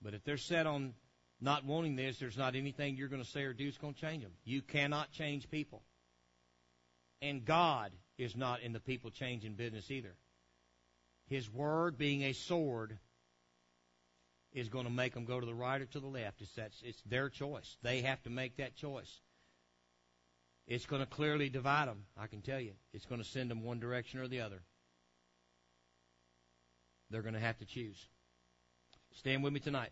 But 0.01 0.13
if 0.13 0.23
they're 0.23 0.37
set 0.37 0.67
on 0.67 0.93
not 1.41 1.65
wanting 1.65 1.95
this, 1.95 2.19
there's 2.19 2.37
not 2.37 2.55
anything 2.55 2.95
you're 2.95 3.07
going 3.07 3.23
to 3.23 3.27
say 3.29 3.43
or 3.43 3.53
do 3.53 3.65
that's 3.65 3.77
going 3.77 3.95
to 3.95 4.01
change 4.01 4.23
them. 4.23 4.33
You 4.45 4.61
cannot 4.61 5.11
change 5.11 5.49
people. 5.49 5.81
And 7.21 7.43
God 7.43 7.91
is 8.17 8.35
not 8.35 8.61
in 8.61 8.73
the 8.73 8.79
people 8.79 9.09
changing 9.09 9.53
business 9.53 9.89
either. 9.89 10.13
His 11.27 11.51
word 11.51 11.97
being 11.97 12.23
a 12.23 12.33
sword 12.33 12.97
is 14.53 14.69
going 14.69 14.85
to 14.85 14.91
make 14.91 15.13
them 15.13 15.25
go 15.25 15.39
to 15.39 15.45
the 15.45 15.53
right 15.53 15.81
or 15.81 15.85
to 15.85 15.99
the 15.99 16.07
left. 16.07 16.41
It's, 16.41 16.53
that's, 16.53 16.81
it's 16.83 17.01
their 17.03 17.29
choice. 17.29 17.77
They 17.81 18.01
have 18.01 18.21
to 18.23 18.29
make 18.29 18.57
that 18.57 18.75
choice. 18.75 19.21
It's 20.67 20.85
going 20.85 21.01
to 21.01 21.07
clearly 21.07 21.49
divide 21.49 21.87
them, 21.87 22.05
I 22.17 22.27
can 22.27 22.41
tell 22.41 22.59
you. 22.59 22.73
It's 22.93 23.05
going 23.05 23.21
to 23.21 23.27
send 23.27 23.49
them 23.49 23.63
one 23.63 23.79
direction 23.79 24.19
or 24.19 24.27
the 24.27 24.41
other. 24.41 24.61
They're 27.09 27.21
going 27.21 27.33
to 27.33 27.39
have 27.39 27.57
to 27.59 27.65
choose. 27.65 27.97
Stand 29.13 29.43
with 29.43 29.53
me 29.53 29.59
tonight. 29.59 29.91